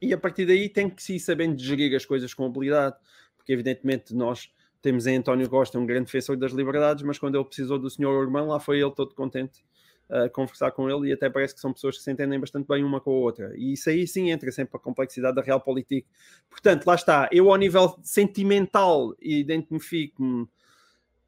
e 0.00 0.12
a 0.12 0.18
partir 0.18 0.44
daí 0.44 0.68
tem 0.68 0.90
que 0.90 1.02
se 1.02 1.14
ir 1.14 1.20
sabendo 1.20 1.58
gerir 1.58 1.96
as 1.96 2.04
coisas 2.04 2.34
com 2.34 2.44
habilidade, 2.44 2.96
porque, 3.36 3.52
evidentemente, 3.52 4.14
nós 4.14 4.52
temos 4.82 5.06
em 5.06 5.16
António 5.16 5.48
Costa 5.48 5.78
um 5.78 5.86
grande 5.86 6.06
defensor 6.06 6.36
das 6.36 6.52
liberdades, 6.52 7.04
mas 7.04 7.18
quando 7.18 7.36
ele 7.36 7.44
precisou 7.44 7.78
do 7.78 7.88
senhor 7.88 8.12
Orbán, 8.12 8.44
lá 8.44 8.58
foi 8.58 8.80
ele 8.80 8.90
todo 8.90 9.14
contente 9.14 9.64
a 10.12 10.28
conversar 10.28 10.70
com 10.72 10.90
ele 10.90 11.08
e 11.08 11.12
até 11.12 11.30
parece 11.30 11.54
que 11.54 11.60
são 11.60 11.72
pessoas 11.72 11.96
que 11.96 12.04
se 12.04 12.12
entendem 12.12 12.38
bastante 12.38 12.68
bem 12.68 12.84
uma 12.84 13.00
com 13.00 13.10
a 13.10 13.14
outra. 13.14 13.52
E 13.56 13.72
isso 13.72 13.88
aí 13.88 14.06
sim 14.06 14.30
entra 14.30 14.52
sempre 14.52 14.76
a 14.76 14.78
complexidade 14.78 15.34
da 15.34 15.40
realpolitik. 15.40 16.06
Portanto, 16.50 16.86
lá 16.86 16.94
está. 16.94 17.28
Eu, 17.32 17.50
ao 17.50 17.56
nível 17.56 17.98
sentimental, 18.02 19.14
identifico-me 19.20 20.46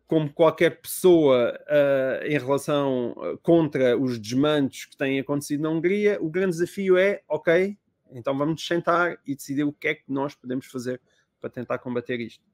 como 0.06 0.30
qualquer 0.30 0.82
pessoa 0.82 1.58
uh, 1.62 2.26
em 2.26 2.38
relação 2.38 3.12
uh, 3.12 3.38
contra 3.38 3.98
os 3.98 4.18
desmantos 4.18 4.84
que 4.84 4.96
têm 4.98 5.18
acontecido 5.18 5.62
na 5.62 5.70
Hungria. 5.70 6.18
O 6.20 6.28
grande 6.28 6.50
desafio 6.50 6.98
é, 6.98 7.22
ok, 7.26 7.76
então 8.12 8.36
vamos 8.36 8.66
sentar 8.66 9.18
e 9.26 9.34
decidir 9.34 9.64
o 9.64 9.72
que 9.72 9.88
é 9.88 9.94
que 9.94 10.04
nós 10.08 10.34
podemos 10.34 10.66
fazer 10.66 11.00
para 11.40 11.48
tentar 11.48 11.78
combater 11.78 12.20
isto. 12.20 12.44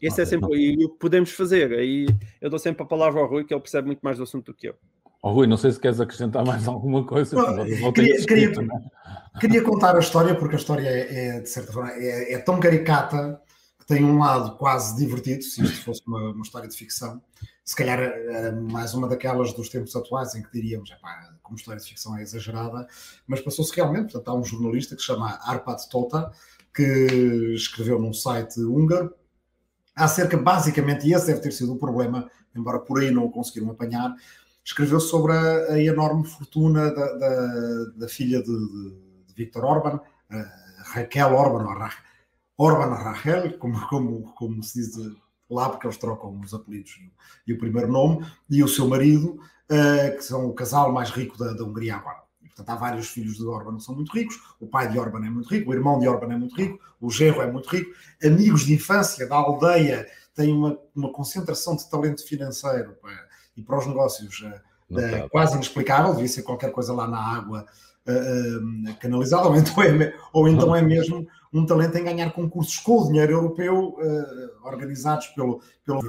Esse 0.00 0.14
okay. 0.14 0.22
é 0.22 0.26
sempre 0.26 0.84
o 0.84 0.90
que 0.90 0.98
podemos 0.98 1.32
fazer. 1.32 1.72
Aí 1.72 2.06
eu 2.40 2.48
dou 2.48 2.58
sempre 2.58 2.84
a 2.84 2.86
palavra 2.86 3.20
ao 3.20 3.26
Rui, 3.26 3.44
que 3.44 3.52
ele 3.52 3.60
percebe 3.60 3.86
muito 3.86 4.00
mais 4.00 4.16
do 4.16 4.22
assunto 4.22 4.46
do 4.46 4.54
que 4.54 4.68
eu. 4.68 4.76
Oh, 5.22 5.32
Rui, 5.32 5.46
não 5.46 5.56
sei 5.56 5.70
se 5.70 5.78
queres 5.78 6.00
acrescentar 6.00 6.44
mais 6.44 6.66
alguma 6.66 7.04
coisa. 7.06 7.36
Não, 7.36 7.92
queria, 7.92 8.24
queria, 8.24 8.52
queria, 9.38 9.62
contar 9.62 9.94
a 9.94 9.98
história, 9.98 10.34
porque 10.34 10.56
a 10.56 10.58
história 10.58 10.88
é, 10.88 11.26
é 11.26 11.40
de 11.40 11.48
certa 11.48 11.72
forma, 11.72 11.92
é, 11.92 12.32
é, 12.32 12.38
tão 12.38 12.58
caricata 12.58 13.40
que 13.78 13.86
tem 13.86 14.02
um 14.02 14.18
lado 14.18 14.56
quase 14.56 14.96
divertido, 14.96 15.42
se 15.42 15.62
isto 15.62 15.84
fosse 15.84 16.02
uma, 16.06 16.32
uma 16.32 16.42
história 16.42 16.68
de 16.68 16.76
ficção. 16.76 17.20
Se 17.62 17.76
calhar 17.76 18.00
era 18.00 18.50
mais 18.52 18.94
uma 18.94 19.06
daquelas 19.06 19.52
dos 19.52 19.68
tempos 19.68 19.94
atuais 19.94 20.34
em 20.34 20.42
que 20.42 20.50
diríamos, 20.52 20.90
epá, 20.90 21.34
como 21.42 21.56
história 21.56 21.80
de 21.80 21.86
ficção 21.86 22.16
é 22.16 22.22
exagerada, 22.22 22.86
mas 23.26 23.42
passou-se 23.42 23.74
realmente. 23.76 24.12
Portanto, 24.12 24.28
há 24.28 24.34
um 24.34 24.44
jornalista 24.44 24.96
que 24.96 25.02
se 25.02 25.06
chama 25.06 25.38
Arpad 25.42 25.86
Tota, 25.90 26.32
que 26.74 27.52
escreveu 27.54 27.98
num 27.98 28.14
site 28.14 28.58
húngaro 28.60 29.14
acerca, 29.94 30.36
basicamente, 30.36 31.06
e 31.06 31.12
esse 31.12 31.26
deve 31.26 31.40
ter 31.40 31.52
sido 31.52 31.74
o 31.74 31.78
problema, 31.78 32.30
embora 32.56 32.78
por 32.78 33.00
aí 33.00 33.10
não 33.10 33.24
o 33.24 33.30
conseguiram 33.30 33.70
apanhar, 33.70 34.14
escreveu 34.64 35.00
sobre 35.00 35.32
a, 35.32 35.72
a 35.72 35.82
enorme 35.82 36.26
fortuna 36.26 36.90
da, 36.92 37.12
da, 37.14 37.84
da 37.96 38.08
filha 38.08 38.42
de, 38.42 38.46
de, 38.46 38.90
de 39.26 39.34
Viktor 39.34 39.64
Orban, 39.64 40.00
Raquel 40.84 41.34
Orban, 41.34 41.64
ou 41.64 41.74
Ra, 41.74 41.90
Orban 42.56 42.94
Rachel, 42.94 43.58
como, 43.58 43.88
como, 43.88 44.32
como 44.34 44.62
se 44.62 44.80
diz 44.80 44.96
lá, 45.48 45.68
porque 45.68 45.86
eles 45.86 45.96
trocam 45.96 46.38
os 46.40 46.54
apelidos 46.54 46.98
e 47.46 47.52
o, 47.52 47.58
primeiro 47.58 47.90
nome, 47.90 48.24
e 48.48 48.62
o 48.62 48.68
seu 48.68 48.86
marido, 48.86 49.40
uh, 49.70 50.16
que 50.16 50.22
são 50.22 50.46
o 50.46 50.54
casal 50.54 50.92
mais 50.92 51.10
rico 51.10 51.36
da, 51.38 51.52
da 51.52 51.64
Hungria 51.64 51.96
agora. 51.96 52.20
Portanto, 52.46 52.70
há 52.70 52.74
vários 52.76 53.08
filhos 53.08 53.36
de 53.36 53.44
Orban 53.44 53.76
que 53.76 53.82
são 53.82 53.94
muito 53.94 54.12
ricos, 54.12 54.38
o 54.60 54.66
pai 54.66 54.88
de 54.88 54.98
Orban 54.98 55.24
é 55.24 55.30
muito 55.30 55.48
rico, 55.48 55.70
o 55.70 55.74
irmão 55.74 55.98
de 55.98 56.06
Orban 56.06 56.32
é 56.32 56.36
muito 56.36 56.54
rico, 56.54 56.78
o 57.00 57.10
genro 57.10 57.40
é 57.40 57.50
muito 57.50 57.68
rico, 57.68 57.90
amigos 58.22 58.62
de 58.66 58.74
infância 58.74 59.26
da 59.26 59.36
aldeia 59.36 60.06
têm 60.34 60.52
uma, 60.52 60.78
uma 60.94 61.12
concentração 61.12 61.76
de 61.76 61.88
talento 61.88 62.26
financeiro 62.26 62.96
e 63.56 63.62
para 63.62 63.78
os 63.78 63.86
negócios 63.86 64.40
uh, 64.40 65.28
quase 65.30 65.54
inexplicável, 65.54 66.14
devia 66.14 66.28
ser 66.28 66.42
qualquer 66.42 66.72
coisa 66.72 66.92
lá 66.92 67.06
na 67.06 67.18
água 67.18 67.66
uh, 68.06 68.94
canalizada, 68.98 69.48
ou 69.48 69.56
então, 69.56 69.82
é, 69.82 70.14
ou 70.32 70.48
então 70.48 70.76
é 70.76 70.82
mesmo 70.82 71.26
um 71.52 71.66
talento 71.66 71.96
em 71.96 72.04
ganhar 72.04 72.30
concursos 72.32 72.78
com 72.78 73.00
o 73.00 73.06
dinheiro 73.08 73.32
europeu 73.32 73.96
organizados 74.62 75.26
pelo, 75.28 75.60
pelo 75.84 76.00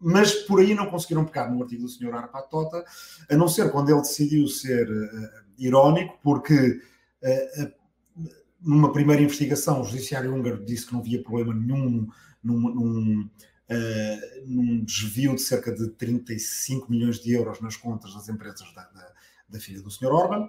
mas 0.00 0.32
por 0.32 0.60
aí 0.60 0.74
não 0.74 0.86
conseguiram 0.86 1.26
pegar 1.26 1.50
no 1.50 1.62
artigo 1.62 1.82
do 1.82 1.88
Sr. 1.88 2.14
Arpatota, 2.14 2.82
a 3.28 3.36
não 3.36 3.46
ser 3.46 3.70
quando 3.70 3.90
ele 3.90 4.00
decidiu 4.00 4.48
ser 4.48 4.90
uh, 4.90 5.28
irónico, 5.58 6.18
porque 6.22 6.80
uh, 7.22 7.62
uh, 7.62 8.30
numa 8.62 8.92
primeira 8.92 9.20
investigação 9.20 9.82
o 9.82 9.84
judiciário 9.84 10.34
húngaro 10.34 10.64
disse 10.64 10.86
que 10.86 10.94
não 10.94 11.00
havia 11.00 11.22
problema 11.22 11.54
nenhum 11.54 12.08
num, 12.42 12.60
num, 12.60 13.30
uh, 13.70 14.46
num 14.46 14.84
desvio 14.84 15.34
de 15.34 15.42
cerca 15.42 15.72
de 15.72 15.88
35 15.90 16.90
milhões 16.90 17.20
de 17.20 17.32
euros 17.32 17.60
nas 17.60 17.76
contas 17.76 18.12
das 18.14 18.28
empresas 18.28 18.72
da, 18.74 18.82
da, 18.82 19.12
da 19.48 19.60
filha 19.60 19.80
do 19.80 19.90
Sr. 19.90 20.12
Orban. 20.12 20.44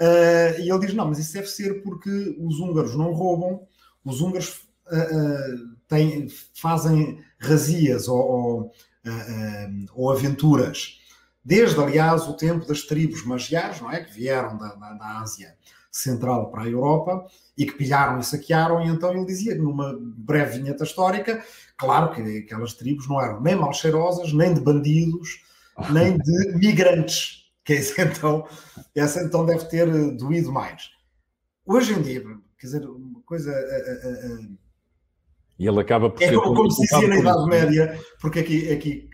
Uh, 0.00 0.60
e 0.60 0.70
ele 0.70 0.78
diz: 0.80 0.94
não, 0.94 1.08
mas 1.08 1.18
isso 1.18 1.34
deve 1.34 1.48
ser 1.48 1.82
porque 1.82 2.36
os 2.38 2.58
húngaros 2.58 2.96
não 2.96 3.12
roubam, 3.12 3.66
os 4.04 4.20
húngaros 4.20 4.66
uh, 4.86 5.76
têm, 5.86 6.28
fazem 6.54 7.22
razias 7.38 8.08
ou, 8.08 8.18
ou, 8.18 8.72
ou, 9.94 10.10
aventuras. 10.10 11.00
Desde, 11.44 11.78
aliás, 11.80 12.22
o 12.28 12.36
tempo 12.36 12.66
das 12.66 12.82
tribos 12.82 13.24
magiares, 13.24 13.80
não 13.80 13.90
é? 13.90 14.04
Que 14.04 14.12
vieram 14.12 14.56
da, 14.56 14.74
da, 14.74 14.92
da 14.94 15.20
Ásia 15.20 15.56
Central 15.92 16.50
para 16.50 16.62
a 16.62 16.68
Europa 16.68 17.26
e 17.56 17.66
que 17.66 17.72
pilharam 17.72 18.18
e 18.18 18.24
saquearam, 18.24 18.80
e 18.80 18.88
então 18.88 19.12
ele 19.12 19.26
dizia, 19.26 19.54
numa 19.54 19.94
breve 20.00 20.58
vinheta 20.58 20.84
histórica, 20.84 21.44
claro 21.76 22.14
que 22.14 22.38
aquelas 22.38 22.72
tribos 22.72 23.06
não 23.06 23.20
eram 23.20 23.42
nem 23.42 23.54
mal 23.54 23.74
cheirosas, 23.74 24.32
nem 24.32 24.54
de 24.54 24.60
bandidos, 24.60 25.42
nem 25.90 26.16
de 26.16 26.52
migrantes, 26.56 27.52
que 27.62 27.74
esse 27.74 28.00
então, 28.00 28.48
essa 28.94 29.22
então 29.22 29.44
deve 29.44 29.66
ter 29.66 29.86
doído 30.16 30.50
mais. 30.50 30.90
Hoje 31.66 31.92
em 31.92 32.00
dia, 32.00 32.22
quer 32.58 32.66
dizer, 32.66 32.88
uma 32.88 33.20
coisa. 33.26 33.52
Uh, 33.52 34.08
uh, 34.08 34.42
uh, 34.42 34.58
e 35.58 35.68
ele 35.68 35.80
acaba 35.80 36.08
por 36.08 36.22
é 36.22 36.28
ser. 36.28 36.36
Como, 36.36 36.54
como 36.54 36.70
se 36.70 36.82
dizia 36.82 37.06
na 37.06 37.18
Idade 37.18 37.46
Média, 37.46 38.00
porque 38.18 38.40
aqui, 38.40 38.72
aqui 38.72 39.10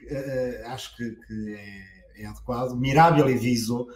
acho 0.66 0.96
que, 0.96 1.10
que 1.10 1.54
é, 1.54 2.22
é, 2.22 2.26
adequado, 2.26 2.74
mirabile 2.76 3.34
viso, 3.34 3.88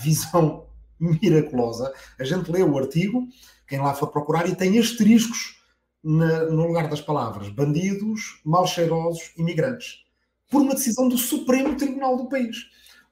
visão 0.00 0.67
miraculosa. 1.00 1.92
A 2.18 2.24
gente 2.24 2.50
lê 2.50 2.62
o 2.62 2.78
artigo, 2.78 3.26
quem 3.66 3.78
lá 3.78 3.94
for 3.94 4.08
procurar, 4.08 4.48
e 4.48 4.54
tem 4.54 4.78
asteriscos 4.78 5.58
na, 6.02 6.44
no 6.44 6.66
lugar 6.66 6.88
das 6.88 7.00
palavras 7.00 7.48
bandidos, 7.48 8.40
mal 8.44 8.66
cheirosos, 8.66 9.32
imigrantes, 9.36 10.04
por 10.50 10.62
uma 10.62 10.74
decisão 10.74 11.08
do 11.08 11.18
Supremo 11.18 11.76
Tribunal 11.76 12.16
do 12.16 12.28
país. 12.28 12.56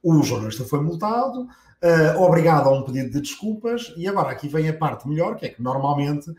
O 0.01 0.23
jornalista 0.23 0.63
foi 0.63 0.81
multado, 0.81 1.41
uh, 1.41 2.21
obrigado 2.21 2.67
a 2.67 2.71
um 2.71 2.83
pedido 2.83 3.11
de 3.11 3.21
desculpas, 3.21 3.93
e 3.97 4.07
agora 4.07 4.31
aqui 4.31 4.47
vem 4.47 4.69
a 4.69 4.77
parte 4.77 5.07
melhor, 5.07 5.35
que 5.35 5.45
é 5.45 5.49
que 5.49 5.61
normalmente 5.61 6.29
uh, 6.29 6.35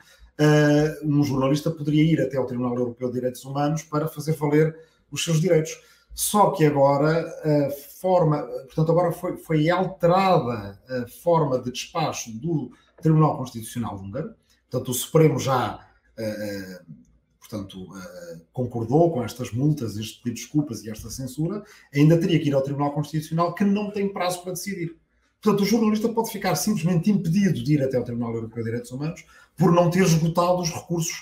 um 1.04 1.22
jornalista 1.22 1.70
poderia 1.70 2.02
ir 2.02 2.20
até 2.20 2.36
ao 2.36 2.46
Tribunal 2.46 2.76
Europeu 2.76 3.08
de 3.08 3.14
Direitos 3.14 3.44
Humanos 3.44 3.82
para 3.82 4.08
fazer 4.08 4.32
valer 4.32 4.76
os 5.10 5.22
seus 5.22 5.40
direitos. 5.40 5.78
Só 6.18 6.50
que 6.50 6.66
agora 6.66 7.32
a 7.44 7.70
forma, 8.00 8.42
portanto, 8.42 8.90
agora 8.90 9.12
foi, 9.12 9.36
foi 9.36 9.70
alterada 9.70 10.76
a 10.88 11.06
forma 11.22 11.60
de 11.60 11.70
despacho 11.70 12.32
do 12.32 12.72
Tribunal 13.00 13.36
Constitucional 13.36 13.96
húngaro, 13.96 14.34
portanto, 14.68 14.88
o 14.88 14.94
Supremo 14.94 15.38
já 15.38 15.78
uh, 16.18 16.92
portanto, 17.38 17.84
uh, 17.84 18.40
concordou 18.52 19.12
com 19.12 19.22
estas 19.22 19.52
multas, 19.52 19.96
estes 19.96 20.16
pedidos 20.16 20.40
de 20.40 20.46
desculpas 20.46 20.82
e 20.82 20.90
esta 20.90 21.08
censura, 21.08 21.62
ainda 21.94 22.18
teria 22.18 22.40
que 22.40 22.48
ir 22.48 22.54
ao 22.54 22.62
Tribunal 22.62 22.90
Constitucional 22.90 23.54
que 23.54 23.62
não 23.62 23.92
tem 23.92 24.12
prazo 24.12 24.42
para 24.42 24.54
decidir. 24.54 24.96
Portanto, 25.40 25.62
o 25.62 25.66
jornalista 25.66 26.08
pode 26.08 26.32
ficar 26.32 26.56
simplesmente 26.56 27.12
impedido 27.12 27.62
de 27.62 27.74
ir 27.74 27.82
até 27.84 27.96
ao 27.96 28.02
Tribunal 28.02 28.34
Europeu 28.34 28.58
de 28.58 28.64
Direitos 28.64 28.90
Humanos 28.90 29.24
por 29.56 29.70
não 29.70 29.88
ter 29.88 30.02
esgotado 30.02 30.62
os 30.62 30.70
recursos 30.70 31.16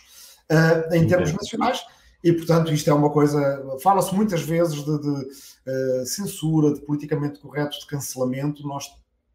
uh, 0.50 0.94
em 0.94 1.06
termos 1.06 1.34
nacionais. 1.34 1.84
E, 2.26 2.32
portanto, 2.32 2.74
isto 2.74 2.90
é 2.90 2.92
uma 2.92 3.08
coisa. 3.08 3.64
Fala-se 3.80 4.12
muitas 4.12 4.42
vezes 4.42 4.84
de, 4.84 5.00
de 5.00 5.08
uh, 5.08 6.06
censura, 6.06 6.74
de 6.74 6.80
politicamente 6.80 7.38
correto, 7.38 7.78
de 7.78 7.86
cancelamento. 7.86 8.66
Nós 8.66 8.90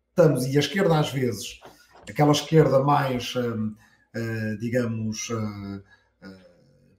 estamos, 0.09 0.45
e 0.45 0.57
a 0.57 0.59
esquerda 0.59 0.99
às 0.99 1.09
vezes, 1.09 1.61
aquela 2.09 2.33
esquerda 2.33 2.83
mais, 2.83 3.33
uh, 3.35 4.57
digamos 4.59 5.29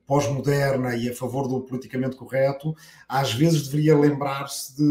pós-moderna 0.06 0.96
e 0.96 1.10
a 1.10 1.14
favor 1.14 1.46
do 1.46 1.60
politicamente 1.60 2.16
correto, 2.16 2.74
às 3.06 3.34
vezes 3.34 3.68
deveria 3.68 3.96
lembrar-se 3.96 4.76
de, 4.76 4.82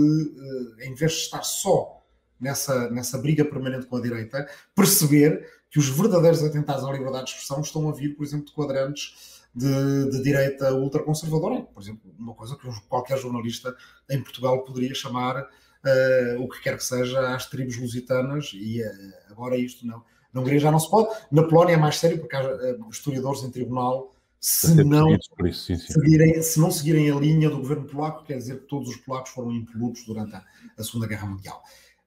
eh, 0.82 0.88
em 0.88 0.96
vez 0.96 1.12
de 1.12 1.18
estar 1.20 1.44
só 1.44 2.02
nessa, 2.40 2.90
nessa 2.90 3.18
briga 3.18 3.46
permanente 3.46 3.86
com 3.86 3.98
a 3.98 4.02
direita, 4.02 4.48
perceber 4.74 5.48
que 5.70 5.78
os 5.78 5.90
verdadeiros 5.90 6.44
atentados 6.44 6.84
à 6.84 6.92
liberdade 6.92 7.26
de 7.26 7.32
expressão 7.32 7.62
estão 7.62 7.88
a 7.90 7.92
vir, 7.92 8.16
por 8.16 8.24
exemplo, 8.24 8.48
de 8.48 8.54
quadrantes 8.54 9.41
de, 9.54 10.10
de 10.12 10.24
direita 10.24 10.74
ultraconservadora. 10.74 11.62
Por 11.62 11.82
exemplo, 11.82 12.12
uma 12.18 12.34
coisa 12.34 12.56
que 12.56 12.68
qualquer 12.88 13.18
jornalista 13.18 13.76
em 14.10 14.22
Portugal 14.22 14.64
poderia 14.64 14.94
chamar 14.96 15.42
uh, 15.42 16.42
o 16.42 16.48
que 16.50 16.62
quer 16.62 16.78
que 16.78 16.84
seja 16.84 17.36
às 17.36 17.48
tribos 17.48 17.78
lusitanas, 17.78 18.52
e 18.54 18.82
uh, 18.82 19.32
agora 19.32 19.58
isto 19.58 19.86
não. 19.86 20.04
Na 20.34 20.40
Hungria 20.40 20.60
já 20.60 20.72
não 20.72 20.80
se 20.80 20.90
pode. 20.90 21.10
Na 21.30 21.44
Polónia 21.44 21.74
é 21.74 21.78
mais 21.78 21.98
sério, 21.98 22.20
porque 22.20 22.36
há 22.36 22.42
uh, 22.42 22.90
historiadores 22.90 23.44
em 23.44 23.52
tribunal 23.52 24.12
se 24.42 24.84
não, 24.84 25.14
isso, 25.14 25.30
sim, 25.54 25.76
sim. 25.76 25.94
Seguirem, 25.94 26.42
se 26.42 26.60
não 26.60 26.72
seguirem 26.72 27.12
a 27.12 27.16
linha 27.16 27.48
do 27.48 27.60
governo 27.60 27.86
polaco, 27.86 28.26
quer 28.26 28.38
dizer 28.38 28.62
que 28.62 28.66
todos 28.66 28.90
os 28.90 28.98
polacos 28.98 29.30
foram 29.30 29.52
impolutos 29.52 30.04
durante 30.04 30.36
a, 30.36 30.44
a 30.76 30.84
Segunda 30.84 31.06
Guerra 31.06 31.28
Mundial. 31.28 31.62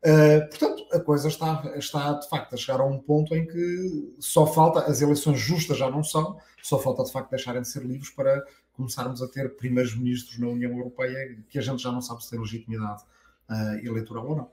Uh, 0.04 0.46
portanto, 0.50 0.86
a 0.92 1.00
coisa 1.00 1.28
está, 1.28 1.72
está 1.76 2.12
de 2.12 2.28
facto 2.28 2.52
a 2.52 2.56
chegar 2.58 2.80
a 2.80 2.84
um 2.84 2.98
ponto 2.98 3.34
em 3.34 3.46
que 3.46 4.14
só 4.18 4.46
falta, 4.46 4.80
as 4.80 5.00
eleições 5.00 5.40
justas 5.40 5.78
já 5.78 5.90
não 5.90 6.04
são, 6.04 6.38
só 6.62 6.78
falta 6.78 7.04
de 7.04 7.10
facto 7.10 7.30
deixarem 7.30 7.62
de 7.62 7.68
ser 7.68 7.82
livres 7.82 8.10
para 8.10 8.44
começarmos 8.74 9.22
a 9.22 9.28
ter 9.28 9.56
primeiros 9.56 9.96
ministros 9.96 10.38
na 10.38 10.48
União 10.48 10.70
Europeia 10.72 11.38
que 11.48 11.58
a 11.58 11.62
gente 11.62 11.82
já 11.82 11.90
não 11.90 12.02
sabe 12.02 12.22
se 12.22 12.30
tem 12.30 12.38
legitimidade 12.38 13.02
uh, 13.48 13.86
eleitoral 13.86 14.28
ou 14.28 14.36
não. 14.36 14.50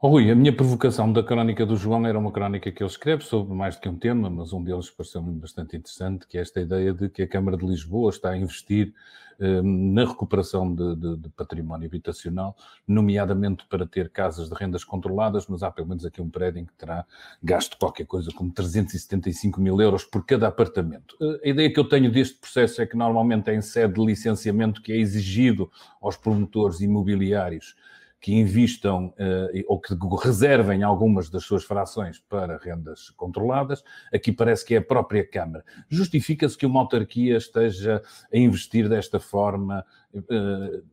Oh, 0.00 0.10
Rui, 0.10 0.30
a 0.30 0.34
minha 0.36 0.54
provocação 0.54 1.12
da 1.12 1.24
crónica 1.24 1.66
do 1.66 1.74
João 1.74 2.06
era 2.06 2.16
uma 2.16 2.30
crónica 2.30 2.70
que 2.70 2.80
ele 2.80 2.88
escreve 2.88 3.24
sobre 3.24 3.52
mais 3.52 3.74
do 3.74 3.80
que 3.80 3.88
um 3.88 3.96
tema, 3.96 4.30
mas 4.30 4.52
um 4.52 4.62
deles 4.62 4.88
pareceu-me 4.88 5.32
bastante 5.32 5.76
interessante, 5.76 6.24
que 6.28 6.38
é 6.38 6.40
esta 6.40 6.60
ideia 6.60 6.94
de 6.94 7.08
que 7.08 7.20
a 7.20 7.26
Câmara 7.26 7.56
de 7.56 7.66
Lisboa 7.66 8.08
está 8.10 8.30
a 8.30 8.36
investir 8.36 8.94
eh, 9.40 9.60
na 9.60 10.04
recuperação 10.04 10.72
de, 10.72 10.94
de, 10.94 11.16
de, 11.16 11.28
património 11.30 11.88
habitacional, 11.88 12.56
nomeadamente 12.86 13.66
para 13.68 13.84
ter 13.84 14.08
casas 14.08 14.48
de 14.48 14.54
rendas 14.54 14.84
controladas, 14.84 15.48
mas 15.48 15.64
há 15.64 15.70
pelo 15.72 15.88
menos 15.88 16.04
aqui 16.04 16.22
um 16.22 16.30
prédio 16.30 16.60
em 16.60 16.64
que 16.64 16.74
terá 16.74 17.04
gasto 17.42 17.76
qualquer 17.76 18.06
coisa 18.06 18.30
como 18.30 18.52
375 18.52 19.60
mil 19.60 19.80
euros 19.80 20.04
por 20.04 20.24
cada 20.24 20.46
apartamento. 20.46 21.16
Eh, 21.20 21.40
a 21.46 21.48
ideia 21.48 21.72
que 21.72 21.80
eu 21.80 21.88
tenho 21.88 22.08
deste 22.08 22.38
processo 22.38 22.80
é 22.80 22.86
que 22.86 22.96
normalmente 22.96 23.50
é 23.50 23.54
em 23.56 23.62
sede 23.62 23.94
de 23.94 24.06
licenciamento 24.06 24.80
que 24.80 24.92
é 24.92 24.96
exigido 24.96 25.68
aos 26.00 26.16
promotores 26.16 26.80
imobiliários 26.80 27.74
que 28.20 28.34
invistam 28.34 29.06
uh, 29.18 29.64
ou 29.66 29.80
que 29.80 29.94
reservem 30.22 30.82
algumas 30.82 31.30
das 31.30 31.44
suas 31.44 31.64
frações 31.64 32.18
para 32.18 32.58
rendas 32.58 33.10
controladas. 33.10 33.82
Aqui 34.12 34.32
parece 34.32 34.64
que 34.64 34.74
é 34.74 34.78
a 34.78 34.82
própria 34.82 35.26
Câmara. 35.26 35.64
Justifica-se 35.88 36.56
que 36.56 36.66
uma 36.66 36.80
autarquia 36.80 37.36
esteja 37.36 38.02
a 38.32 38.36
investir 38.36 38.88
desta 38.88 39.20
forma, 39.20 39.84
uh, 40.14 40.84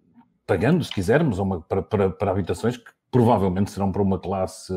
pagando, 0.46 0.84
se 0.84 0.92
quisermos, 0.92 1.40
uma, 1.40 1.62
para, 1.62 1.82
para, 1.82 2.10
para 2.12 2.32
habitações 2.32 2.78
que 2.78 2.92
provavelmente 3.16 3.72
serão 3.72 3.94
para 3.94 4.02
uma 4.02 4.20
classe 4.20 4.74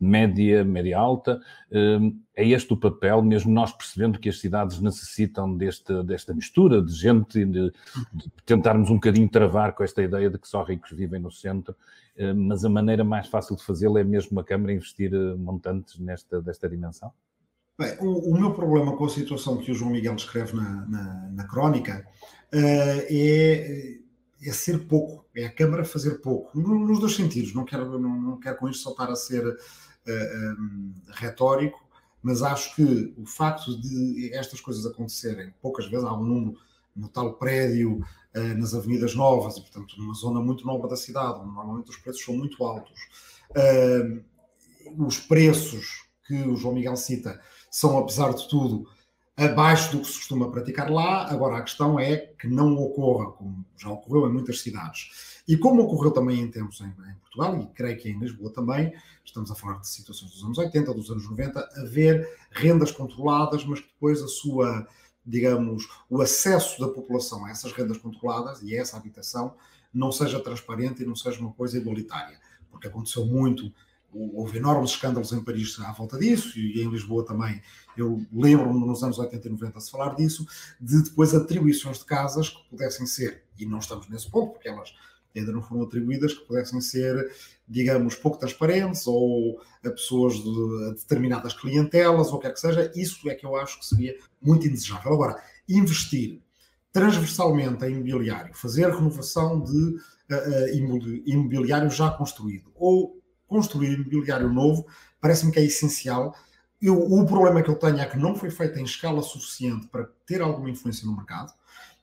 média, 0.00 0.64
média 0.64 0.98
alta. 0.98 1.38
Hum, 1.70 2.18
é 2.34 2.48
este 2.48 2.72
o 2.72 2.76
papel, 2.76 3.20
mesmo 3.20 3.52
nós 3.52 3.70
percebendo 3.70 4.18
que 4.18 4.30
as 4.30 4.40
cidades 4.40 4.80
necessitam 4.80 5.54
deste, 5.54 6.02
desta 6.02 6.32
mistura 6.32 6.80
de 6.80 6.94
gente, 6.94 7.44
de, 7.44 7.70
de 8.14 8.30
tentarmos 8.46 8.88
um 8.88 8.94
bocadinho 8.94 9.28
travar 9.28 9.74
com 9.74 9.84
esta 9.84 10.02
ideia 10.02 10.30
de 10.30 10.38
que 10.38 10.48
só 10.48 10.62
ricos 10.62 10.90
vivem 10.90 11.20
no 11.20 11.30
centro, 11.30 11.76
hum, 12.18 12.46
mas 12.48 12.64
a 12.64 12.70
maneira 12.70 13.04
mais 13.04 13.28
fácil 13.28 13.54
de 13.54 13.62
fazê-lo 13.62 13.98
é 13.98 14.04
mesmo 14.04 14.40
a 14.40 14.44
Câmara 14.44 14.72
investir 14.72 15.12
eh, 15.12 15.34
montantes 15.36 15.98
nesta, 15.98 16.40
desta 16.40 16.70
dimensão? 16.70 17.12
Bem, 17.78 17.94
o, 18.00 18.30
o, 18.30 18.40
meu 18.40 18.54
problema 18.54 18.96
com 18.96 19.04
a 19.04 19.10
situação 19.10 19.58
que 19.58 19.70
o 19.70 19.74
João 19.74 19.90
Miguel 19.90 20.14
descreve 20.14 20.56
na, 20.56 20.86
na, 20.86 21.28
na 21.30 21.46
crónica 21.46 22.06
uh, 22.54 23.04
é 23.10 23.98
é 24.42 24.52
ser 24.52 24.86
pouco, 24.86 25.24
é 25.34 25.46
a 25.46 25.52
Câmara 25.52 25.84
fazer 25.84 26.20
pouco, 26.20 26.58
nos 26.58 27.00
dois 27.00 27.14
sentidos. 27.14 27.54
Não 27.54 27.64
quero, 27.64 27.98
não, 27.98 28.20
não 28.20 28.36
quero 28.38 28.56
com 28.56 28.68
isto 28.68 28.82
só 28.82 28.90
estar 28.90 29.10
a 29.10 29.16
ser 29.16 29.46
uh, 29.46 29.56
eh, 30.06 30.54
um, 30.58 30.92
eh, 31.08 31.12
retórico, 31.14 31.84
mas 32.22 32.42
acho 32.42 32.74
que 32.74 33.14
o 33.16 33.24
facto 33.24 33.80
de 33.80 34.30
estas 34.34 34.60
coisas 34.60 34.84
acontecerem, 34.84 35.54
poucas 35.60 35.86
vezes 35.86 36.04
há 36.04 36.12
um 36.12 36.24
número 36.24 36.58
no 36.94 37.08
tal 37.08 37.34
prédio, 37.34 38.04
uh, 38.34 38.58
nas 38.58 38.74
avenidas 38.74 39.14
novas, 39.14 39.56
e 39.56 39.60
portanto 39.60 39.94
numa 39.98 40.14
zona 40.14 40.40
muito 40.40 40.66
nova 40.66 40.86
da 40.88 40.96
cidade, 40.96 41.40
onde 41.40 41.54
normalmente 41.54 41.90
os 41.90 41.96
preços 41.96 42.24
são 42.24 42.36
muito 42.36 42.62
altos. 42.64 43.00
Uh, 43.50 44.24
os 44.98 45.18
preços 45.18 46.06
que 46.26 46.42
o 46.42 46.56
João 46.56 46.74
Miguel 46.74 46.96
cita 46.96 47.40
são, 47.70 47.98
apesar 47.98 48.32
de 48.34 48.48
tudo, 48.48 48.88
abaixo 49.36 49.92
do 49.92 50.00
que 50.00 50.06
se 50.06 50.14
costuma 50.14 50.50
praticar 50.50 50.90
lá. 50.90 51.30
Agora, 51.30 51.58
a 51.58 51.62
questão 51.62 52.00
é 52.00 52.16
que 52.16 52.48
não 52.48 52.74
ocorra, 52.76 53.30
como 53.32 53.64
já 53.76 53.90
ocorreu 53.90 54.28
em 54.28 54.32
muitas 54.32 54.60
cidades. 54.60 55.42
E 55.46 55.56
como 55.56 55.82
ocorreu 55.82 56.10
também 56.10 56.40
em 56.40 56.50
tempos 56.50 56.80
em, 56.80 56.86
em, 56.86 57.14
Portugal, 57.20 57.60
e 57.60 57.66
creio 57.74 57.98
que 57.98 58.08
em 58.08 58.18
Lisboa 58.18 58.50
também, 58.50 58.92
estamos 59.24 59.50
a 59.50 59.54
falar 59.54 59.78
de 59.78 59.88
situações 59.88 60.32
dos 60.32 60.42
anos 60.42 60.58
80, 60.58 60.94
dos 60.94 61.10
anos 61.10 61.28
90, 61.28 61.60
haver 61.76 62.28
rendas 62.50 62.90
controladas, 62.90 63.64
mas 63.64 63.80
que 63.80 63.88
depois 63.88 64.22
a 64.22 64.28
sua, 64.28 64.88
digamos, 65.24 65.86
o 66.08 66.22
acesso 66.22 66.80
da 66.80 66.88
população 66.88 67.44
a 67.44 67.50
essas 67.50 67.72
rendas 67.72 67.98
controladas 67.98 68.62
e 68.62 68.76
a 68.76 68.80
essa 68.80 68.96
habitação 68.96 69.54
não 69.92 70.10
seja 70.10 70.40
transparente 70.40 71.02
e 71.02 71.06
não 71.06 71.14
seja 71.14 71.40
uma 71.40 71.52
coisa 71.52 71.76
igualitária. 71.76 72.38
Porque 72.70 72.88
aconteceu 72.88 73.24
muito 73.24 73.72
houve 74.34 74.58
enormes 74.58 74.90
escândalos 74.90 75.32
em 75.32 75.42
Paris 75.42 75.78
à 75.80 75.92
volta 75.92 76.18
disso, 76.18 76.58
e 76.58 76.80
em 76.80 76.90
Lisboa 76.90 77.24
também. 77.24 77.60
Eu 77.96 78.20
lembro-me 78.32 78.86
nos 78.86 79.02
anos 79.02 79.18
80 79.18 79.48
e 79.48 79.50
90 79.50 79.80
se 79.80 79.90
falar 79.90 80.14
disso, 80.14 80.46
de 80.80 81.02
depois 81.02 81.34
atribuições 81.34 81.98
de 81.98 82.04
casas 82.04 82.50
que 82.50 82.68
pudessem 82.68 83.06
ser, 83.06 83.44
e 83.58 83.66
não 83.66 83.78
estamos 83.78 84.08
nesse 84.08 84.30
ponto, 84.30 84.52
porque 84.52 84.68
elas 84.68 84.92
ainda 85.34 85.52
não 85.52 85.62
foram 85.62 85.82
atribuídas, 85.82 86.34
que 86.34 86.46
pudessem 86.46 86.80
ser, 86.80 87.30
digamos, 87.68 88.14
pouco 88.14 88.38
transparentes 88.38 89.06
ou 89.06 89.60
a 89.84 89.90
pessoas 89.90 90.34
de 90.34 90.86
a 90.88 90.90
determinadas 90.94 91.52
clientelas, 91.52 92.28
ou 92.28 92.38
quer 92.38 92.52
que 92.52 92.60
seja. 92.60 92.90
Isso 92.94 93.28
é 93.28 93.34
que 93.34 93.44
eu 93.44 93.54
acho 93.56 93.78
que 93.78 93.86
seria 93.86 94.16
muito 94.40 94.66
indesejável. 94.66 95.12
Agora, 95.12 95.42
investir 95.68 96.40
transversalmente 96.92 97.84
em 97.84 97.92
imobiliário, 97.92 98.54
fazer 98.54 98.88
renovação 98.88 99.62
de 99.62 99.96
uh, 100.30 101.26
imobiliário 101.26 101.90
já 101.90 102.10
construído, 102.10 102.72
ou 102.74 103.20
construir 103.46 103.94
imobiliário 103.94 104.52
novo, 104.52 104.86
parece-me 105.20 105.52
que 105.52 105.58
é 105.58 105.64
essencial. 105.64 106.34
Eu, 106.80 106.98
o 106.98 107.26
problema 107.26 107.62
que 107.62 107.70
eu 107.70 107.76
tenho 107.76 107.98
é 107.98 108.06
que 108.06 108.18
não 108.18 108.34
foi 108.34 108.50
feito 108.50 108.78
em 108.78 108.84
escala 108.84 109.22
suficiente 109.22 109.86
para 109.88 110.08
ter 110.26 110.42
alguma 110.42 110.70
influência 110.70 111.06
no 111.06 111.16
mercado. 111.16 111.52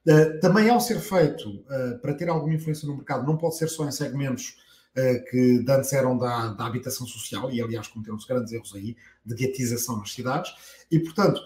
Uh, 0.05 0.39
também, 0.41 0.69
ao 0.69 0.81
ser 0.81 0.99
feito 0.99 1.49
uh, 1.49 1.99
para 2.01 2.13
ter 2.13 2.27
alguma 2.27 2.53
influência 2.53 2.87
no 2.87 2.97
mercado, 2.97 3.25
não 3.25 3.37
pode 3.37 3.57
ser 3.57 3.69
só 3.69 3.87
em 3.87 3.91
segmentos 3.91 4.57
uh, 4.97 5.29
que 5.29 5.63
antes 5.69 5.93
eram 5.93 6.17
da, 6.17 6.49
da 6.49 6.65
habitação 6.65 7.07
social, 7.07 7.51
e 7.51 7.61
aliás 7.61 7.87
cometeram-se 7.87 8.27
grandes 8.27 8.51
erros 8.51 8.73
aí, 8.75 8.97
de 9.25 9.35
guetização 9.35 9.97
nas 9.97 10.11
cidades, 10.11 10.53
e 10.91 10.99
portanto, 10.99 11.39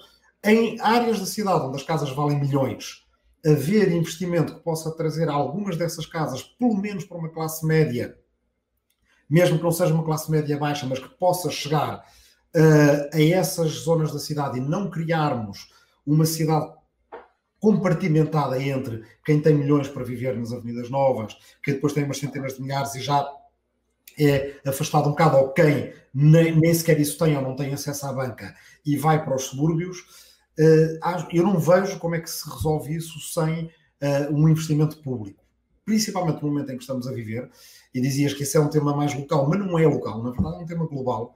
em 0.44 0.80
áreas 0.82 1.20
da 1.20 1.26
cidade 1.26 1.66
onde 1.66 1.78
as 1.78 1.84
casas 1.84 2.10
valem 2.10 2.40
milhões, 2.40 3.06
haver 3.46 3.92
investimento 3.92 4.56
que 4.56 4.64
possa 4.64 4.92
trazer 4.92 5.30
algumas 5.30 5.78
dessas 5.78 6.06
casas, 6.06 6.42
pelo 6.42 6.76
menos 6.76 7.06
para 7.06 7.18
uma 7.18 7.30
classe 7.30 7.66
média, 7.66 8.18
mesmo 9.30 9.58
que 9.58 9.64
não 9.64 9.72
seja 9.72 9.94
uma 9.94 10.04
classe 10.04 10.30
média 10.32 10.58
baixa, 10.58 10.86
mas 10.86 11.00
que 11.00 11.10
possa 11.10 11.50
chegar 11.50 12.06
uh, 12.56 13.16
a 13.16 13.22
essas 13.22 13.72
zonas 13.72 14.12
da 14.12 14.20
cidade 14.20 14.58
e 14.58 14.62
não 14.62 14.90
criarmos 14.90 15.70
uma 16.06 16.26
cidade 16.26 16.72
compartimentada 17.60 18.62
entre 18.62 19.04
quem 19.26 19.42
tem 19.42 19.56
milhões 19.56 19.88
para 19.88 20.04
viver 20.04 20.38
nas 20.38 20.54
avenidas 20.54 20.90
novas, 20.90 21.36
quem 21.64 21.74
depois 21.74 21.94
tem 21.94 22.04
umas 22.04 22.20
centenas 22.20 22.56
de 22.56 22.62
milhares 22.62 22.96
e 22.96 23.02
já 23.02 23.28
é 24.20 24.60
afastado 24.66 25.08
um 25.08 25.12
bocado, 25.12 25.38
ou 25.38 25.50
quem 25.50 25.94
nem, 26.14 26.56
nem 26.56 26.74
sequer 26.74 27.00
isso 27.00 27.18
tem 27.18 27.36
ou 27.36 27.44
não 27.44 27.56
tem 27.56 27.74
acesso 27.74 28.06
à 28.06 28.14
banca 28.14 28.56
e 28.86 28.98
vai 28.98 29.24
para 29.24 29.36
os 29.36 29.44
subúrbios, 29.44 30.00
uh, 30.60 31.28
eu 31.32 31.44
não 31.44 31.60
vejo 31.60 32.00
como 32.00 32.16
é 32.16 32.22
que 32.22 32.30
se 32.30 32.50
resolve 32.50 32.96
isso 32.96 33.20
sem 33.20 33.66
uh, 33.66 34.34
um 34.34 34.48
investimento 34.48 35.02
público. 35.02 35.47
Principalmente 35.88 36.44
no 36.44 36.50
momento 36.50 36.70
em 36.70 36.76
que 36.76 36.84
estamos 36.84 37.08
a 37.08 37.14
viver, 37.14 37.50
e 37.96 38.02
dizias 38.02 38.34
que 38.34 38.44
esse 38.44 38.58
é 38.58 38.60
um 38.60 38.68
tema 38.68 38.94
mais 38.94 39.14
local, 39.14 39.48
mas 39.50 39.58
não 39.58 39.80
é 39.80 39.88
local, 39.88 40.22
na 40.22 40.32
verdade 40.32 40.58
é 40.58 40.60
um 40.60 40.66
tema 40.66 40.86
global. 40.86 41.34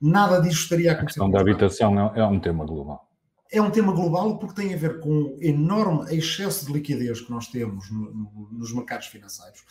Nada 0.00 0.40
disto 0.40 0.62
estaria 0.62 0.92
a 0.92 0.94
acontecer. 0.94 1.20
A 1.20 1.24
questão 1.24 1.30
da 1.30 1.40
habitação 1.40 2.14
é, 2.14 2.20
é 2.20 2.24
um 2.24 2.38
tema 2.38 2.64
global 2.64 3.08
é 3.50 3.62
um 3.62 3.70
tema 3.70 3.92
global 3.92 4.38
porque 4.38 4.62
tem 4.62 4.74
a 4.74 4.76
ver 4.76 5.00
com 5.00 5.10
o 5.10 5.38
enorme 5.40 6.14
excesso 6.14 6.66
de 6.66 6.72
liquidez 6.72 7.22
que 7.22 7.30
nós 7.30 7.48
temos 7.48 7.90
no, 7.90 8.12
no, 8.12 8.48
nos 8.52 8.74
mercados 8.74 9.06
financeiros. 9.06 9.64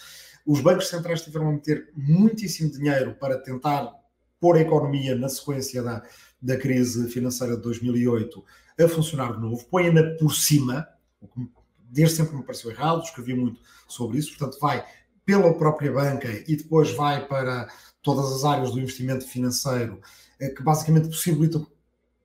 Os 0.45 0.61
bancos 0.61 0.89
centrais 0.89 1.21
tiveram 1.21 1.49
a 1.49 1.51
meter 1.51 1.91
muitíssimo 1.95 2.71
dinheiro 2.71 3.15
para 3.19 3.37
tentar 3.37 3.93
pôr 4.39 4.57
a 4.57 4.61
economia 4.61 5.15
na 5.15 5.29
sequência 5.29 5.83
da, 5.83 6.03
da 6.41 6.57
crise 6.57 7.07
financeira 7.09 7.55
de 7.55 7.61
2008 7.61 8.43
a 8.79 8.87
funcionar 8.87 9.33
de 9.33 9.41
novo, 9.41 9.65
põe-na 9.69 10.03
por 10.17 10.33
cima, 10.35 10.87
o 11.19 11.27
que 11.27 11.47
desde 11.89 12.17
sempre 12.17 12.35
me 12.35 12.43
pareceu 12.43 12.71
errado, 12.71 13.03
escrevi 13.03 13.33
muito 13.33 13.59
sobre 13.87 14.17
isso, 14.17 14.37
portanto 14.37 14.59
vai 14.59 14.85
pela 15.25 15.53
própria 15.53 15.91
banca 15.91 16.27
e 16.47 16.55
depois 16.55 16.91
vai 16.91 17.25
para 17.25 17.67
todas 18.01 18.31
as 18.31 18.45
áreas 18.45 18.71
do 18.71 18.79
investimento 18.79 19.27
financeiro, 19.27 19.99
eh, 20.39 20.49
que 20.49 20.63
basicamente 20.63 21.09
possibilitam 21.09 21.67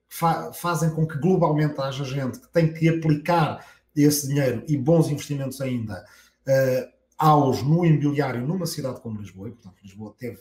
fa 0.07 0.53
fazem 0.53 0.89
com 0.91 1.07
que 1.07 1.17
globalmente 1.17 1.81
haja 1.81 2.05
gente 2.05 2.39
que 2.39 2.47
tem 2.53 2.71
que 2.71 2.87
aplicar 2.87 3.65
esse 3.95 4.27
dinheiro 4.27 4.63
e 4.67 4.77
bons 4.77 5.09
investimentos 5.09 5.59
ainda 5.59 6.05
uh, 6.47 6.93
aos 7.17 7.61
no 7.61 7.85
imobiliário 7.85 8.45
numa 8.45 8.65
cidade 8.65 9.01
como 9.01 9.19
Lisboa. 9.19 9.49
E, 9.49 9.51
portanto, 9.51 9.75
Lisboa 9.83 10.15
teve 10.17 10.39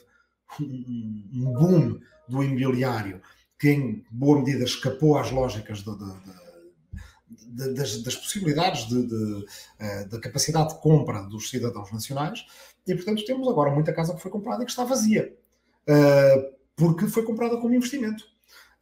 um, 0.60 1.52
boom 1.52 2.00
do 2.28 2.42
imobiliário 2.42 3.20
que, 3.58 3.70
em 3.70 4.04
boa 4.10 4.38
medida, 4.38 4.64
escapou 4.64 5.18
às 5.18 5.30
lógicas 5.30 5.78
de, 5.78 5.90
das, 7.52 8.02
das, 8.02 8.16
possibilidades 8.16 8.90
uh, 8.90 9.44
da 10.08 10.18
capacidade 10.18 10.70
de 10.70 10.80
compra 10.80 11.22
dos 11.22 11.50
cidadãos 11.50 11.92
nacionais. 11.92 12.46
E, 12.86 12.94
portanto, 12.94 13.24
temos 13.24 13.46
agora 13.48 13.70
muita 13.70 13.92
casa 13.92 14.14
que 14.14 14.20
foi 14.20 14.30
comprada 14.30 14.62
e 14.62 14.66
que 14.66 14.72
está 14.72 14.84
vazia. 14.84 15.34
Uh, 15.88 16.52
porque 16.74 17.06
foi 17.06 17.22
comprada 17.24 17.56
como 17.58 17.74
investimento. 17.74 18.24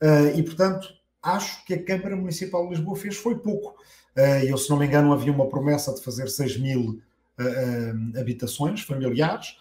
Uh, 0.00 0.38
e, 0.38 0.42
portanto, 0.42 0.88
acho 1.22 1.64
que 1.64 1.74
a 1.74 1.84
Câmara 1.84 2.16
Municipal 2.16 2.62
de 2.64 2.76
Lisboa 2.76 2.96
fez 2.96 3.16
foi 3.16 3.38
pouco. 3.38 3.74
Eu, 4.46 4.58
se 4.58 4.68
não 4.68 4.76
me 4.76 4.86
engano, 4.86 5.12
havia 5.12 5.32
uma 5.32 5.48
promessa 5.48 5.94
de 5.94 6.02
fazer 6.02 6.28
6 6.28 6.58
mil 6.58 7.00
habitações 8.18 8.82
familiares. 8.82 9.56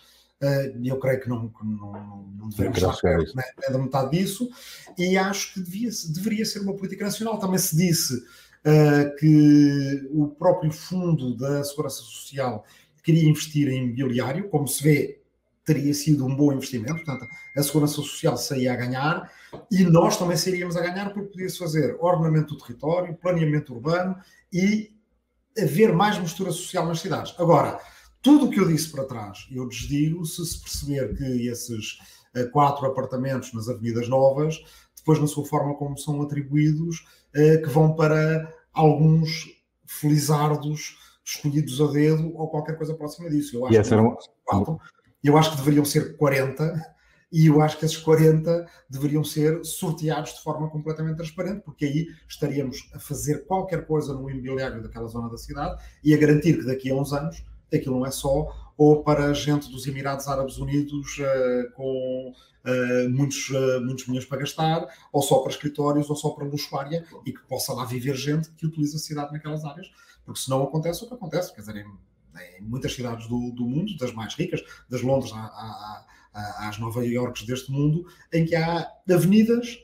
eu 0.83 0.99
creio 0.99 1.21
que 1.21 1.29
não, 1.29 1.47
que 1.47 1.65
não, 1.65 2.27
não 2.35 2.49
devemos 2.49 2.77
estar 2.77 3.17
né, 3.35 3.43
da 3.69 3.77
metade 3.77 4.17
disso. 4.17 4.49
E 4.97 5.17
acho 5.17 5.53
que 5.53 5.61
devia, 5.61 5.89
deveria 6.09 6.45
ser 6.45 6.59
uma 6.59 6.73
política 6.73 7.05
nacional. 7.05 7.37
Também 7.37 7.59
se 7.59 7.77
disse 7.77 8.21
que 9.19 10.07
o 10.11 10.27
próprio 10.27 10.71
Fundo 10.71 11.35
da 11.35 11.63
Segurança 11.63 12.01
Social 12.01 12.65
queria 13.03 13.29
investir 13.29 13.67
em 13.69 13.85
imobiliário, 13.85 14.49
como 14.49 14.67
se 14.67 14.83
vê 14.83 15.19
teria 15.65 15.93
sido 15.93 16.25
um 16.25 16.35
bom 16.35 16.51
investimento, 16.51 16.95
portanto, 16.95 17.27
a 17.55 17.61
Segurança 17.61 17.93
Social 17.93 18.35
saía 18.37 18.73
a 18.73 18.75
ganhar 18.75 19.31
e 19.71 19.83
nós 19.83 20.17
também 20.17 20.35
sairíamos 20.35 20.75
a 20.75 20.81
ganhar 20.81 21.13
porque 21.13 21.29
podia-se 21.29 21.59
fazer 21.59 21.95
ordenamento 21.99 22.55
do 22.55 22.59
território, 22.59 23.15
planeamento 23.15 23.75
urbano 23.75 24.15
e 24.51 24.91
haver 25.57 25.93
mais 25.93 26.17
mistura 26.17 26.51
social 26.51 26.87
nas 26.87 27.01
cidades. 27.01 27.35
Agora, 27.37 27.79
tudo 28.21 28.45
o 28.45 28.49
que 28.49 28.59
eu 28.59 28.67
disse 28.67 28.89
para 28.89 29.05
trás, 29.05 29.47
eu 29.51 29.67
desdigo 29.67 30.25
se 30.25 30.43
se 30.45 30.59
perceber 30.59 31.15
que 31.15 31.47
esses 31.47 31.99
uh, 32.35 32.49
quatro 32.51 32.85
apartamentos 32.87 33.53
nas 33.53 33.69
Avenidas 33.69 34.09
Novas, 34.09 34.59
depois 34.97 35.19
na 35.19 35.27
sua 35.27 35.45
forma 35.45 35.75
como 35.75 35.97
são 35.97 36.21
atribuídos, 36.21 37.05
que 37.33 37.69
vão 37.69 37.95
para 37.95 38.51
alguns 38.73 39.45
felizardos 39.85 40.97
escolhidos 41.23 41.79
a 41.81 41.87
dedo 41.87 42.31
ou 42.35 42.49
qualquer 42.49 42.77
coisa 42.77 42.93
próxima 42.93 43.29
disso. 43.29 43.55
Eu 43.55 43.65
acho 43.65 43.89
que 43.89 43.95
um... 43.95 44.15
quatro, 44.45 44.79
eu 45.23 45.37
acho 45.37 45.51
que 45.51 45.57
deveriam 45.57 45.85
ser 45.85 46.17
40 46.17 46.73
e 47.31 47.45
eu 47.45 47.61
acho 47.61 47.77
que 47.77 47.85
esses 47.85 47.97
40 47.97 48.65
deveriam 48.89 49.23
ser 49.23 49.63
sorteados 49.63 50.33
de 50.33 50.41
forma 50.41 50.69
completamente 50.69 51.17
transparente, 51.17 51.61
porque 51.63 51.85
aí 51.85 52.07
estaríamos 52.27 52.89
a 52.93 52.99
fazer 52.99 53.45
qualquer 53.45 53.85
coisa 53.85 54.13
no 54.13 54.29
imobiliário 54.29 54.81
daquela 54.81 55.07
zona 55.07 55.29
da 55.29 55.37
cidade 55.37 55.81
e 56.03 56.13
a 56.13 56.17
garantir 56.17 56.57
que 56.57 56.65
daqui 56.65 56.89
a 56.89 56.95
uns 56.95 57.13
anos 57.13 57.43
aquilo 57.71 57.99
não 57.99 58.05
é 58.05 58.11
só 58.11 58.68
ou 58.79 59.03
para 59.03 59.33
gente 59.33 59.69
dos 59.69 59.85
Emirados 59.85 60.25
Árabes 60.29 60.57
Unidos 60.57 61.17
uh, 61.17 61.71
com 61.73 62.33
uh, 62.33 63.09
muitos, 63.09 63.49
uh, 63.49 63.81
muitos 63.81 64.07
milhões 64.07 64.23
para 64.23 64.37
gastar, 64.37 64.87
ou 65.11 65.21
só 65.21 65.39
para 65.39 65.51
escritórios, 65.51 66.09
ou 66.09 66.15
só 66.15 66.29
para 66.29 66.45
luxuária, 66.45 67.05
e 67.25 67.33
que 67.33 67.41
possa 67.41 67.73
lá 67.73 67.83
viver 67.83 68.15
gente 68.15 68.49
que 68.51 68.65
utiliza 68.65 68.95
a 68.95 68.99
cidade 69.01 69.33
naquelas 69.33 69.65
áreas, 69.65 69.91
porque 70.23 70.39
senão 70.39 70.63
acontece 70.63 71.03
o 71.03 71.09
que 71.09 71.13
acontece, 71.13 71.53
quer 71.53 71.59
dizer, 71.59 71.75
em 71.75 72.61
muitas 72.61 72.95
cidades 72.95 73.27
do, 73.27 73.51
do 73.51 73.67
mundo, 73.67 73.97
das 73.97 74.13
mais 74.13 74.33
ricas, 74.33 74.63
das 74.89 75.01
Londres 75.01 75.33
à, 75.33 76.05
à, 76.33 76.69
às 76.69 76.79
Nova 76.79 77.05
Iorques 77.05 77.45
deste 77.45 77.69
mundo, 77.73 78.05
em 78.31 78.45
que 78.45 78.55
há 78.55 78.89
avenidas 79.11 79.77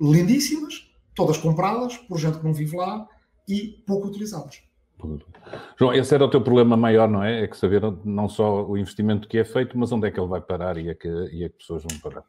lindíssimas, 0.00 0.90
todas 1.14 1.36
compradas 1.36 1.98
por 1.98 2.18
gente 2.18 2.38
que 2.38 2.44
não 2.44 2.54
vive 2.54 2.78
lá 2.78 3.06
e 3.46 3.84
pouco 3.86 4.08
utilizadas. 4.08 4.69
João, 5.78 5.92
esse 5.94 6.14
era 6.14 6.24
o 6.24 6.30
teu 6.30 6.40
problema 6.40 6.76
maior, 6.76 7.08
não 7.08 7.22
é? 7.22 7.42
É 7.42 7.46
que 7.46 7.56
saber 7.56 7.82
não 8.04 8.28
só 8.28 8.64
o 8.64 8.76
investimento 8.76 9.28
que 9.28 9.38
é 9.38 9.44
feito, 9.44 9.76
mas 9.78 9.90
onde 9.92 10.06
é 10.06 10.10
que 10.10 10.20
ele 10.20 10.28
vai 10.28 10.40
parar 10.40 10.76
e 10.78 10.90
a 10.90 10.94
que, 10.94 11.08
e 11.08 11.44
a 11.44 11.48
que 11.48 11.56
pessoas 11.56 11.82
vão 11.82 11.98
parar. 12.00 12.24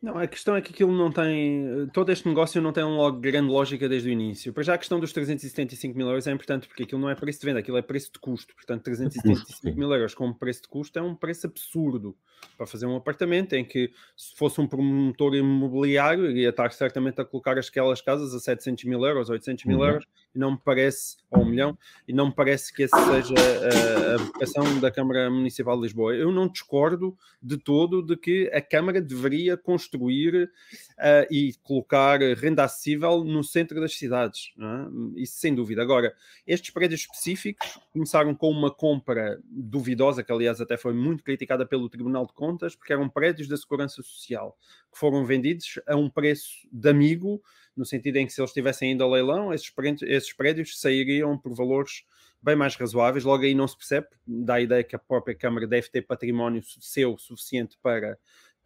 Não, 0.00 0.16
a 0.16 0.28
questão 0.28 0.54
é 0.54 0.62
que 0.62 0.72
aquilo 0.72 0.96
não 0.96 1.10
tem. 1.10 1.88
Todo 1.92 2.12
este 2.12 2.28
negócio 2.28 2.62
não 2.62 2.72
tem 2.72 2.84
uma 2.84 3.10
grande 3.10 3.50
lógica 3.50 3.88
desde 3.88 4.08
o 4.08 4.12
início. 4.12 4.52
Para 4.52 4.62
já 4.62 4.74
a 4.74 4.78
questão 4.78 5.00
dos 5.00 5.12
375 5.12 5.96
mil 5.96 6.06
euros 6.06 6.28
é 6.28 6.30
importante 6.30 6.68
porque 6.68 6.84
aquilo 6.84 7.00
não 7.00 7.10
é 7.10 7.16
preço 7.16 7.40
de 7.40 7.46
venda, 7.46 7.58
aquilo 7.58 7.76
é 7.76 7.82
preço 7.82 8.12
de 8.12 8.20
custo. 8.20 8.54
Portanto, 8.54 8.84
375 8.84 9.76
mil 9.76 9.92
euros 9.92 10.14
como 10.14 10.32
preço 10.32 10.62
de 10.62 10.68
custo 10.68 10.98
é 11.00 11.02
um 11.02 11.16
preço 11.16 11.48
absurdo 11.48 12.16
para 12.56 12.66
fazer 12.66 12.86
um 12.86 12.96
apartamento 12.96 13.54
em 13.54 13.64
que, 13.64 13.90
se 14.16 14.36
fosse 14.36 14.60
um 14.60 14.66
promotor 14.66 15.34
imobiliário, 15.34 16.30
iria 16.30 16.50
estar 16.50 16.70
certamente 16.72 17.20
a 17.20 17.24
colocar 17.24 17.58
aquelas 17.58 18.00
casas 18.00 18.34
a 18.34 18.38
700 18.38 18.84
mil 18.84 19.04
euros, 19.04 19.28
800 19.30 19.64
mil 19.64 19.78
uhum. 19.78 19.84
euros, 19.84 20.06
e 20.34 20.38
não 20.38 20.52
me 20.52 20.58
parece, 20.64 21.16
ou 21.30 21.42
um 21.42 21.44
milhão, 21.44 21.76
e 22.06 22.12
não 22.12 22.26
me 22.26 22.34
parece 22.34 22.72
que 22.72 22.84
essa 22.84 22.96
seja 22.96 23.34
a, 23.34 24.14
a 24.14 24.16
vocação 24.18 24.80
da 24.80 24.90
Câmara 24.90 25.30
Municipal 25.30 25.76
de 25.76 25.82
Lisboa. 25.82 26.14
Eu 26.14 26.32
não 26.32 26.48
discordo 26.48 27.16
de 27.42 27.56
todo 27.56 28.02
de 28.02 28.16
que 28.16 28.50
a 28.52 28.60
Câmara 28.60 29.00
deveria 29.00 29.56
construir 29.56 29.87
uh, 29.96 31.32
e 31.32 31.54
colocar 31.62 32.20
renda 32.36 32.64
acessível 32.64 33.24
no 33.24 33.42
centro 33.42 33.80
das 33.80 33.96
cidades, 33.96 34.52
é? 34.58 35.20
isso 35.20 35.38
sem 35.38 35.54
dúvida. 35.54 35.82
Agora, 35.82 36.14
estes 36.46 36.70
prédios 36.70 37.00
específicos 37.00 37.78
começaram 37.92 38.34
com 38.34 38.50
uma 38.50 38.70
compra 38.70 39.40
duvidosa, 39.44 40.22
que 40.22 40.32
aliás 40.32 40.60
até 40.60 40.76
foi 40.76 40.92
muito 40.92 41.24
criticada 41.24 41.64
pelo 41.64 41.88
Tribunal 41.88 42.26
de 42.26 42.32
Contas, 42.32 42.74
porque 42.74 42.92
eram 42.92 43.08
prédios 43.08 43.48
da 43.48 43.56
Segurança 43.56 44.02
Social 44.02 44.56
que 44.92 44.98
foram 44.98 45.24
vendidos 45.24 45.78
a 45.86 45.96
um 45.96 46.08
preço 46.08 46.66
de 46.72 46.88
amigo 46.88 47.42
no 47.76 47.84
sentido 47.84 48.16
em 48.16 48.26
que 48.26 48.32
se 48.32 48.40
eles 48.40 48.50
estivessem 48.50 48.90
ainda 48.90 49.04
a 49.04 49.08
leilão, 49.08 49.54
esses 49.54 49.70
prédios, 49.70 50.02
esses 50.02 50.32
prédios 50.32 50.80
sairiam 50.80 51.38
por 51.38 51.54
valores 51.54 52.04
bem 52.42 52.56
mais 52.56 52.74
razoáveis. 52.74 53.24
Logo 53.24 53.44
aí 53.44 53.54
não 53.54 53.68
se 53.68 53.76
percebe, 53.76 54.08
dá 54.26 54.54
a 54.54 54.60
ideia 54.60 54.82
que 54.82 54.96
a 54.96 54.98
própria 54.98 55.34
Câmara 55.34 55.66
deve 55.66 55.88
ter 55.88 56.02
património 56.02 56.62
seu 56.80 57.16
suficiente 57.16 57.78
para, 57.80 58.18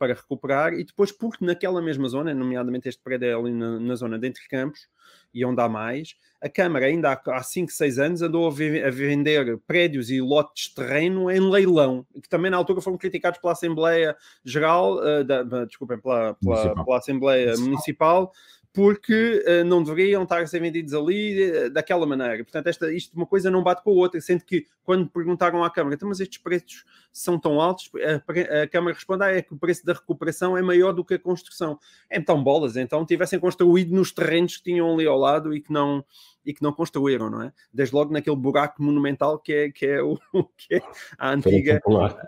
para 0.03 0.15
recuperar. 0.15 0.75
E 0.75 0.83
depois, 0.83 1.13
porque 1.13 1.45
naquela 1.45 1.81
mesma 1.81 2.09
zona, 2.09 2.35
nomeadamente 2.35 2.89
este 2.89 3.01
prédio 3.01 3.29
é 3.29 3.35
ali 3.35 3.53
na, 3.53 3.79
na 3.79 3.95
zona 3.95 4.19
de 4.19 4.27
Entre 4.27 4.49
Campos, 4.49 4.89
e 5.33 5.45
onde 5.45 5.63
há 5.63 5.69
mais, 5.69 6.17
a 6.41 6.49
Câmara 6.49 6.87
ainda 6.87 7.13
há 7.13 7.43
5, 7.43 7.71
6 7.71 7.99
anos 8.01 8.21
andou 8.21 8.49
a, 8.49 8.51
a, 8.51 8.91
vender 8.91 9.59
prédios 9.65 10.11
e 10.11 10.21
lotes 10.21 10.71
de 10.71 10.75
terreno 10.75 11.31
em 11.31 11.39
leilão, 11.39 12.05
que 12.21 12.29
também 12.29 12.51
na 12.51 12.57
altura 12.57 12.81
foram 12.81 12.99
criticados 12.99 13.39
pela 13.39 13.53
Assembleia 13.53 14.17
Geral, 14.45 14.97
uh, 14.97 15.23
da, 15.25 15.65
desculpem, 15.65 16.01
pela, 16.01 16.35
pela, 16.35 16.85
pela 16.85 16.99
Assembleia 16.99 17.57
Municipal, 17.57 18.33
porque 18.73 19.45
uh, 19.47 19.65
não 19.65 19.83
deveriam 19.83 20.23
estar 20.23 20.41
a 20.41 20.47
ser 20.47 20.61
vendidos 20.61 20.95
ali 20.95 21.51
uh, 21.51 21.71
daquela 21.71 22.07
maneira. 22.07 22.43
Portanto, 22.43 22.69
esta, 22.69 22.93
isto 22.93 23.15
uma 23.15 23.27
coisa 23.27 23.51
não 23.51 23.63
bate 23.63 23.83
com 23.83 23.91
a 23.91 23.95
outra, 23.95 24.21
sendo 24.21 24.45
que 24.45 24.67
quando 24.83 25.09
perguntaram 25.11 25.63
à 25.63 25.71
Câmara, 25.71 25.95
então, 25.95 26.09
mas 26.09 26.21
estes 26.21 26.39
preços 26.39 26.85
são 27.13 27.39
tão 27.39 27.61
altos, 27.61 27.91
a, 27.95 28.63
a 28.63 28.67
Câmara 28.67 28.95
responde, 28.95 29.25
ah, 29.25 29.31
é 29.31 29.43
que 29.43 29.53
o 29.53 29.59
preço 29.59 29.85
da 29.85 29.93
recuperação 29.93 30.57
é 30.57 30.63
maior 30.63 30.93
do 30.93 31.05
que 31.05 31.15
a 31.15 31.19
construção. 31.19 31.79
É 32.09 32.17
então 32.17 32.43
bolas, 32.43 32.77
então 32.77 33.05
tivessem 33.05 33.39
construído 33.39 33.95
nos 33.95 34.11
terrenos 34.11 34.57
que 34.57 34.65
tinham 34.65 34.93
ali 34.93 35.07
ao 35.07 35.19
lado 35.19 35.55
e 35.55 35.61
que 35.61 35.73
não 35.73 36.05
e 36.45 36.53
que 36.53 36.61
não 36.61 36.73
construíram, 36.73 37.31
não 37.31 37.43
é? 37.43 37.53
Desde 37.73 37.95
logo 37.95 38.13
naquele 38.13 38.35
buraco 38.35 38.83
monumental 38.83 39.39
que 39.39 39.53
é, 39.53 39.71
que 39.71 39.87
é, 39.87 40.03
o, 40.03 40.19
que 40.57 40.75
é 40.75 40.83
a, 41.17 41.31
antiga, 41.31 41.81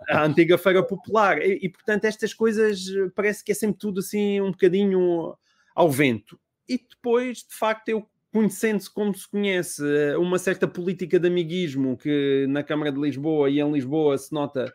a 0.09 0.25
antiga 0.25 0.57
feira 0.57 0.85
popular. 0.85 1.43
E, 1.43 1.59
e, 1.63 1.69
portanto, 1.69 2.05
estas 2.05 2.33
coisas 2.33 2.85
parece 3.17 3.43
que 3.43 3.51
é 3.51 3.55
sempre 3.57 3.77
tudo 3.77 3.99
assim 3.99 4.41
um 4.41 4.53
bocadinho 4.53 5.37
ao 5.75 5.91
vento. 5.91 6.39
E 6.69 6.79
depois, 6.79 7.39
de 7.39 7.55
facto, 7.55 7.89
eu 7.89 8.09
conhecendo-se 8.33 8.93
como 8.93 9.15
se 9.15 9.29
conhece 9.29 9.83
eh, 9.87 10.17
uma 10.17 10.39
certa 10.39 10.67
política 10.67 11.21
de 11.21 11.29
amiguismo 11.29 11.97
que 11.97 12.47
na 12.49 12.65
Câmara 12.65 12.91
de 12.91 13.01
Lisboa 13.01 13.49
e 13.49 13.61
em 13.61 13.73
Lisboa 13.73 14.19
se 14.19 14.33
nota 14.33 14.75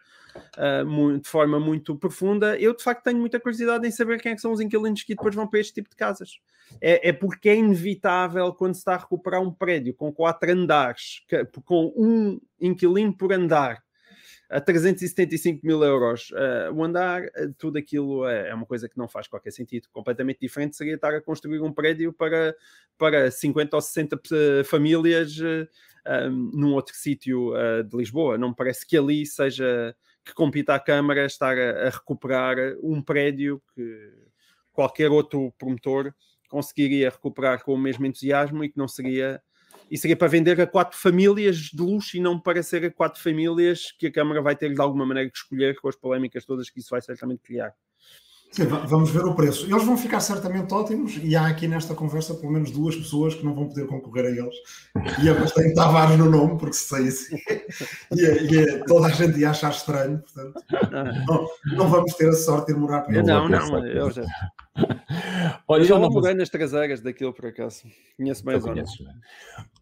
uh, 0.58 1.20
de 1.20 1.28
forma 1.28 1.60
muito 1.60 1.94
profunda, 1.96 2.58
eu 2.58 2.74
de 2.74 2.82
facto 2.82 3.04
tenho 3.04 3.20
muita 3.20 3.38
curiosidade 3.38 3.86
em 3.86 3.92
saber 3.92 4.22
quem 4.22 4.32
é 4.32 4.36
que 4.36 4.42
são 4.42 4.54
os 4.54 4.62
inquilinos 4.62 5.04
que 5.04 5.14
depois 5.14 5.36
vão 5.36 5.46
para 5.46 5.60
este 5.60 5.74
tipo 5.74 5.90
de 5.90 5.96
casas. 5.98 6.40
É, 6.80 7.10
é 7.10 7.12
porque 7.12 7.50
é 7.50 7.56
inevitável 7.56 8.54
quando 8.54 8.76
se 8.76 8.80
está 8.80 8.94
a 8.94 8.98
recuperar 8.98 9.42
um 9.42 9.52
prédio 9.52 9.94
com 9.94 10.10
quatro 10.10 10.50
andares, 10.52 11.24
com 11.66 11.94
um 11.98 12.40
inquilino 12.62 13.14
por 13.14 13.34
andar, 13.34 13.84
a 14.50 14.60
375 14.60 15.66
mil 15.66 15.84
euros 15.84 16.32
uh, 16.32 16.74
o 16.74 16.84
andar, 16.84 17.24
uh, 17.24 17.54
tudo 17.58 17.78
aquilo 17.78 18.28
é, 18.28 18.50
é, 18.50 18.56
uma 18.56 18.66
coisa 18.66 18.90
que 18.90 18.98
não 18.98 19.08
faz 19.08 19.28
qualquer 19.28 19.52
sentido. 19.52 19.88
Completamente 19.92 20.40
diferente 20.42 20.76
seria 20.76 20.96
estar 20.96 21.14
a 21.14 21.22
construir 21.22 21.62
um 21.62 21.72
prédio 21.72 22.12
para, 22.12 22.56
para 22.98 23.30
50 23.30 23.76
ou 23.76 23.82
60 23.82 24.20
famílias 24.66 25.38
uh, 25.38 25.68
um, 26.28 26.52
num 26.54 26.74
outro 26.74 26.96
sítio 26.96 27.54
de 27.88 27.96
Lisboa. 27.96 28.38
Não 28.38 28.50
me 28.50 28.56
parece 28.56 28.88
que 28.88 28.98
ali 28.98 29.26
seja 29.26 29.96
que 30.26 30.34
compita 30.34 30.74
à 30.74 30.80
Câmara 30.80 31.26
estar 31.26 31.56
a, 31.58 31.88
a 31.88 31.90
recuperar 31.90 32.58
um 32.82 33.02
prédio 33.02 33.62
que 33.76 34.12
qualquer 34.72 35.12
outro 35.12 35.54
promotor 35.60 36.12
conseguiria 36.50 37.12
recuperar 37.12 37.64
com 37.64 37.74
o 37.74 37.78
mesmo 37.78 38.06
entusiasmo 38.06 38.64
e 38.64 38.70
que 38.70 38.78
não 38.78 38.88
seria 38.88 39.40
e 39.90 39.98
seria 39.98 40.16
para 40.16 40.28
vender 40.28 40.60
a 40.60 40.68
quatro 40.68 40.98
famílias 40.98 41.58
de 41.58 41.82
luxo 41.82 42.18
e 42.18 42.20
não 42.20 42.40
para 42.40 42.62
ser 42.62 42.86
a 42.86 42.92
quatro 42.92 43.22
famílias 43.22 43.92
que 43.98 44.08
a 44.08 44.12
Câmara 44.12 44.42
vai 44.42 44.56
ter 44.56 44.74
de 44.74 44.82
alguma 44.82 45.06
maneira 45.06 45.30
que 45.30 45.38
escolher 45.38 45.80
com 45.80 45.90
as 45.90 45.96
polémicas 45.96 46.46
todas 46.46 46.70
que 46.70 46.80
isso 46.80 46.90
vai 46.90 47.02
certamente 47.02 47.42
criar. 47.42 47.74
Sim, 48.52 48.66
vamos 48.66 49.12
ver 49.12 49.24
o 49.26 49.36
preço. 49.36 49.68
Eles 49.68 49.84
vão 49.84 49.96
ficar 49.96 50.20
certamente 50.20 50.74
ótimos 50.74 51.20
e 51.22 51.36
há 51.36 51.46
aqui 51.46 51.68
nesta 51.68 51.94
conversa 51.94 52.34
pelo 52.34 52.52
menos 52.52 52.72
duas 52.72 52.96
pessoas 52.96 53.36
que 53.36 53.46
não 53.46 53.54
vão 53.54 53.68
poder 53.68 53.86
concorrer 53.86 54.26
a 54.26 54.30
eles. 54.30 54.56
E 55.24 55.30
é 55.30 55.34
bastante 55.36 55.76
Tavares 55.76 56.18
no 56.18 56.32
nome, 56.32 56.58
porque 56.58 56.74
se 56.74 56.86
saísse, 56.86 57.36
e, 58.12 58.22
e, 58.26 58.84
toda 58.86 59.06
a 59.08 59.12
gente 59.12 59.40
ia 59.40 59.52
achar 59.52 59.70
estranho. 59.70 60.20
Portanto, 60.20 60.64
não, 61.28 61.48
não 61.78 61.90
vamos 61.90 62.16
ter 62.16 62.28
a 62.28 62.34
sorte 62.34 62.74
de 62.74 62.80
morar 62.80 63.02
para 63.02 63.22
Não, 63.22 63.48
não, 63.48 63.86
eu 63.86 64.10
já. 64.10 64.24
Olha, 65.68 65.82
eu 65.82 65.86
já 65.86 66.00
não 66.00 66.10
morei 66.10 66.34
nas 66.34 66.50
traseiras 66.50 67.02
daquilo 67.02 67.34
por 67.34 67.48
acaso. 67.48 67.84
Conheço 68.18 68.44
bem 68.44 68.56
a 68.56 68.60
zona. 68.60 68.84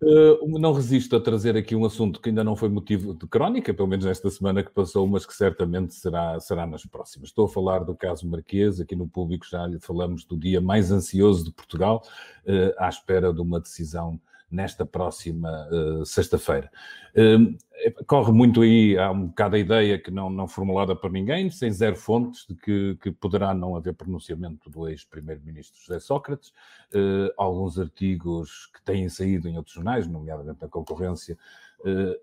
Uh, 0.01 0.59
não 0.59 0.73
resisto 0.73 1.15
a 1.15 1.19
trazer 1.19 1.55
aqui 1.55 1.75
um 1.75 1.85
assunto 1.85 2.21
que 2.21 2.29
ainda 2.29 2.43
não 2.43 2.55
foi 2.55 2.69
motivo 2.69 3.13
de 3.13 3.27
crónica, 3.27 3.73
pelo 3.73 3.87
menos 3.87 4.05
esta 4.05 4.29
semana 4.29 4.63
que 4.63 4.71
passou, 4.71 5.07
mas 5.07 5.25
que 5.25 5.33
certamente 5.33 5.93
será, 5.95 6.39
será 6.39 6.65
nas 6.65 6.85
próximas. 6.85 7.29
Estou 7.29 7.45
a 7.45 7.49
falar 7.49 7.83
do 7.83 7.95
caso 7.95 8.27
Marquês, 8.27 8.79
aqui 8.79 8.95
no 8.95 9.07
público 9.07 9.45
já 9.49 9.65
lhe 9.65 9.79
falamos 9.79 10.25
do 10.25 10.37
dia 10.37 10.61
mais 10.61 10.91
ansioso 10.91 11.45
de 11.45 11.51
Portugal, 11.51 12.03
uh, 12.45 12.73
à 12.77 12.89
espera 12.89 13.33
de 13.33 13.41
uma 13.41 13.59
decisão 13.59 14.19
nesta 14.49 14.85
próxima 14.85 15.67
uh, 15.69 16.05
sexta-feira. 16.05 16.71
Uh, 17.15 17.57
corre 18.05 18.31
muito 18.31 18.61
aí, 18.61 18.97
há 18.97 19.11
um 19.11 19.27
bocado 19.27 19.55
a 19.55 19.59
ideia 19.59 19.99
que 19.99 20.09
não, 20.09 20.29
não 20.29 20.47
formulada 20.47 20.95
por 20.95 21.11
ninguém, 21.11 21.49
sem 21.49 21.71
zero 21.71 21.95
fontes, 21.95 22.45
de 22.47 22.55
que, 22.55 22.97
que 23.01 23.11
poderá 23.11 23.53
não 23.53 23.75
haver 23.75 23.93
pronunciamento 23.93 24.69
do 24.69 24.87
ex-primeiro-ministro 24.87 25.79
José 25.81 25.99
Sócrates. 25.99 26.49
Uh, 26.93 27.31
alguns 27.37 27.77
artigos 27.77 28.67
que 28.73 28.81
têm 28.83 29.09
saído 29.09 29.47
em 29.47 29.57
outros 29.57 29.75
jornais, 29.75 30.07
nomeadamente 30.07 30.61
na 30.61 30.67
concorrência, 30.67 31.37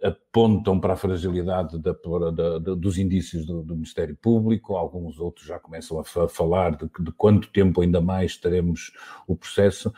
apontam 0.02 0.80
para 0.80 0.94
a 0.94 0.96
fragilidade 0.96 1.78
da, 1.78 1.92
da, 1.92 2.58
da, 2.58 2.74
dos 2.74 2.98
indícios 2.98 3.46
do, 3.46 3.62
do, 3.62 3.74
Ministério 3.74 4.16
Público, 4.16 4.76
alguns 4.76 5.18
outros 5.20 5.46
já 5.46 5.58
começam 5.58 5.98
a, 6.00 6.28
falar 6.28 6.76
de, 6.76 6.90
de, 7.00 7.12
quanto 7.12 7.48
tempo 7.48 7.80
ainda 7.80 8.00
mais 8.00 8.36
teremos 8.36 8.92
o 9.26 9.36
processo. 9.36 9.92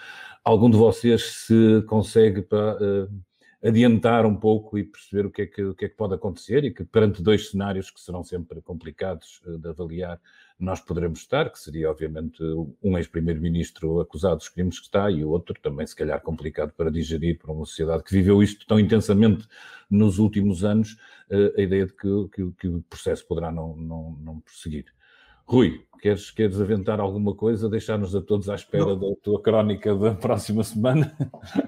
Algum 0.45 0.71
de 0.71 0.77
vocês 0.77 1.47
se 1.47 1.83
consegue 1.89 2.43
para, 2.43 2.77
uh, 2.77 3.67
adiantar 3.67 4.27
um 4.27 4.37
pouco 4.37 4.79
e 4.79 4.85
perceber 4.85 5.27
o 5.27 5.31
que, 5.31 5.43
é 5.43 5.47
que, 5.47 5.63
o 5.63 5.75
que 5.75 5.87
é 5.87 5.89
que 5.89 5.97
pode 5.97 6.15
acontecer 6.15 6.63
e 6.65 6.71
que 6.73 6.85
perante 6.85 7.23
dois 7.23 7.51
cenários 7.51 7.91
que 7.91 8.01
serão 8.01 8.23
sempre 8.23 8.61
complicados 8.61 9.41
uh, 9.47 9.59
de 9.59 9.69
avaliar, 9.69 10.21
nós 10.59 10.81
poderemos 10.81 11.21
estar, 11.21 11.51
que 11.51 11.59
seria 11.59 11.91
obviamente 11.91 12.43
um 12.83 12.97
ex-primeiro-ministro 12.97 14.01
acusado 14.01 14.37
dos 14.37 14.49
crimes 14.49 14.79
que 14.79 14.87
está 14.87 15.11
e 15.11 15.23
o 15.23 15.29
outro 15.29 15.55
também 15.61 15.87
se 15.87 15.95
calhar 15.95 16.21
complicado 16.23 16.73
para 16.73 16.91
digerir 16.91 17.39
para 17.39 17.53
uma 17.53 17.67
sociedade 17.67 18.03
que 18.03 18.13
viveu 18.13 18.43
isto 18.43 18.67
tão 18.67 18.81
intensamente 18.81 19.47
nos 19.91 20.19
últimos 20.19 20.65
anos, 20.65 20.97
a 21.57 21.61
ideia 21.61 21.87
de 21.87 21.93
que, 21.93 22.29
que, 22.33 22.51
que 22.59 22.69
o 22.69 22.83
processo 22.83 23.27
poderá 23.27 23.53
não, 23.53 23.77
não, 23.77 24.13
não 24.21 24.41
prosseguir. 24.41 24.87
Rui, 25.47 25.81
queres, 26.01 26.31
queres 26.31 26.61
aventar 26.61 26.99
alguma 26.99 27.35
coisa, 27.35 27.69
deixar-nos 27.69 28.15
a 28.15 28.21
todos 28.21 28.49
à 28.49 28.55
espera 28.55 28.87
não. 28.87 28.99
da 28.99 29.17
tua 29.23 29.41
crónica 29.41 29.95
da 29.95 30.15
próxima 30.15 30.65
semana? 30.65 31.17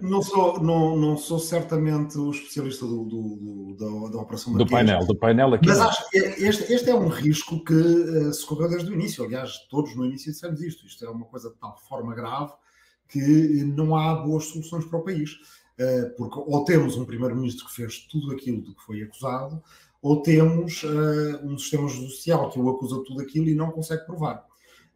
Não 0.03 0.20
sou, 0.20 0.61
não, 0.61 0.97
não 0.97 1.16
sou 1.16 1.39
certamente 1.39 2.18
o 2.18 2.31
especialista 2.31 2.85
do, 2.85 3.05
do, 3.05 3.37
do 3.37 3.76
da, 3.76 4.11
da, 4.11 4.22
Operação 4.22 4.53
Marquês. 4.53 4.68
Do 4.68 4.72
painel, 4.72 5.07
do 5.07 5.16
painel 5.16 5.55
aqui. 5.55 5.68
Mas 5.68 5.81
acho 5.81 6.11
que 6.11 6.18
este, 6.18 6.72
este 6.72 6.91
é 6.91 6.95
um 6.95 7.09
risco 7.09 7.62
que 7.64 7.74
uh, 7.74 8.33
se 8.33 8.45
correu 8.45 8.68
desde 8.68 8.91
o 8.91 8.95
início. 8.95 9.24
Aliás, 9.24 9.66
todos 9.70 9.95
no 9.95 10.05
início 10.05 10.33
dissemos 10.33 10.61
isto. 10.61 10.87
Isto 10.87 11.05
é 11.05 11.09
uma 11.09 11.26
coisa 11.26 11.51
de 11.51 11.57
tal 11.57 11.76
forma 11.89 12.14
grave 12.14 12.53
que 13.09 13.64
não 13.64 13.97
há 13.97 14.14
boas 14.16 14.47
soluções 14.47 14.85
para 14.85 14.99
o 14.99 15.05
país. 15.05 15.33
Uh, 15.79 16.16
porque 16.16 16.41
ou 16.45 16.64
temos 16.64 16.97
um 16.97 17.05
primeiro-ministro 17.05 17.64
que 17.66 17.74
fez 17.74 17.99
tudo 18.09 18.33
aquilo 18.33 18.61
de 18.62 18.74
que 18.74 18.83
foi 18.83 19.01
acusado, 19.03 19.62
ou 20.01 20.22
temos 20.22 20.82
uh, 20.82 21.44
um 21.44 21.59
sistema 21.59 21.88
judicial 21.88 22.51
que 22.51 22.59
o 22.59 22.68
acusa 22.70 22.99
de 22.99 23.05
tudo 23.05 23.22
aquilo 23.22 23.49
e 23.49 23.55
não 23.55 23.70
consegue 23.70 24.05
provar. 24.07 24.46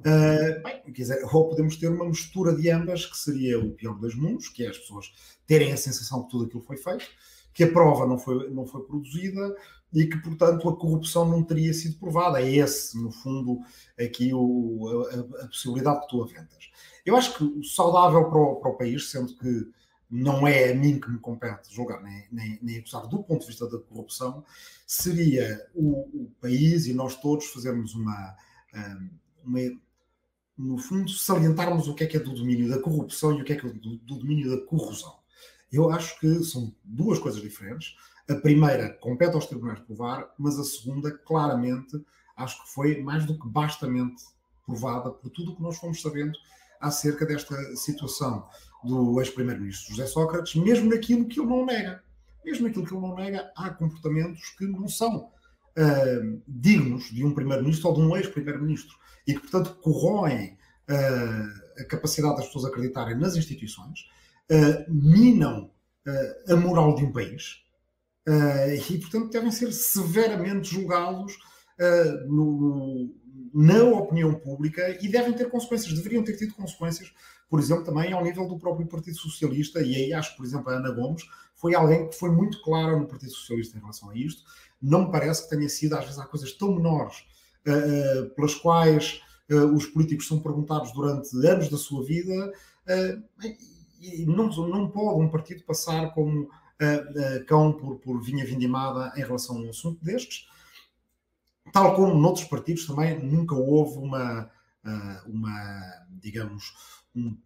Uh, 0.00 0.62
bem, 0.62 0.92
quiser, 0.92 1.22
ou 1.32 1.48
podemos 1.48 1.76
ter 1.76 1.88
uma 1.88 2.04
mistura 2.04 2.54
de 2.54 2.68
ambas, 2.70 3.06
que 3.06 3.16
seria 3.16 3.58
o 3.58 3.70
pior 3.72 3.98
dos 3.98 4.14
mundos, 4.14 4.48
que 4.48 4.64
é 4.64 4.68
as 4.68 4.78
pessoas 4.78 5.12
terem 5.46 5.72
a 5.72 5.76
sensação 5.76 6.24
que 6.24 6.30
tudo 6.30 6.44
aquilo 6.44 6.62
foi 6.62 6.76
feito, 6.76 7.06
que 7.54 7.64
a 7.64 7.70
prova 7.70 8.06
não 8.06 8.18
foi, 8.18 8.50
não 8.50 8.66
foi 8.66 8.82
produzida 8.82 9.54
e 9.92 10.06
que, 10.06 10.16
portanto, 10.18 10.68
a 10.68 10.76
corrupção 10.76 11.28
não 11.28 11.42
teria 11.42 11.72
sido 11.74 11.98
provada. 11.98 12.40
É 12.40 12.50
esse, 12.50 13.00
no 13.00 13.12
fundo, 13.12 13.60
aqui 13.98 14.32
o, 14.32 15.06
a, 15.38 15.44
a 15.44 15.48
possibilidade 15.48 16.00
que 16.00 16.08
tu 16.08 16.22
aventas. 16.22 16.70
Eu 17.04 17.16
acho 17.16 17.36
que 17.36 17.44
o 17.44 17.62
saudável 17.62 18.24
para 18.30 18.40
o, 18.40 18.56
para 18.56 18.70
o 18.70 18.76
país, 18.76 19.10
sendo 19.10 19.36
que 19.36 19.68
não 20.12 20.46
é 20.46 20.70
a 20.70 20.74
mim 20.74 21.00
que 21.00 21.10
me 21.10 21.18
compete 21.18 21.74
julgar 21.74 22.02
nem, 22.02 22.28
nem, 22.30 22.58
nem 22.60 22.78
acusar 22.78 23.08
do 23.08 23.22
ponto 23.22 23.40
de 23.40 23.46
vista 23.46 23.66
da 23.66 23.78
corrupção, 23.78 24.44
seria 24.86 25.66
o, 25.74 26.24
o 26.24 26.30
país 26.38 26.86
e 26.86 26.92
nós 26.92 27.16
todos 27.16 27.46
fazermos 27.46 27.94
uma, 27.94 28.36
uma, 29.42 29.58
no 30.58 30.76
fundo, 30.76 31.10
salientarmos 31.10 31.88
o 31.88 31.94
que 31.94 32.04
é 32.04 32.06
que 32.06 32.18
é 32.18 32.20
do 32.20 32.34
domínio 32.34 32.68
da 32.68 32.78
corrupção 32.78 33.38
e 33.38 33.40
o 33.40 33.44
que 33.44 33.54
é 33.54 33.56
que 33.56 33.66
é 33.66 33.70
do, 33.70 33.96
do 33.96 34.18
domínio 34.18 34.50
da 34.50 34.66
corrosão. 34.66 35.18
Eu 35.72 35.90
acho 35.90 36.20
que 36.20 36.44
são 36.44 36.76
duas 36.84 37.18
coisas 37.18 37.40
diferentes. 37.40 37.96
A 38.28 38.34
primeira 38.34 38.90
compete 38.90 39.34
aos 39.34 39.46
tribunais 39.46 39.80
provar, 39.80 40.30
mas 40.38 40.58
a 40.58 40.64
segunda, 40.64 41.10
claramente, 41.10 41.98
acho 42.36 42.62
que 42.62 42.70
foi 42.70 43.00
mais 43.00 43.24
do 43.24 43.38
que 43.38 43.48
bastamente 43.48 44.22
provada 44.66 45.10
por 45.10 45.30
tudo 45.30 45.52
o 45.52 45.56
que 45.56 45.62
nós 45.62 45.78
fomos 45.78 46.02
sabendo 46.02 46.32
acerca 46.78 47.24
desta 47.24 47.56
situação 47.76 48.46
do 48.84 49.20
ex-primeiro-ministro 49.20 49.94
José 49.94 50.06
Sócrates, 50.06 50.54
mesmo 50.54 50.90
naquilo 50.90 51.26
que 51.26 51.40
ele 51.40 51.48
não 51.48 51.64
nega. 51.64 52.02
Mesmo 52.44 52.66
naquilo 52.66 52.84
que 52.84 52.92
ele 52.92 53.00
não 53.00 53.14
nega, 53.14 53.50
há 53.56 53.70
comportamentos 53.70 54.50
que 54.58 54.66
não 54.66 54.88
são 54.88 55.30
uh, 55.78 56.42
dignos 56.46 57.04
de 57.10 57.24
um 57.24 57.34
primeiro-ministro 57.34 57.88
ou 57.88 57.94
de 57.94 58.00
um 58.00 58.16
ex-primeiro-ministro 58.16 58.96
e 59.26 59.34
que, 59.34 59.40
portanto, 59.40 59.76
corroem 59.80 60.58
uh, 60.90 61.80
a 61.80 61.84
capacidade 61.84 62.36
das 62.36 62.46
pessoas 62.46 62.64
acreditarem 62.64 63.16
nas 63.16 63.36
instituições, 63.36 64.00
uh, 64.50 64.84
minam 64.88 65.70
a 66.48 66.56
moral 66.56 66.96
de 66.96 67.04
um 67.04 67.12
país 67.12 67.62
e, 68.90 68.98
portanto, 68.98 69.30
devem 69.30 69.52
ser 69.52 69.70
severamente 69.70 70.74
julgados 70.74 71.38
no, 72.26 73.14
na 73.54 73.84
opinião 73.84 74.34
pública 74.34 74.98
e 75.00 75.08
devem 75.08 75.32
ter 75.32 75.48
consequências, 75.48 75.94
deveriam 75.94 76.24
ter 76.24 76.36
tido 76.36 76.54
consequências, 76.54 77.12
por 77.52 77.60
exemplo, 77.60 77.84
também 77.84 78.10
ao 78.14 78.24
nível 78.24 78.48
do 78.48 78.58
próprio 78.58 78.86
Partido 78.86 79.18
Socialista, 79.18 79.82
e 79.82 79.94
aí 79.94 80.14
acho 80.14 80.34
por 80.38 80.46
exemplo, 80.46 80.70
a 80.70 80.76
Ana 80.76 80.90
Gomes 80.90 81.22
foi 81.54 81.74
alguém 81.74 82.08
que 82.08 82.16
foi 82.16 82.30
muito 82.30 82.62
clara 82.62 82.96
no 82.96 83.06
Partido 83.06 83.30
Socialista 83.30 83.76
em 83.76 83.80
relação 83.82 84.08
a 84.08 84.16
isto. 84.16 84.42
Não 84.80 85.04
me 85.04 85.12
parece 85.12 85.44
que 85.44 85.50
tenha 85.54 85.68
sido, 85.68 85.92
às 85.92 86.04
vezes, 86.04 86.18
há 86.18 86.24
coisas 86.24 86.50
tão 86.54 86.74
menores 86.74 87.26
uh, 87.66 88.30
pelas 88.30 88.54
quais 88.54 89.20
uh, 89.50 89.66
os 89.66 89.84
políticos 89.84 90.26
são 90.26 90.40
perguntados 90.40 90.94
durante 90.94 91.28
anos 91.46 91.68
da 91.68 91.76
sua 91.76 92.02
vida 92.02 92.54
e 94.00 94.24
não, 94.24 94.48
não 94.48 94.88
pode 94.88 95.20
um 95.20 95.28
partido 95.28 95.62
passar 95.64 96.14
como 96.14 96.48
cão 97.46 97.74
por, 97.74 97.98
por 97.98 98.22
vinha 98.22 98.46
vindimada 98.46 99.12
em 99.14 99.20
relação 99.20 99.58
a 99.58 99.60
um 99.60 99.68
assunto 99.68 100.02
destes, 100.02 100.48
tal 101.70 101.94
como 101.94 102.14
noutros 102.14 102.46
partidos 102.46 102.86
também 102.86 103.22
nunca 103.22 103.54
houve 103.54 103.98
uma, 103.98 104.50
uma 105.26 105.80
digamos, 106.10 106.72
um, 107.14 107.36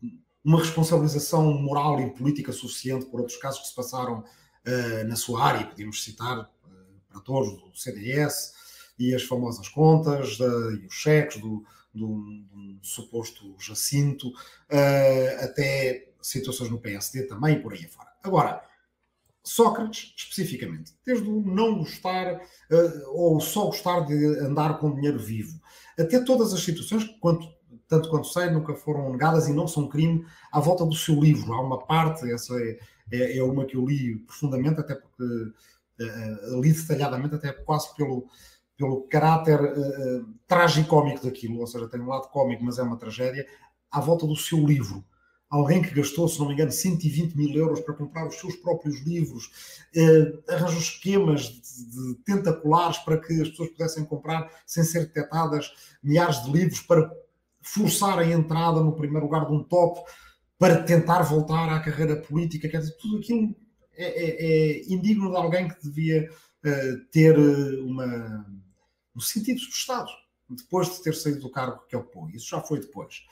uma 0.46 0.60
responsabilização 0.60 1.52
moral 1.54 2.00
e 2.00 2.10
política 2.10 2.52
suficiente 2.52 3.06
por 3.06 3.20
outros 3.20 3.36
casos 3.36 3.62
que 3.62 3.68
se 3.68 3.74
passaram 3.74 4.20
uh, 4.20 5.08
na 5.08 5.16
sua 5.16 5.42
área. 5.44 5.66
Podíamos 5.66 6.04
citar 6.04 6.38
uh, 6.38 6.46
para 7.08 7.20
todos 7.20 7.60
o 7.62 7.74
CDS 7.74 8.54
e 8.96 9.12
as 9.12 9.24
famosas 9.24 9.68
contas 9.68 10.38
uh, 10.38 10.70
e 10.72 10.86
os 10.86 10.94
cheques 10.94 11.40
do, 11.40 11.64
do, 11.92 12.22
do 12.52 12.78
suposto 12.80 13.56
Jacinto, 13.58 14.32
até 15.40 16.10
situações 16.22 16.70
no 16.70 16.78
PSD 16.78 17.24
também 17.24 17.60
por 17.60 17.72
aí 17.72 17.84
afora. 17.84 18.10
Agora, 18.22 18.62
Sócrates, 19.42 20.12
especificamente, 20.16 20.92
desde 21.04 21.28
o 21.28 21.40
não 21.40 21.78
gostar 21.78 22.40
ou 23.12 23.40
só 23.40 23.66
gostar 23.66 24.00
de 24.00 24.14
andar 24.40 24.78
com 24.78 24.94
dinheiro 24.94 25.20
vivo, 25.20 25.60
até 25.98 26.20
todas 26.20 26.52
as 26.52 26.60
situações, 26.60 27.04
quanto 27.20 27.55
tanto 27.88 28.08
quanto 28.08 28.26
sei, 28.26 28.50
nunca 28.50 28.74
foram 28.74 29.10
negadas 29.10 29.48
e 29.48 29.52
não 29.52 29.68
são 29.68 29.88
crime 29.88 30.24
à 30.52 30.60
volta 30.60 30.84
do 30.84 30.94
seu 30.94 31.20
livro. 31.20 31.52
Há 31.52 31.60
uma 31.60 31.78
parte, 31.78 32.30
essa 32.30 32.54
é, 32.60 32.78
é, 33.12 33.38
é 33.38 33.42
uma 33.42 33.64
que 33.64 33.76
eu 33.76 33.86
li 33.86 34.16
profundamente, 34.16 34.80
até 34.80 34.94
porque 34.94 35.22
uh, 35.22 36.60
li 36.60 36.72
detalhadamente, 36.72 37.36
até 37.36 37.52
quase 37.52 37.94
pelo, 37.94 38.26
pelo 38.76 39.02
caráter 39.02 39.60
uh, 39.60 40.26
tragicómico 40.46 41.24
daquilo, 41.24 41.60
ou 41.60 41.66
seja, 41.66 41.88
tem 41.88 42.00
um 42.00 42.08
lado 42.08 42.28
cómico, 42.28 42.64
mas 42.64 42.78
é 42.78 42.82
uma 42.82 42.96
tragédia, 42.96 43.46
à 43.90 44.00
volta 44.00 44.26
do 44.26 44.36
seu 44.36 44.58
livro. 44.58 45.04
Alguém 45.48 45.80
que 45.80 45.94
gastou, 45.94 46.28
se 46.28 46.40
não 46.40 46.48
me 46.48 46.54
engano, 46.54 46.72
120 46.72 47.36
mil 47.36 47.56
euros 47.56 47.78
para 47.78 47.94
comprar 47.94 48.26
os 48.26 48.34
seus 48.34 48.56
próprios 48.56 49.00
livros, 49.02 49.46
uh, 49.94 50.52
arranjou 50.52 50.80
esquemas 50.80 51.42
de, 51.42 51.90
de 51.90 52.14
tentaculares 52.24 52.98
para 52.98 53.20
que 53.20 53.40
as 53.40 53.50
pessoas 53.50 53.70
pudessem 53.70 54.04
comprar 54.04 54.50
sem 54.66 54.82
ser 54.82 55.06
detectadas 55.06 55.72
milhares 56.02 56.42
de 56.42 56.50
livros 56.50 56.80
para 56.80 57.08
forçar 57.66 58.18
a 58.18 58.26
entrada 58.26 58.80
no 58.80 58.94
primeiro 58.94 59.26
lugar 59.26 59.46
de 59.46 59.52
um 59.52 59.62
top 59.62 60.00
para 60.58 60.82
tentar 60.82 61.22
voltar 61.22 61.68
à 61.68 61.80
carreira 61.80 62.16
política, 62.16 62.68
quer 62.68 62.78
dizer, 62.78 62.96
tudo 62.96 63.18
aquilo 63.18 63.54
é, 63.94 64.04
é, 64.04 64.80
é 64.80 64.92
indigno 64.92 65.30
de 65.30 65.36
alguém 65.36 65.68
que 65.68 65.82
devia 65.82 66.30
uh, 66.64 67.04
ter 67.10 67.36
eh, 67.36 67.80
uma, 67.82 68.46
um 69.14 69.20
sentido 69.20 69.58
do 69.58 69.68
Estado, 69.68 70.10
depois 70.48 70.88
de 70.88 71.02
ter 71.02 71.14
saído 71.14 71.40
do 71.40 71.50
cargo 71.50 71.84
que 71.88 71.96
ocupou. 71.96 72.30
Isso 72.30 72.48
já 72.48 72.60
foi 72.60 72.80
depois. 72.80 73.22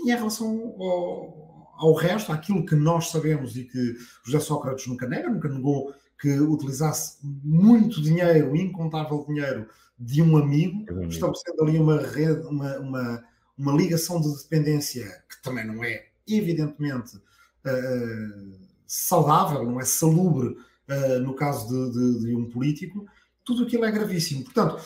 E 0.00 0.10
em 0.10 0.16
relação 0.16 0.74
ao, 0.80 1.74
ao 1.76 1.94
resto, 1.94 2.32
àquilo 2.32 2.64
que 2.64 2.74
nós 2.74 3.08
sabemos 3.10 3.56
e 3.56 3.64
que 3.64 3.94
José 4.24 4.40
Sócrates 4.40 4.86
nunca 4.86 5.06
nega, 5.06 5.28
nunca 5.28 5.48
negou 5.48 5.92
que 6.20 6.38
utilizasse 6.40 7.18
muito 7.22 8.00
dinheiro, 8.00 8.54
incontável 8.56 9.24
dinheiro, 9.26 9.68
de 9.98 10.22
um 10.22 10.36
amigo, 10.36 10.84
estabelecendo 11.08 11.62
ali 11.62 11.78
uma 11.78 12.00
rede, 12.00 12.46
uma, 12.46 12.78
uma 12.78 13.24
uma 13.56 13.72
ligação 13.72 14.20
de 14.20 14.30
dependência 14.42 15.24
que 15.28 15.42
também 15.42 15.66
não 15.66 15.82
é, 15.82 16.06
evidentemente, 16.26 17.16
uh, 17.16 18.58
saudável, 18.86 19.64
não 19.64 19.80
é 19.80 19.84
salubre 19.84 20.48
uh, 20.88 21.20
no 21.20 21.34
caso 21.34 21.68
de, 21.68 21.92
de, 21.92 22.26
de, 22.26 22.36
um 22.36 22.50
político, 22.50 23.06
tudo 23.44 23.64
aquilo 23.64 23.84
é 23.84 23.92
gravíssimo. 23.92 24.44
Portanto, 24.44 24.82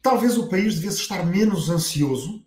talvez 0.00 0.36
o 0.38 0.48
país 0.48 0.78
devesse 0.78 1.00
estar 1.00 1.24
menos 1.26 1.68
ansioso, 1.68 2.44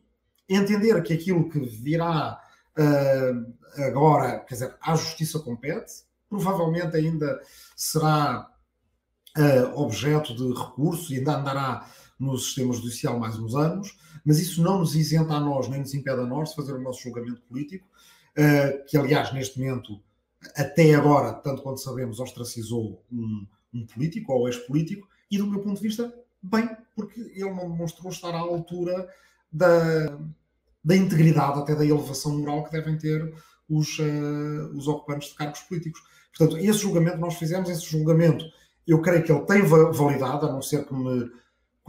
entender 0.47 1.01
que 1.03 1.13
aquilo 1.13 1.49
que 1.49 1.59
virá 1.59 2.39
uh, 2.77 3.81
agora, 3.83 4.39
quer 4.39 4.55
dizer, 4.55 4.75
à 4.81 4.95
justiça 4.95 5.39
compete, 5.39 6.03
provavelmente 6.29 6.95
ainda 6.95 7.39
será 7.75 8.47
objeto 9.75 10.35
de 10.35 10.53
recurso 10.53 11.13
e 11.13 11.17
ainda 11.17 11.37
andará 11.37 11.87
no 12.19 12.37
sistema 12.37 12.73
judicial 12.73 13.17
mais 13.17 13.39
uns 13.39 13.55
anos, 13.55 13.97
mas 14.25 14.39
isso 14.39 14.61
não 14.61 14.79
nos 14.79 14.95
isenta 14.95 15.33
a 15.33 15.39
nós, 15.39 15.69
nem 15.69 15.79
nos 15.79 15.93
impede 15.93 16.19
a 16.19 16.25
nós 16.25 16.49
de 16.49 16.55
fazer 16.55 16.73
o 16.73 16.81
nosso 16.81 17.01
julgamento 17.01 17.41
político, 17.43 17.87
uh, 18.37 18.85
que 18.85 18.97
aliás, 18.97 19.33
neste 19.33 19.57
momento, 19.57 20.01
até 20.55 20.93
agora, 20.93 21.33
tanto 21.33 21.61
quanto 21.61 21.79
sabemos, 21.79 22.19
ostracizou 22.19 23.03
um, 23.11 23.47
um 23.73 23.85
político 23.85 24.33
ou 24.33 24.47
ex-político, 24.47 25.07
e 25.31 25.37
do 25.37 25.47
meu 25.47 25.61
ponto 25.61 25.77
de 25.77 25.87
vista, 25.87 26.13
bem, 26.41 26.69
porque 26.95 27.21
ele 27.21 27.53
não 27.53 27.71
demonstrou 27.71 28.11
estar 28.11 28.33
à 28.33 28.39
altura 28.39 29.07
da, 29.51 30.17
da 30.83 30.95
integridade, 30.95 31.59
até 31.59 31.75
da 31.75 31.85
elevação 31.85 32.37
moral 32.37 32.65
que 32.65 32.71
devem 32.71 32.97
ter 32.97 33.33
os, 33.69 33.99
uh, 33.99 34.75
os 34.75 34.87
ocupantes 34.87 35.29
de 35.29 35.35
cargos 35.35 35.61
políticos. 35.61 36.01
Portanto, 36.35 36.57
esse 36.57 36.79
julgamento 36.79 37.17
nós 37.17 37.35
fizemos, 37.35 37.69
esse 37.69 37.85
julgamento, 37.85 38.45
eu 38.87 39.01
creio 39.01 39.23
que 39.23 39.31
ele 39.31 39.45
tem 39.45 39.61
validade, 39.61 40.45
a 40.45 40.51
não 40.51 40.61
ser 40.61 40.85
que 40.85 40.93
me 40.93 41.29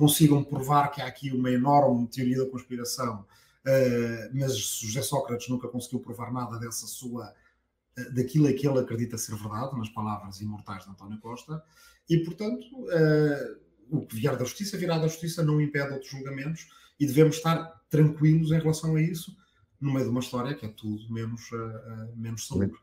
consigam 0.01 0.43
provar 0.43 0.89
que 0.91 1.03
há 1.03 1.07
aqui 1.07 1.31
uma 1.31 1.51
enorme 1.51 2.09
teoria 2.09 2.39
da 2.39 2.51
conspiração, 2.51 3.21
uh, 3.21 4.31
mas 4.33 4.57
José 4.57 5.03
Sócrates 5.03 5.51
nunca 5.51 5.69
conseguiu 5.69 6.01
provar 6.01 6.33
nada 6.33 6.59
dessa 6.59 6.87
sua 6.87 7.31
uh, 7.99 8.15
daquilo 8.15 8.49
a 8.49 8.53
que 8.55 8.67
ele 8.67 8.79
acredita 8.79 9.19
ser 9.19 9.37
verdade, 9.37 9.77
nas 9.77 9.91
palavras 9.91 10.41
imortais 10.41 10.85
de 10.85 10.91
António 10.91 11.21
Costa, 11.21 11.63
e 12.09 12.17
portanto 12.25 12.65
uh, 12.77 13.61
o 13.91 14.07
que 14.07 14.17
vier 14.17 14.37
da 14.39 14.45
justiça 14.45 14.79
virá 14.79 14.97
da 14.97 15.07
justiça, 15.07 15.43
não 15.43 15.61
impede 15.61 15.93
outros 15.93 16.11
julgamentos 16.11 16.67
e 16.99 17.07
devemos 17.07 17.37
estar 17.37 17.79
tranquilos 17.91 18.51
em 18.53 18.59
relação 18.59 18.97
a 18.97 19.03
isso, 19.03 19.37
no 19.79 19.93
meio 19.93 20.07
de 20.07 20.11
uma 20.11 20.21
história 20.21 20.55
que 20.55 20.65
é 20.65 20.69
tudo 20.69 21.13
menos, 21.13 21.51
menos 22.15 22.47
salubre. 22.47 22.79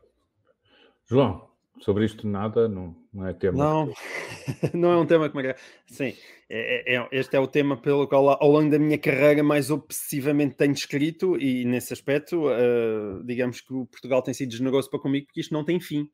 João, 1.06 1.47
sobre 1.80 2.04
isto 2.04 2.26
nada, 2.26 2.68
não, 2.68 2.94
não 3.12 3.26
é 3.26 3.32
tema. 3.32 3.58
Não, 3.58 3.92
não 4.74 4.92
é 4.92 4.96
um 4.96 5.06
tema 5.06 5.28
que 5.28 5.36
me 5.36 5.54
Sim, 5.86 6.14
é, 6.50 6.94
é, 6.94 6.96
é, 6.96 7.08
este 7.12 7.36
é 7.36 7.40
o 7.40 7.46
tema 7.46 7.76
pelo 7.76 8.06
qual 8.06 8.30
ao 8.30 8.50
longo 8.50 8.70
da 8.70 8.78
minha 8.78 8.98
carreira 8.98 9.42
mais 9.42 9.70
obsessivamente 9.70 10.56
tenho 10.56 10.72
escrito 10.72 11.36
e 11.36 11.64
nesse 11.64 11.92
aspecto, 11.92 12.48
uh, 12.48 13.22
digamos 13.24 13.60
que 13.60 13.72
o 13.72 13.86
Portugal 13.86 14.22
tem 14.22 14.34
sido 14.34 14.52
generoso 14.52 14.90
para 14.90 15.00
comigo 15.00 15.26
porque 15.26 15.40
isto 15.40 15.54
não 15.54 15.64
tem 15.64 15.80
fim. 15.80 16.08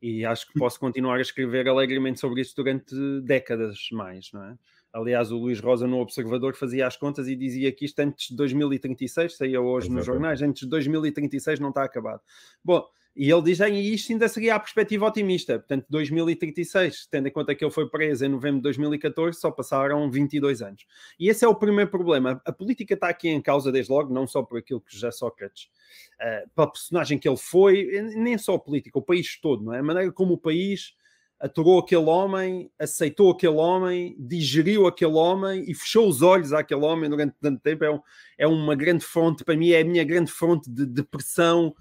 E 0.00 0.24
acho 0.24 0.48
que 0.48 0.58
posso 0.58 0.80
continuar 0.80 1.18
a 1.18 1.20
escrever 1.20 1.68
alegremente 1.68 2.18
sobre 2.18 2.40
isto 2.40 2.56
durante 2.56 2.92
décadas 3.22 3.78
mais, 3.92 4.32
não 4.32 4.44
é? 4.44 4.56
Aliás, 4.92 5.30
o 5.30 5.38
Luís 5.38 5.58
Rosa 5.60 5.86
no 5.86 6.00
Observador 6.00 6.54
fazia 6.54 6.86
as 6.86 6.96
contas 6.96 7.26
e 7.28 7.36
dizia 7.36 7.72
que 7.72 7.84
isto 7.84 8.00
antes 8.00 8.28
de 8.28 8.36
2036, 8.36 9.36
saía 9.36 9.60
hoje 9.60 9.86
Exatamente. 9.86 9.96
nos 9.96 10.06
jornais, 10.06 10.42
antes 10.42 10.62
de 10.64 10.68
2036 10.68 11.60
não 11.60 11.70
está 11.70 11.84
acabado. 11.84 12.20
Bom, 12.62 12.84
e 13.14 13.30
ele 13.30 13.42
diz, 13.42 13.60
e 13.60 13.92
isto 13.92 14.10
ainda 14.10 14.26
seria 14.26 14.54
a 14.54 14.60
perspectiva 14.60 15.06
otimista. 15.06 15.58
Portanto, 15.58 15.84
2036, 15.90 17.06
tendo 17.10 17.28
em 17.28 17.30
conta 17.30 17.54
que 17.54 17.62
ele 17.62 17.70
foi 17.70 17.88
preso 17.88 18.24
em 18.24 18.28
novembro 18.28 18.56
de 18.56 18.62
2014, 18.62 19.38
só 19.38 19.50
passaram 19.50 20.10
22 20.10 20.62
anos. 20.62 20.86
E 21.20 21.28
esse 21.28 21.44
é 21.44 21.48
o 21.48 21.54
primeiro 21.54 21.90
problema. 21.90 22.40
A 22.44 22.52
política 22.52 22.94
está 22.94 23.08
aqui 23.08 23.28
em 23.28 23.42
causa 23.42 23.70
desde 23.70 23.92
logo, 23.92 24.12
não 24.12 24.26
só 24.26 24.42
por 24.42 24.58
aquilo 24.58 24.80
que 24.80 24.98
já 24.98 25.12
Sócrates, 25.12 25.64
uh, 26.20 26.48
pela 26.54 26.72
personagem 26.72 27.18
que 27.18 27.28
ele 27.28 27.36
foi, 27.36 27.86
nem 28.14 28.38
só 28.38 28.54
a 28.54 28.58
política, 28.58 28.98
o 28.98 29.02
país 29.02 29.38
todo, 29.38 29.62
não 29.62 29.74
é? 29.74 29.80
A 29.80 29.82
maneira 29.82 30.10
como 30.10 30.34
o 30.34 30.38
país 30.38 30.94
aturou 31.38 31.80
aquele 31.80 32.04
homem, 32.04 32.70
aceitou 32.78 33.32
aquele 33.32 33.56
homem, 33.56 34.16
digeriu 34.18 34.86
aquele 34.86 35.12
homem 35.12 35.64
e 35.68 35.74
fechou 35.74 36.08
os 36.08 36.22
olhos 36.22 36.52
àquele 36.52 36.82
homem 36.82 37.10
durante 37.10 37.34
tanto 37.40 37.60
tempo. 37.60 37.84
É, 37.84 37.90
um, 37.90 38.00
é 38.38 38.46
uma 38.46 38.76
grande 38.76 39.04
fonte, 39.04 39.44
para 39.44 39.56
mim, 39.56 39.70
é 39.70 39.80
a 39.80 39.84
minha 39.84 40.04
grande 40.04 40.30
fonte 40.30 40.70
de 40.70 40.86
depressão 40.86 41.74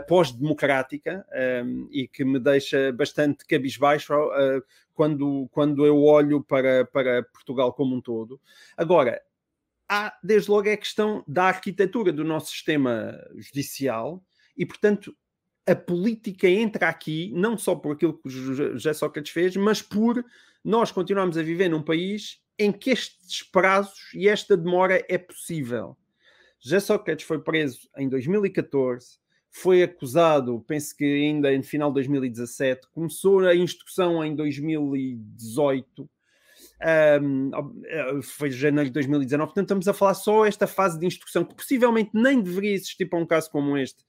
pós-democrática 0.00 1.26
um, 1.30 1.36
ehm, 1.36 1.88
e 1.90 2.08
que 2.08 2.24
me 2.24 2.38
deixa 2.38 2.92
bastante 2.92 3.44
cabisbaixo 3.46 4.14
uh, 4.14 4.62
quando, 4.94 5.48
quando 5.50 5.84
eu 5.84 6.02
olho 6.02 6.42
para, 6.42 6.84
para 6.86 7.22
Portugal 7.24 7.72
como 7.72 7.96
um 7.96 8.00
todo. 8.00 8.40
Agora, 8.76 9.20
há 9.88 10.16
desde 10.22 10.50
logo 10.50 10.70
a 10.70 10.76
questão 10.76 11.22
da 11.26 11.44
arquitetura 11.44 12.12
do 12.12 12.24
nosso 12.24 12.50
sistema 12.50 13.20
judicial 13.36 14.24
e, 14.56 14.64
portanto, 14.64 15.14
a 15.66 15.74
política 15.74 16.48
entra 16.48 16.88
aqui 16.88 17.32
não 17.34 17.56
só 17.56 17.74
por 17.74 17.92
aquilo 17.92 18.18
que 18.18 18.28
José 18.28 18.92
Sócrates 18.92 19.32
fez, 19.32 19.56
mas 19.56 19.80
por 19.80 20.24
nós 20.62 20.92
continuarmos 20.92 21.36
a 21.36 21.42
viver 21.42 21.68
num 21.68 21.82
país 21.82 22.40
em 22.58 22.70
que 22.70 22.90
estes 22.90 23.42
prazos 23.42 24.12
e 24.14 24.28
esta 24.28 24.56
demora 24.56 25.04
é 25.08 25.18
possível. 25.18 25.96
José 26.60 26.80
Sócrates 26.80 27.26
foi 27.26 27.38
preso 27.40 27.88
em 27.96 28.08
2014, 28.08 29.18
foi 29.56 29.84
acusado, 29.84 30.64
penso 30.66 30.96
que 30.96 31.04
ainda 31.04 31.56
no 31.56 31.62
final 31.62 31.88
de 31.90 31.94
2017, 31.94 32.88
começou 32.92 33.38
a 33.46 33.54
instrução 33.54 34.24
em 34.24 34.34
2018, 34.34 36.10
um, 37.22 37.52
foi 38.20 38.50
janeiro 38.50 38.90
de 38.90 38.94
2019, 38.94 39.46
portanto 39.46 39.66
estamos 39.66 39.86
a 39.86 39.94
falar 39.94 40.14
só 40.14 40.44
esta 40.44 40.66
fase 40.66 40.98
de 40.98 41.06
instrução, 41.06 41.44
que 41.44 41.54
possivelmente 41.54 42.10
nem 42.12 42.40
deveria 42.40 42.74
existir 42.74 43.06
para 43.06 43.20
um 43.20 43.24
caso 43.24 43.48
como 43.48 43.78
este, 43.78 44.02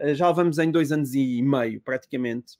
uh, 0.00 0.14
já 0.14 0.30
vamos 0.32 0.58
em 0.58 0.70
dois 0.70 0.92
anos 0.92 1.14
e 1.14 1.40
meio, 1.40 1.80
praticamente. 1.80 2.58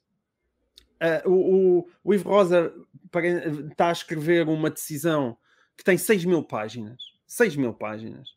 Uh, 0.99 1.29
o, 1.29 1.77
o, 1.79 1.87
o 2.03 2.13
Ivo 2.15 2.27
Rosa 2.27 2.73
está 3.69 3.89
a 3.89 3.91
escrever 3.91 4.49
uma 4.49 4.71
decisão 4.71 5.37
que 5.77 5.83
tem 5.83 5.95
6 5.95 6.25
mil 6.25 6.41
páginas, 6.41 7.03
6 7.27 7.55
mil 7.55 7.73
páginas, 7.75 8.29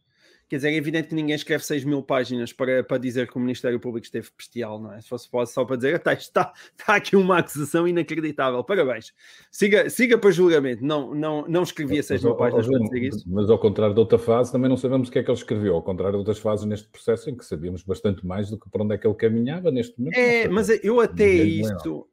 Quer 0.49 0.57
dizer, 0.57 0.69
é 0.71 0.75
evidente 0.75 1.09
que 1.09 1.15
ninguém 1.15 1.35
escreve 1.35 1.65
6 1.65 1.85
mil 1.85 2.03
páginas 2.03 2.53
para, 2.53 2.85
para 2.85 2.99
dizer 2.99 3.29
que 3.29 3.37
o 3.37 3.41
Ministério 3.41 3.81
Público 3.81 4.05
esteve 4.05 4.29
bestial, 4.37 4.81
não 4.81 4.93
é? 4.93 5.01
Se 5.01 5.09
fosse 5.09 5.29
só 5.53 5.65
para 5.65 5.77
dizer, 5.77 5.97
está, 5.97 6.13
está, 6.13 6.53
está 6.79 6.95
aqui 6.97 7.17
uma 7.17 7.39
acusação 7.39 7.89
inacreditável, 7.89 8.63
parabéns. 8.63 9.13
Siga, 9.51 9.89
siga 9.89 10.19
para 10.19 10.31
julgamento, 10.31 10.85
não, 10.85 11.15
não, 11.15 11.47
não 11.49 11.63
escrevia 11.63 12.03
6 12.03 12.23
mil 12.25 12.35
páginas 12.35 12.67
para 12.67 12.79
dizer 12.79 13.03
isso. 13.03 13.25
Mas 13.27 13.49
ao 13.49 13.59
contrário 13.59 13.95
da 13.95 14.01
outra 14.01 14.19
fase, 14.19 14.53
também 14.53 14.69
não 14.69 14.77
sabemos 14.77 15.09
o 15.09 15.13
que 15.13 15.19
é 15.19 15.23
que 15.23 15.31
ele 15.31 15.39
escreveu, 15.39 15.75
ao 15.75 15.83
contrário 15.83 16.15
de 16.15 16.19
outras 16.19 16.39
fases 16.39 16.67
neste 16.67 16.89
processo 16.89 17.31
em 17.31 17.37
que 17.37 17.45
sabíamos 17.45 17.83
bastante 17.83 18.27
mais 18.27 18.51
do 18.51 18.59
que 18.59 18.69
para 18.69 18.83
onde 18.83 18.95
é 18.95 18.99
que 18.99 19.07
ele 19.07 19.15
caminhava 19.15 19.71
neste 19.71 19.99
momento. 19.99 20.17
É, 20.17 20.49
mas 20.49 20.69
eu 20.85 21.01
até 21.01 21.27
isto, 21.27 22.07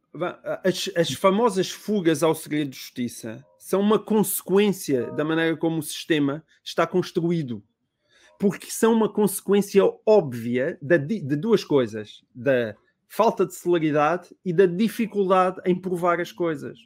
as, 0.64 0.90
as 0.96 1.12
famosas 1.14 1.70
fugas 1.70 2.24
ao 2.24 2.36
segredo 2.36 2.72
de 2.72 2.78
justiça 2.78 3.46
são 3.58 3.80
uma 3.80 4.00
consequência 4.00 5.12
da 5.12 5.24
maneira 5.24 5.56
como 5.56 5.80
o 5.80 5.84
sistema 5.84 6.44
está 6.64 6.86
construído 6.86 7.64
porque 8.42 8.72
são 8.72 8.92
uma 8.92 9.08
consequência 9.08 9.84
óbvia 10.04 10.76
de, 10.82 10.98
de 10.98 11.36
duas 11.36 11.64
coisas: 11.64 12.24
da 12.34 12.76
falta 13.08 13.46
de 13.46 13.54
celeridade 13.54 14.36
e 14.44 14.52
da 14.52 14.66
dificuldade 14.66 15.62
em 15.64 15.80
provar 15.80 16.20
as 16.20 16.32
coisas. 16.32 16.80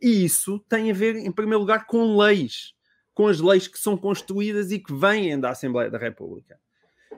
E 0.00 0.22
isso 0.22 0.58
tem 0.68 0.90
a 0.90 0.94
ver, 0.94 1.16
em 1.16 1.32
primeiro 1.32 1.60
lugar, 1.60 1.86
com 1.86 2.18
leis, 2.18 2.74
com 3.14 3.26
as 3.26 3.40
leis 3.40 3.66
que 3.66 3.78
são 3.78 3.96
construídas 3.96 4.70
e 4.72 4.78
que 4.78 4.92
vêm 4.92 5.40
da 5.40 5.50
Assembleia 5.50 5.90
da 5.90 5.96
República. 5.96 6.60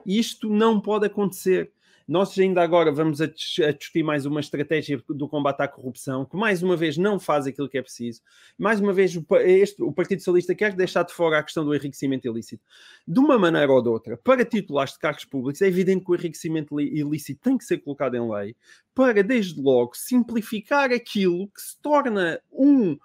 E 0.05 0.17
isto 0.17 0.49
não 0.49 0.79
pode 0.79 1.05
acontecer. 1.05 1.69
Nós 2.07 2.39
ainda 2.39 2.61
agora 2.61 2.89
vamos 2.89 3.19
a, 3.19 3.25
discutir 3.25 4.01
mais 4.01 4.25
uma 4.25 4.39
estratégia 4.39 5.03
do 5.09 5.27
combate 5.27 5.59
à 5.59 5.67
corrupção, 5.67 6.23
que 6.23 6.37
mais 6.37 6.63
uma 6.63 6.77
vez 6.77 6.95
não 6.95 7.19
faz 7.19 7.45
aquilo 7.45 7.67
que 7.67 7.77
é 7.77 7.81
preciso. 7.81 8.21
Mais 8.57 8.79
uma 8.79 8.93
vez, 8.93 9.19
este, 9.43 9.83
o 9.83 9.91
Partido 9.91 10.19
Socialista 10.19 10.55
quer 10.55 10.73
deixar 10.73 11.03
de 11.03 11.11
fora 11.11 11.37
a 11.37 11.43
questão 11.43 11.65
do 11.65 11.75
enriquecimento 11.75 12.25
ilícito. 12.25 12.63
De 13.05 13.19
uma 13.19 13.37
maneira 13.37 13.69
ou 13.69 13.81
de 13.81 13.89
outra, 13.89 14.15
para 14.15 14.45
titulares 14.45 14.93
de 14.93 14.99
cargos 14.99 15.25
públicos, 15.25 15.61
é 15.61 15.67
evidente 15.67 16.05
que 16.05 16.11
o 16.11 16.15
enriquecimento 16.15 16.79
ilícito 16.79 17.41
tem 17.41 17.57
que 17.57 17.65
ser 17.65 17.79
colocado 17.79 18.15
em 18.15 18.31
lei, 18.31 18.55
para, 18.95 19.21
desde 19.21 19.61
logo, 19.61 19.91
simplificar 19.93 20.93
aquilo 20.93 21.49
que 21.49 21.61
se 21.61 21.77
torna 21.81 22.39
um, 22.53 22.97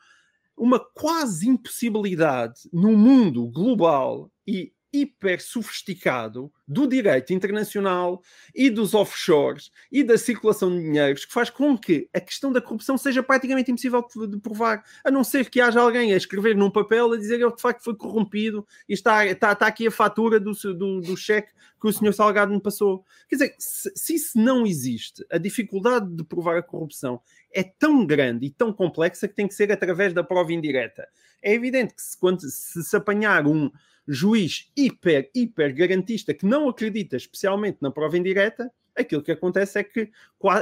uma 0.56 0.78
quase 0.78 1.48
impossibilidade 1.48 2.68
no 2.72 2.96
mundo 2.96 3.48
global 3.48 4.30
e 4.46 4.72
hiper 4.92 5.40
sofisticado 5.40 6.52
do 6.68 6.86
direito 6.86 7.32
internacional 7.32 8.22
e 8.54 8.68
dos 8.68 8.94
offshores 8.94 9.70
e 9.90 10.04
da 10.04 10.18
circulação 10.18 10.70
de 10.70 10.82
dinheiros 10.82 11.24
que 11.24 11.32
faz 11.32 11.48
com 11.48 11.76
que 11.76 12.08
a 12.12 12.20
questão 12.20 12.52
da 12.52 12.60
corrupção 12.60 12.98
seja 12.98 13.22
praticamente 13.22 13.70
impossível 13.70 14.06
de 14.28 14.38
provar, 14.38 14.84
a 15.04 15.10
não 15.10 15.24
ser 15.24 15.48
que 15.48 15.60
haja 15.60 15.80
alguém 15.80 16.12
a 16.12 16.16
escrever 16.16 16.54
num 16.54 16.70
papel 16.70 17.12
a 17.12 17.16
dizer 17.16 17.38
que 17.38 17.56
de 17.56 17.62
facto 17.62 17.82
foi 17.82 17.96
corrompido 17.96 18.66
e 18.88 18.92
está, 18.92 19.24
está, 19.26 19.52
está 19.52 19.66
aqui 19.66 19.86
a 19.86 19.90
fatura 19.90 20.38
do, 20.38 20.52
do, 20.52 21.00
do 21.00 21.16
cheque 21.16 21.52
que 21.80 21.88
o 21.88 21.92
senhor 21.92 22.12
Salgado 22.12 22.52
me 22.52 22.60
passou. 22.60 23.04
Quer 23.28 23.36
dizer, 23.36 23.54
se, 23.58 23.92
se 23.96 24.14
isso 24.14 24.38
não 24.38 24.64
existe, 24.64 25.26
a 25.28 25.36
dificuldade 25.36 26.14
de 26.14 26.22
provar 26.22 26.56
a 26.56 26.62
corrupção 26.62 27.20
é 27.52 27.64
tão 27.64 28.06
grande 28.06 28.46
e 28.46 28.50
tão 28.50 28.72
complexa 28.72 29.26
que 29.26 29.34
tem 29.34 29.48
que 29.48 29.54
ser 29.54 29.72
através 29.72 30.14
da 30.14 30.22
prova 30.22 30.52
indireta. 30.52 31.08
É 31.42 31.52
evidente 31.52 31.94
que 31.94 32.00
se, 32.00 32.16
quando 32.16 32.40
se, 32.40 32.84
se 32.84 32.96
apanhar 32.96 33.46
um 33.48 33.68
juiz 34.06 34.70
hiper, 34.76 35.30
hiper 35.34 35.74
garantista 35.74 36.34
que 36.34 36.46
não 36.46 36.68
acredita 36.68 37.16
especialmente 37.16 37.78
na 37.80 37.90
prova 37.90 38.18
indireta, 38.18 38.70
aquilo 38.96 39.22
que 39.22 39.32
acontece 39.32 39.78
é 39.78 39.84
que 39.84 40.10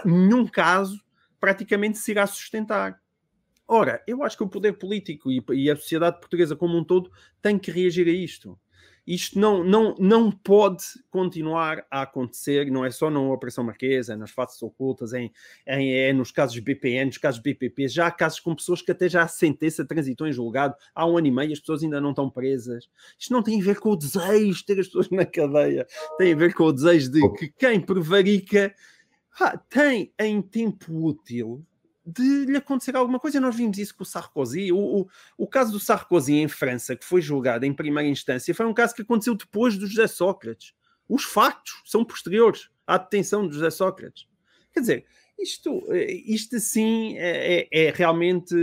nenhum 0.04 0.46
caso 0.46 1.00
praticamente 1.38 1.98
se 1.98 2.10
irá 2.10 2.26
sustentar. 2.26 3.00
Ora, 3.66 4.02
eu 4.06 4.22
acho 4.24 4.36
que 4.36 4.42
o 4.42 4.48
poder 4.48 4.72
político 4.74 5.30
e, 5.30 5.70
a 5.70 5.76
sociedade 5.76 6.18
portuguesa 6.18 6.56
como 6.56 6.76
um 6.76 6.84
todo 6.84 7.10
tem 7.40 7.58
que 7.58 7.70
reagir 7.70 8.08
a 8.08 8.10
isto. 8.10 8.58
Isto 9.12 9.40
não, 9.40 9.64
não, 9.64 9.96
não 9.98 10.30
pode 10.30 10.84
continuar 11.10 11.84
a 11.90 12.02
acontecer, 12.02 12.70
não 12.70 12.84
é 12.84 12.92
só 12.92 13.10
na 13.10 13.20
Operação 13.20 13.64
Marquesa, 13.64 14.16
nas 14.16 14.30
faces 14.30 14.62
ocultas, 14.62 15.12
em, 15.12 15.32
em, 15.66 15.92
é 15.92 16.12
nos 16.12 16.30
casos 16.30 16.56
BPN, 16.60 17.06
nos 17.06 17.18
casos 17.18 17.40
BPP, 17.40 17.88
já 17.88 18.06
há 18.06 18.10
casos 18.12 18.38
com 18.38 18.54
pessoas 18.54 18.80
que 18.80 18.92
até 18.92 19.08
já 19.08 19.24
a 19.24 19.26
sentença 19.26 19.84
transitou 19.84 20.28
em 20.28 20.32
julgado 20.32 20.76
há 20.94 21.04
um 21.08 21.18
ano 21.18 21.26
e 21.26 21.30
meio, 21.32 21.52
as 21.52 21.58
pessoas 21.58 21.82
ainda 21.82 22.00
não 22.00 22.10
estão 22.10 22.30
presas. 22.30 22.88
Isto 23.18 23.32
não 23.32 23.42
tem 23.42 23.60
a 23.60 23.64
ver 23.64 23.80
com 23.80 23.90
o 23.90 23.96
desejo 23.96 24.58
de 24.58 24.64
ter 24.64 24.78
as 24.78 24.86
pessoas 24.86 25.10
na 25.10 25.26
cadeia, 25.26 25.88
tem 26.16 26.32
a 26.32 26.36
ver 26.36 26.54
com 26.54 26.62
o 26.62 26.72
desejo 26.72 27.10
de 27.10 27.32
que 27.32 27.48
quem 27.48 27.80
prevarica 27.80 28.72
ah, 29.40 29.58
tem 29.58 30.14
em 30.20 30.40
tempo 30.40 31.04
útil 31.04 31.66
de 32.12 32.44
lhe 32.46 32.56
acontecer 32.56 32.96
alguma 32.96 33.20
coisa. 33.20 33.40
Nós 33.40 33.54
vimos 33.54 33.78
isso 33.78 33.94
com 33.94 34.02
o 34.02 34.06
Sarkozy. 34.06 34.72
O, 34.72 34.78
o, 34.78 35.08
o, 35.38 35.46
caso 35.46 35.72
do 35.72 35.80
Sarkozy 35.80 36.34
em 36.34 36.48
França, 36.48 36.96
que 36.96 37.04
foi 37.04 37.20
julgado 37.20 37.64
em 37.64 37.72
primeira 37.72 38.08
instância, 38.08 38.54
foi 38.54 38.66
um 38.66 38.74
caso 38.74 38.94
que 38.94 39.02
aconteceu 39.02 39.34
depois 39.34 39.76
do 39.76 39.86
José 39.86 40.06
Sócrates. 40.06 40.72
Os 41.08 41.24
factos 41.24 41.82
são 41.84 42.04
posteriores 42.04 42.68
à 42.86 42.98
detenção 42.98 43.46
de 43.46 43.54
José 43.54 43.70
Sócrates. 43.70 44.26
Quer 44.72 44.80
dizer, 44.80 45.06
isto, 45.38 45.82
isto 46.26 46.60
sim 46.60 47.16
é, 47.16 47.62
é, 47.72 47.86
é 47.86 47.90
realmente 47.90 48.54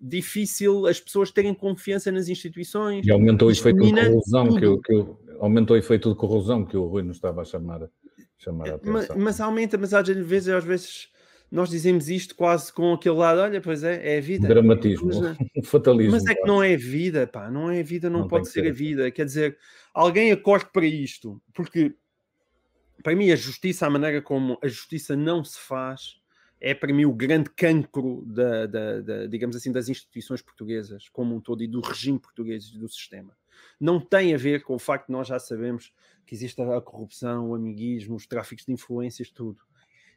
difícil 0.00 0.86
as 0.86 0.98
pessoas 0.98 1.30
terem 1.30 1.54
confiança 1.54 2.10
nas 2.10 2.28
instituições. 2.28 3.06
E 3.06 3.10
aumentou 3.10 3.48
o 3.48 3.50
efeito 3.50 3.80
de 3.80 3.92
corrosão 3.92 4.54
que, 4.54 4.80
que, 4.82 5.06
aumentou 5.38 5.76
o 5.76 5.78
efeito 5.78 6.08
de 6.08 6.16
corrosão 6.16 6.64
que 6.64 6.76
o 6.76 6.86
Rui 6.86 7.02
nos 7.02 7.18
estava 7.18 7.42
a 7.42 7.44
chamar, 7.44 7.88
chamar 8.38 8.68
a 8.68 8.74
atenção. 8.76 8.92
Mas, 8.92 9.08
mas 9.16 9.40
aumenta, 9.40 9.76
mas 9.76 9.92
às 9.92 10.08
vezes, 10.08 10.48
às 10.48 10.64
vezes 10.64 11.08
nós 11.50 11.70
dizemos 11.70 12.08
isto 12.08 12.34
quase 12.34 12.72
com 12.72 12.92
aquele 12.92 13.14
lado, 13.14 13.40
olha, 13.40 13.60
pois 13.60 13.84
é, 13.84 14.14
é 14.14 14.18
a 14.18 14.20
vida. 14.20 14.48
Dramatismo, 14.48 15.08
mas, 15.08 15.66
fatalismo. 15.68 16.12
Mas 16.12 16.26
é 16.26 16.34
que 16.34 16.46
não 16.46 16.62
é 16.62 16.76
vida, 16.76 17.26
pá, 17.26 17.50
não 17.50 17.70
é 17.70 17.82
vida, 17.82 18.10
não, 18.10 18.20
não 18.20 18.28
pode 18.28 18.48
ser, 18.48 18.62
ser 18.62 18.68
a 18.68 18.72
vida. 18.72 19.10
Quer 19.10 19.24
dizer, 19.24 19.58
alguém 19.94 20.32
acorde 20.32 20.66
para 20.72 20.84
isto, 20.84 21.40
porque 21.54 21.94
para 23.02 23.14
mim 23.14 23.30
a 23.30 23.36
justiça, 23.36 23.86
a 23.86 23.90
maneira 23.90 24.20
como 24.20 24.58
a 24.62 24.66
justiça 24.66 25.14
não 25.14 25.44
se 25.44 25.58
faz, 25.58 26.20
é 26.60 26.74
para 26.74 26.92
mim 26.92 27.04
o 27.04 27.12
grande 27.12 27.50
cancro 27.50 28.24
da, 28.26 28.66
da, 28.66 29.00
da, 29.00 29.26
digamos 29.26 29.54
assim, 29.54 29.70
das 29.70 29.88
instituições 29.88 30.42
portuguesas 30.42 31.08
como 31.10 31.34
um 31.34 31.40
todo 31.40 31.62
e 31.62 31.68
do 31.68 31.80
regime 31.80 32.18
português 32.18 32.72
e 32.74 32.78
do 32.78 32.88
sistema. 32.88 33.36
Não 33.78 34.00
tem 34.00 34.34
a 34.34 34.38
ver 34.38 34.62
com 34.62 34.74
o 34.74 34.78
facto 34.78 35.06
de 35.06 35.12
nós 35.12 35.28
já 35.28 35.38
sabemos 35.38 35.92
que 36.26 36.34
existe 36.34 36.60
a 36.60 36.80
corrupção, 36.80 37.50
o 37.50 37.54
amiguismo, 37.54 38.16
os 38.16 38.26
tráficos 38.26 38.64
de 38.64 38.72
influências, 38.72 39.30
tudo 39.30 39.60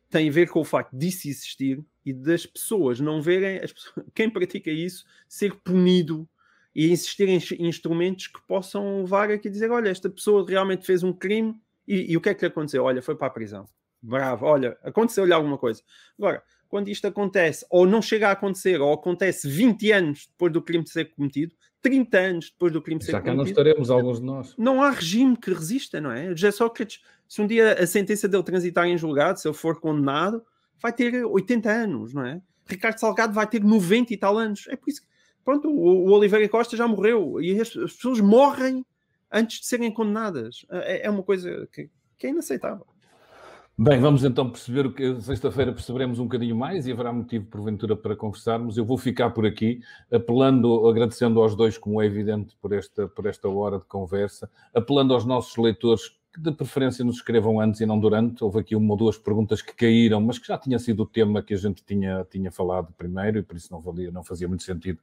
tem 0.09 0.29
a 0.29 0.31
ver 0.31 0.49
com 0.49 0.59
o 0.59 0.65
facto 0.65 0.95
disso 0.95 1.27
existir 1.27 1.83
e 2.05 2.13
das 2.13 2.45
pessoas 2.45 2.99
não 2.99 3.21
verem 3.21 3.59
pessoas, 3.59 4.05
quem 4.13 4.29
pratica 4.29 4.71
isso 4.71 5.05
ser 5.27 5.55
punido 5.55 6.27
e 6.75 6.91
insistir 6.91 7.27
em 7.27 7.67
instrumentos 7.67 8.27
que 8.27 8.41
possam 8.47 9.01
levar 9.01 9.29
a 9.29 9.37
dizer: 9.37 9.71
olha, 9.71 9.89
esta 9.89 10.09
pessoa 10.09 10.45
realmente 10.47 10.85
fez 10.85 11.03
um 11.03 11.13
crime 11.13 11.55
e, 11.87 12.11
e, 12.11 12.17
o 12.17 12.21
que 12.21 12.29
é 12.29 12.33
que 12.33 12.41
lhe 12.41 12.47
aconteceu? 12.47 12.83
Olha, 12.83 13.01
foi 13.01 13.15
para 13.15 13.27
a 13.27 13.31
prisão. 13.31 13.67
Bravo, 14.01 14.45
olha, 14.45 14.77
aconteceu-lhe 14.83 15.33
alguma 15.33 15.57
coisa. 15.57 15.81
Agora, 16.17 16.43
quando 16.69 16.87
isto 16.87 17.05
acontece, 17.07 17.65
ou 17.69 17.85
não 17.85 18.01
chega 18.01 18.29
a 18.29 18.31
acontecer, 18.31 18.79
ou 18.79 18.93
acontece 18.93 19.49
20 19.49 19.91
anos 19.91 20.27
depois 20.27 20.53
do 20.53 20.61
crime 20.61 20.87
ser 20.87 21.05
cometido, 21.15 21.53
30 21.81 22.17
anos 22.17 22.49
depois 22.51 22.71
do 22.71 22.81
crime 22.81 23.01
ser 23.01 23.11
Já 23.13 23.21
cometido. 23.21 23.37
Já 23.37 23.43
cá 23.43 23.43
não 23.43 23.49
estaremos, 23.49 23.89
alguns 23.89 24.19
de 24.19 24.25
nós. 24.25 24.55
Não 24.57 24.81
há 24.81 24.91
regime 24.91 25.35
que 25.35 25.51
resista, 25.51 25.99
não 25.99 26.11
é? 26.11 26.29
José 26.29 26.51
Sócrates, 26.51 27.01
se 27.29 27.41
um 27.43 27.47
dia 27.47 27.73
a 27.73 27.85
sentença 27.85 28.27
dele 28.27 28.41
transitar 28.41 28.87
em 28.87 28.97
julgado, 28.97 29.39
se 29.39 29.47
ele 29.47 29.55
for 29.55 29.79
condenado, 29.79 30.43
vai 30.81 30.91
ter 30.91 31.23
80 31.23 31.69
anos, 31.69 32.13
não 32.13 32.25
é? 32.25 32.41
Ricardo 32.65 32.97
Salgado 32.97 33.33
vai 33.33 33.47
ter 33.47 33.63
90 33.63 34.13
e 34.13 34.17
tal 34.17 34.37
anos. 34.37 34.67
É 34.67 34.75
por 34.75 34.89
isso 34.89 35.01
que, 35.01 35.07
pronto, 35.45 35.69
o, 35.69 36.07
o 36.07 36.11
Oliveira 36.11 36.49
Costa 36.49 36.75
já 36.75 36.87
morreu 36.87 37.39
e 37.39 37.59
as, 37.59 37.67
as, 37.77 37.93
pessoas 37.93 38.19
morrem 38.19 38.83
antes 39.31 39.61
de 39.61 39.67
serem 39.67 39.91
condenadas. 39.91 40.65
É, 40.71 41.05
é 41.05 41.09
uma 41.09 41.21
coisa 41.21 41.67
que, 41.71 41.89
que 42.17 42.27
é 42.27 42.31
inaceitável. 42.31 42.85
Bem, 43.77 43.99
vamos 44.01 44.25
então 44.25 44.49
perceber 44.49 44.85
o 44.87 44.91
que 44.91 45.21
sexta-feira 45.21 45.71
perceberemos 45.71 46.19
um 46.19 46.25
bocadinho 46.25 46.55
mais 46.55 46.85
e 46.85 46.91
haverá 46.91 47.13
motivo 47.13 47.45
porventura 47.45 47.95
para 47.95 48.15
conversarmos. 48.15 48.75
Eu 48.77 48.83
vou 48.83 48.97
ficar 48.97 49.29
por 49.29 49.45
aqui, 49.45 49.81
apelando, 50.11 50.85
agradecendo 50.87 51.41
aos 51.41 51.55
dois, 51.55 51.77
como 51.77 52.01
é 52.01 52.05
evidente, 52.05 52.57
por 52.59 52.73
esta, 52.73 53.07
por 53.07 53.25
esta 53.25 53.47
hora 53.47 53.79
de 53.79 53.85
conversa, 53.85 54.49
apelando 54.73 55.13
aos 55.13 55.25
nossos 55.25 55.55
leitores 55.55 56.18
que 56.33 56.39
de 56.39 56.51
preferência 56.51 57.03
nos 57.03 57.17
escrevam 57.17 57.59
antes 57.59 57.81
e 57.81 57.85
não 57.85 57.99
durante. 57.99 58.43
Houve 58.43 58.59
aqui 58.59 58.75
uma 58.75 58.91
ou 58.91 58.97
duas 58.97 59.17
perguntas 59.17 59.61
que 59.61 59.73
caíram, 59.73 60.21
mas 60.21 60.37
que 60.37 60.47
já 60.47 60.57
tinha 60.57 60.77
sido 60.77 61.03
o 61.03 61.05
tema 61.05 61.41
que 61.41 61.53
a 61.53 61.57
gente 61.57 61.83
tinha, 61.83 62.25
tinha 62.29 62.51
falado 62.51 62.93
primeiro 62.93 63.39
e 63.39 63.43
por 63.43 63.55
isso 63.55 63.71
não, 63.71 63.81
valia, 63.81 64.11
não 64.11 64.23
fazia 64.23 64.47
muito 64.47 64.63
sentido 64.63 64.99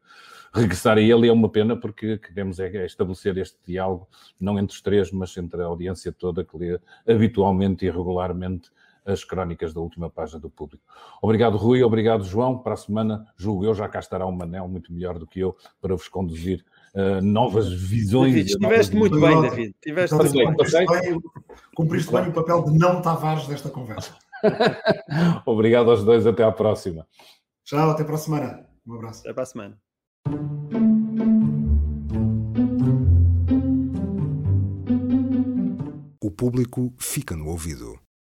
regressar 0.53 0.99
a 0.99 1.01
ele. 1.01 1.27
E 1.27 1.29
é 1.29 1.33
uma 1.33 1.49
pena 1.49 1.77
porque 1.77 2.19
queremos 2.19 2.61
é, 2.61 2.69
é 2.77 2.87
estabelecer 2.87 3.37
este 3.39 3.59
diálogo, 3.67 4.09
não 4.41 4.59
entre 4.59 4.75
os 4.75 4.81
três, 4.81 5.11
mas 5.11 5.37
entre 5.37 5.63
a 5.63 5.67
audiência 5.67 6.13
toda 6.13 6.45
que 6.45 6.57
lê 6.57 6.79
habitualmente 7.07 7.85
e 7.85 7.91
regularmente 7.91 8.71
as 9.05 9.25
crónicas 9.25 9.73
da 9.73 9.81
última 9.81 10.11
página 10.11 10.41
do 10.41 10.51
público. 10.51 10.83
Obrigado, 11.23 11.57
Rui, 11.57 11.83
obrigado, 11.83 12.25
João. 12.25 12.59
Para 12.59 12.75
a 12.75 12.77
semana, 12.77 13.27
julgo 13.37 13.65
eu, 13.65 13.73
já 13.73 13.89
cá 13.89 14.01
estará 14.01 14.27
um 14.27 14.33
Manel 14.33 14.67
muito 14.67 14.93
melhor 14.93 15.19
do 15.19 15.27
que 15.27 15.39
eu 15.39 15.57
para 15.81 15.95
vos 15.95 16.09
conduzir 16.09 16.65
uh, 16.97 17.23
novas 17.23 17.73
visões. 17.73 18.35
David, 18.35 18.51
estiveste 18.51 18.97
muito 18.97 19.21
bem, 19.21 19.41
David. 19.43 19.75
Estiveste 19.77 20.15
muito 20.17 20.33
bem. 20.33 20.47
Cumpriste, 20.47 21.21
cumpriste 21.75 22.13
bem 22.13 22.29
o 22.29 22.33
papel 22.33 22.65
de 22.65 22.79
não 22.79 23.01
Tavares 23.01 23.47
desta 23.47 23.69
conversa. 23.71 24.17
obrigado 25.47 25.91
aos 25.91 26.05
dois, 26.05 26.27
até 26.27 26.43
à 26.43 26.53
próxima. 26.53 27.07
Tchau, 27.65 27.91
até 27.91 28.03
para 28.03 28.15
a 28.15 28.19
semana. 28.19 28.67
Um 28.87 28.95
abraço. 28.95 29.21
Até 29.21 29.33
para 29.33 29.43
a 29.43 29.47
semana. 29.47 29.79
o 36.27 36.31
público 36.31 36.93
fica 36.99 37.37
no 37.37 37.47
ouvido. 37.47 38.06